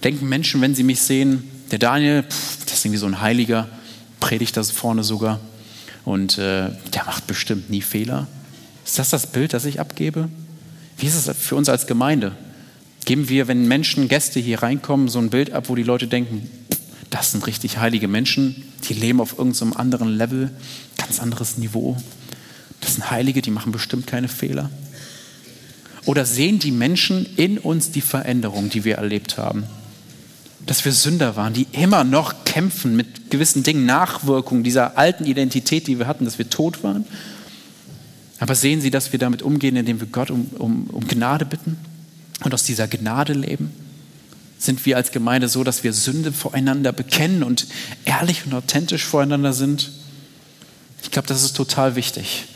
Denken 0.03 0.27
Menschen, 0.27 0.63
wenn 0.63 0.75
sie 0.75 0.83
mich 0.83 1.03
sehen, 1.03 1.45
der 1.71 1.79
Daniel, 1.79 2.23
pff, 2.23 2.65
das 2.65 2.79
ist 2.79 2.85
irgendwie 2.87 3.01
so 3.01 3.07
ein 3.07 3.21
Heiliger, 3.21 3.69
predigt 4.19 4.57
das 4.57 4.71
vorne 4.71 5.05
sogar 5.05 5.41
und 6.07 6.39
äh, 6.39 6.71
der 6.95 7.05
macht 7.05 7.27
bestimmt 7.27 7.69
nie 7.69 7.83
Fehler. 7.83 8.29
Ist 8.87 8.99
das 8.99 9.11
das 9.11 9.27
Bild, 9.27 9.53
das 9.53 9.67
ich 9.67 9.79
abgebe? 9.79 10.31
Wie 11.01 11.07
ist 11.07 11.27
es 11.27 11.37
für 11.37 11.57
uns 11.57 11.71
als 11.71 11.87
Gemeinde? 11.87 12.33
Geben 13.07 13.31
wir, 13.31 13.49
wenn 13.49 13.67
Menschen, 13.67 14.09
Gäste 14.09 14.39
hier 14.39 14.63
reinkommen, 14.63 15.09
so 15.09 15.19
ein 15.19 15.31
Bild 15.31 15.53
ab, 15.53 15.69
wo 15.69 15.75
die 15.75 15.83
Leute 15.83 16.07
denken, 16.07 16.49
das 17.09 17.33
sind 17.33 17.47
richtig 17.47 17.79
heilige 17.79 18.07
Menschen, 18.07 18.63
die 18.89 18.95
leben 18.95 19.21
auf 19.21 19.39
irgendeinem 19.39 19.73
anderen 19.73 20.17
Level, 20.17 20.51
ganz 20.99 21.19
anderes 21.19 21.57
Niveau. 21.57 21.97
Das 22.81 22.95
sind 22.95 23.11
Heilige, 23.11 23.43
die 23.43 23.51
machen 23.51 23.73
bestimmt 23.73 24.07
keine 24.07 24.29
Fehler. 24.29 24.71
Oder 26.05 26.25
sehen 26.25 26.59
die 26.59 26.71
Menschen 26.71 27.27
in 27.37 27.59
uns 27.59 27.91
die 27.91 28.01
Veränderung, 28.01 28.71
die 28.71 28.85
wir 28.85 28.97
erlebt 28.97 29.39
haben? 29.39 29.65
Dass 30.67 30.85
wir 30.85 30.93
Sünder 30.93 31.35
waren, 31.37 31.55
die 31.55 31.67
immer 31.73 32.05
noch 32.05 32.45
kämpfen 32.45 32.95
mit 32.95 33.31
gewissen 33.31 33.63
Dingen, 33.63 33.87
Nachwirkungen 33.87 34.63
dieser 34.63 34.99
alten 34.99 35.25
Identität, 35.25 35.87
die 35.87 35.99
wir 35.99 36.07
hatten, 36.07 36.27
dass 36.27 36.39
wir 36.39 36.51
tot 36.51 36.85
waren. 36.85 37.07
Aber 38.41 38.55
sehen 38.55 38.81
sie, 38.81 38.91
dass 38.91 39.13
wir 39.13 39.19
damit 39.19 39.43
umgehen, 39.43 39.77
indem 39.77 40.01
wir 40.01 40.09
Gott 40.09 40.31
um, 40.31 40.47
um, 40.59 40.85
um 40.91 41.07
Gnade 41.07 41.45
bitten 41.45 41.79
und 42.43 42.53
aus 42.53 42.65
dieser 42.65 42.89
Gnade 42.89 43.35
leben? 43.35 43.71
Sind 44.59 44.85
wir 44.85 44.97
als 44.97 45.13
Gemeinde 45.13 45.49
so, 45.49 45.63
dass 45.63 45.85
wir 45.85 45.93
Sünde 45.93 46.33
voreinander 46.33 46.93
bekennen 46.93 47.43
und 47.43 47.67
ehrlich 48.05 48.45
und 48.45 48.55
authentisch 48.55 49.05
voreinander 49.05 49.53
sind? 49.53 49.93
Ich 51.03 51.11
glaube, 51.11 51.29
das 51.29 51.43
ist 51.43 51.57
total 51.57 51.95
wichtig 51.95 52.49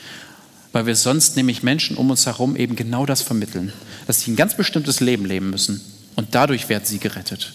weil 0.74 0.86
wir 0.86 0.96
sonst 0.96 1.36
nämlich 1.36 1.62
Menschen 1.62 1.96
um 1.96 2.10
uns 2.10 2.26
herum 2.26 2.56
eben 2.56 2.74
genau 2.74 3.06
das 3.06 3.22
vermitteln, 3.22 3.72
dass 4.08 4.20
sie 4.20 4.32
ein 4.32 4.36
ganz 4.36 4.56
bestimmtes 4.56 4.98
Leben 4.98 5.24
leben 5.24 5.48
müssen 5.48 5.80
und 6.16 6.34
dadurch 6.34 6.68
werden 6.68 6.84
sie 6.84 6.98
gerettet. 6.98 7.52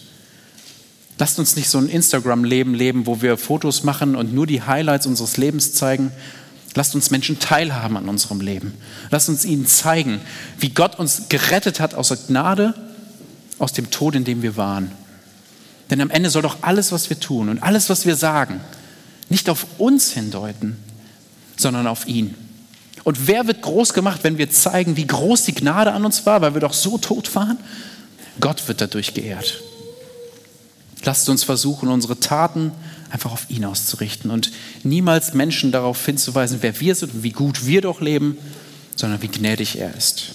Lasst 1.18 1.38
uns 1.38 1.54
nicht 1.54 1.68
so 1.68 1.76
ein 1.76 1.90
Instagram-Leben 1.90 2.72
leben, 2.72 3.04
wo 3.04 3.20
wir 3.20 3.36
Fotos 3.36 3.84
machen 3.84 4.16
und 4.16 4.32
nur 4.32 4.46
die 4.46 4.62
Highlights 4.62 5.06
unseres 5.06 5.36
Lebens 5.36 5.74
zeigen. 5.74 6.12
Lasst 6.74 6.94
uns 6.94 7.10
Menschen 7.10 7.38
teilhaben 7.40 7.96
an 7.96 8.08
unserem 8.08 8.40
Leben. 8.40 8.74
Lasst 9.10 9.28
uns 9.28 9.44
ihnen 9.44 9.66
zeigen, 9.66 10.20
wie 10.58 10.70
Gott 10.70 10.98
uns 10.98 11.22
gerettet 11.28 11.80
hat 11.80 11.94
aus 11.94 12.08
der 12.08 12.18
Gnade, 12.18 12.74
aus 13.58 13.72
dem 13.72 13.90
Tod, 13.90 14.14
in 14.14 14.24
dem 14.24 14.42
wir 14.42 14.56
waren. 14.56 14.92
Denn 15.90 16.00
am 16.00 16.10
Ende 16.10 16.30
soll 16.30 16.42
doch 16.42 16.58
alles, 16.62 16.92
was 16.92 17.10
wir 17.10 17.18
tun 17.18 17.48
und 17.48 17.62
alles, 17.62 17.90
was 17.90 18.06
wir 18.06 18.14
sagen, 18.14 18.60
nicht 19.28 19.50
auf 19.50 19.66
uns 19.78 20.12
hindeuten, 20.12 20.76
sondern 21.56 21.86
auf 21.88 22.06
ihn. 22.06 22.34
Und 23.02 23.26
wer 23.26 23.46
wird 23.46 23.62
groß 23.62 23.92
gemacht, 23.92 24.20
wenn 24.22 24.38
wir 24.38 24.50
zeigen, 24.50 24.96
wie 24.96 25.06
groß 25.06 25.44
die 25.44 25.54
Gnade 25.54 25.92
an 25.92 26.04
uns 26.04 26.26
war, 26.26 26.40
weil 26.42 26.54
wir 26.54 26.60
doch 26.60 26.72
so 26.72 26.98
tot 26.98 27.34
waren? 27.34 27.58
Gott 28.40 28.68
wird 28.68 28.80
dadurch 28.80 29.14
geehrt. 29.14 29.60
Lasst 31.04 31.28
uns 31.28 31.44
versuchen, 31.44 31.88
unsere 31.88 32.20
Taten 32.20 32.72
einfach 33.10 33.32
auf 33.32 33.50
ihn 33.50 33.64
auszurichten 33.64 34.30
und 34.30 34.52
niemals 34.82 35.34
Menschen 35.34 35.72
darauf 35.72 36.04
hinzuweisen, 36.04 36.58
wer 36.60 36.78
wir 36.80 36.94
sind 36.94 37.14
und 37.14 37.22
wie 37.22 37.32
gut 37.32 37.66
wir 37.66 37.80
doch 37.80 38.00
leben, 38.00 38.38
sondern 38.96 39.22
wie 39.22 39.28
gnädig 39.28 39.78
er 39.78 39.94
ist. 39.94 40.34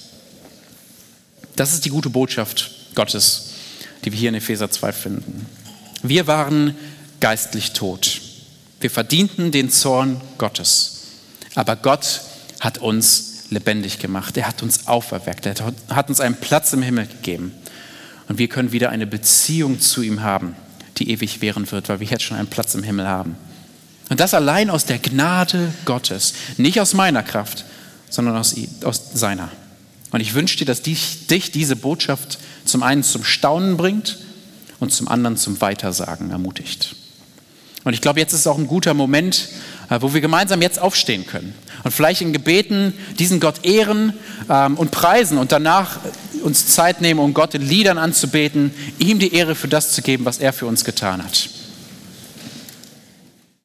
Das 1.55 1.73
ist 1.73 1.86
die 1.86 1.89
gute 1.89 2.09
Botschaft 2.09 2.71
Gottes, 2.95 3.51
die 4.03 4.11
wir 4.11 4.19
hier 4.19 4.30
in 4.30 4.36
Epheser 4.36 4.69
2 4.69 4.91
finden. 4.91 5.45
Wir 6.03 6.28
waren 6.28 6.76
geistlich 7.19 7.71
tot. 7.71 8.21
Wir 8.82 8.91
verdienten 8.91 9.51
den 9.51 9.69
Zorn 9.69 10.21
Gottes. 10.38 11.03
Aber 11.55 11.76
Gott 11.76 12.21
hat 12.59 12.78
uns 12.80 13.45
lebendig 13.49 13.99
gemacht. 13.99 14.38
Er 14.38 14.47
hat 14.47 14.61
uns 14.63 14.88
auferweckt. 14.88 15.45
Er 15.45 15.55
hat 15.89 16.09
uns 16.09 16.19
einen 16.19 16.36
Platz 16.36 16.73
im 16.73 16.82
Himmel 16.82 17.07
gegeben. 17.07 17.53
Und 18.28 18.38
wir 18.38 18.47
können 18.47 18.71
wieder 18.71 18.89
eine 18.89 19.07
Beziehung 19.07 19.80
zu 19.80 20.01
ihm 20.01 20.21
haben, 20.21 20.55
die 20.97 21.09
ewig 21.11 21.41
währen 21.41 21.69
wird, 21.71 21.89
weil 21.89 21.99
wir 21.99 22.07
jetzt 22.07 22.23
schon 22.23 22.37
einen 22.37 22.47
Platz 22.47 22.75
im 22.75 22.83
Himmel 22.83 23.07
haben. 23.07 23.35
Und 24.09 24.19
das 24.19 24.33
allein 24.33 24.69
aus 24.69 24.85
der 24.85 24.99
Gnade 24.99 25.73
Gottes. 25.85 26.33
Nicht 26.57 26.79
aus 26.79 26.93
meiner 26.93 27.23
Kraft, 27.23 27.65
sondern 28.09 28.37
aus, 28.37 28.55
aus 28.83 29.01
seiner. 29.13 29.49
Und 30.11 30.21
ich 30.21 30.33
wünsche 30.33 30.57
dir, 30.57 30.65
dass 30.65 30.81
dich, 30.81 31.27
dich 31.27 31.51
diese 31.51 31.75
Botschaft 31.75 32.37
zum 32.65 32.83
einen 32.83 33.03
zum 33.03 33.23
Staunen 33.23 33.77
bringt 33.77 34.19
und 34.79 34.93
zum 34.93 35.07
anderen 35.07 35.37
zum 35.37 35.59
Weitersagen 35.61 36.31
ermutigt. 36.31 36.95
Und 37.83 37.93
ich 37.93 38.01
glaube, 38.01 38.19
jetzt 38.19 38.33
ist 38.33 38.47
auch 38.47 38.57
ein 38.57 38.67
guter 38.67 38.93
Moment, 38.93 39.49
äh, 39.89 39.97
wo 40.01 40.13
wir 40.13 40.21
gemeinsam 40.21 40.61
jetzt 40.61 40.79
aufstehen 40.79 41.25
können 41.25 41.53
und 41.83 41.91
vielleicht 41.91 42.21
in 42.21 42.33
Gebeten 42.33 42.93
diesen 43.19 43.39
Gott 43.39 43.63
ehren 43.63 44.13
ähm, 44.49 44.75
und 44.75 44.91
preisen 44.91 45.37
und 45.37 45.51
danach 45.51 45.99
uns 46.45 46.67
Zeit 46.67 47.01
nehmen, 47.01 47.19
um 47.19 47.33
Gott 47.33 47.55
in 47.55 47.61
Liedern 47.61 47.97
anzubeten, 47.97 48.71
ihm 48.99 49.19
die 49.19 49.33
Ehre 49.33 49.55
für 49.55 49.67
das 49.67 49.91
zu 49.91 50.01
geben, 50.01 50.25
was 50.25 50.37
er 50.37 50.53
für 50.53 50.67
uns 50.67 50.85
getan 50.85 51.23
hat. 51.23 51.49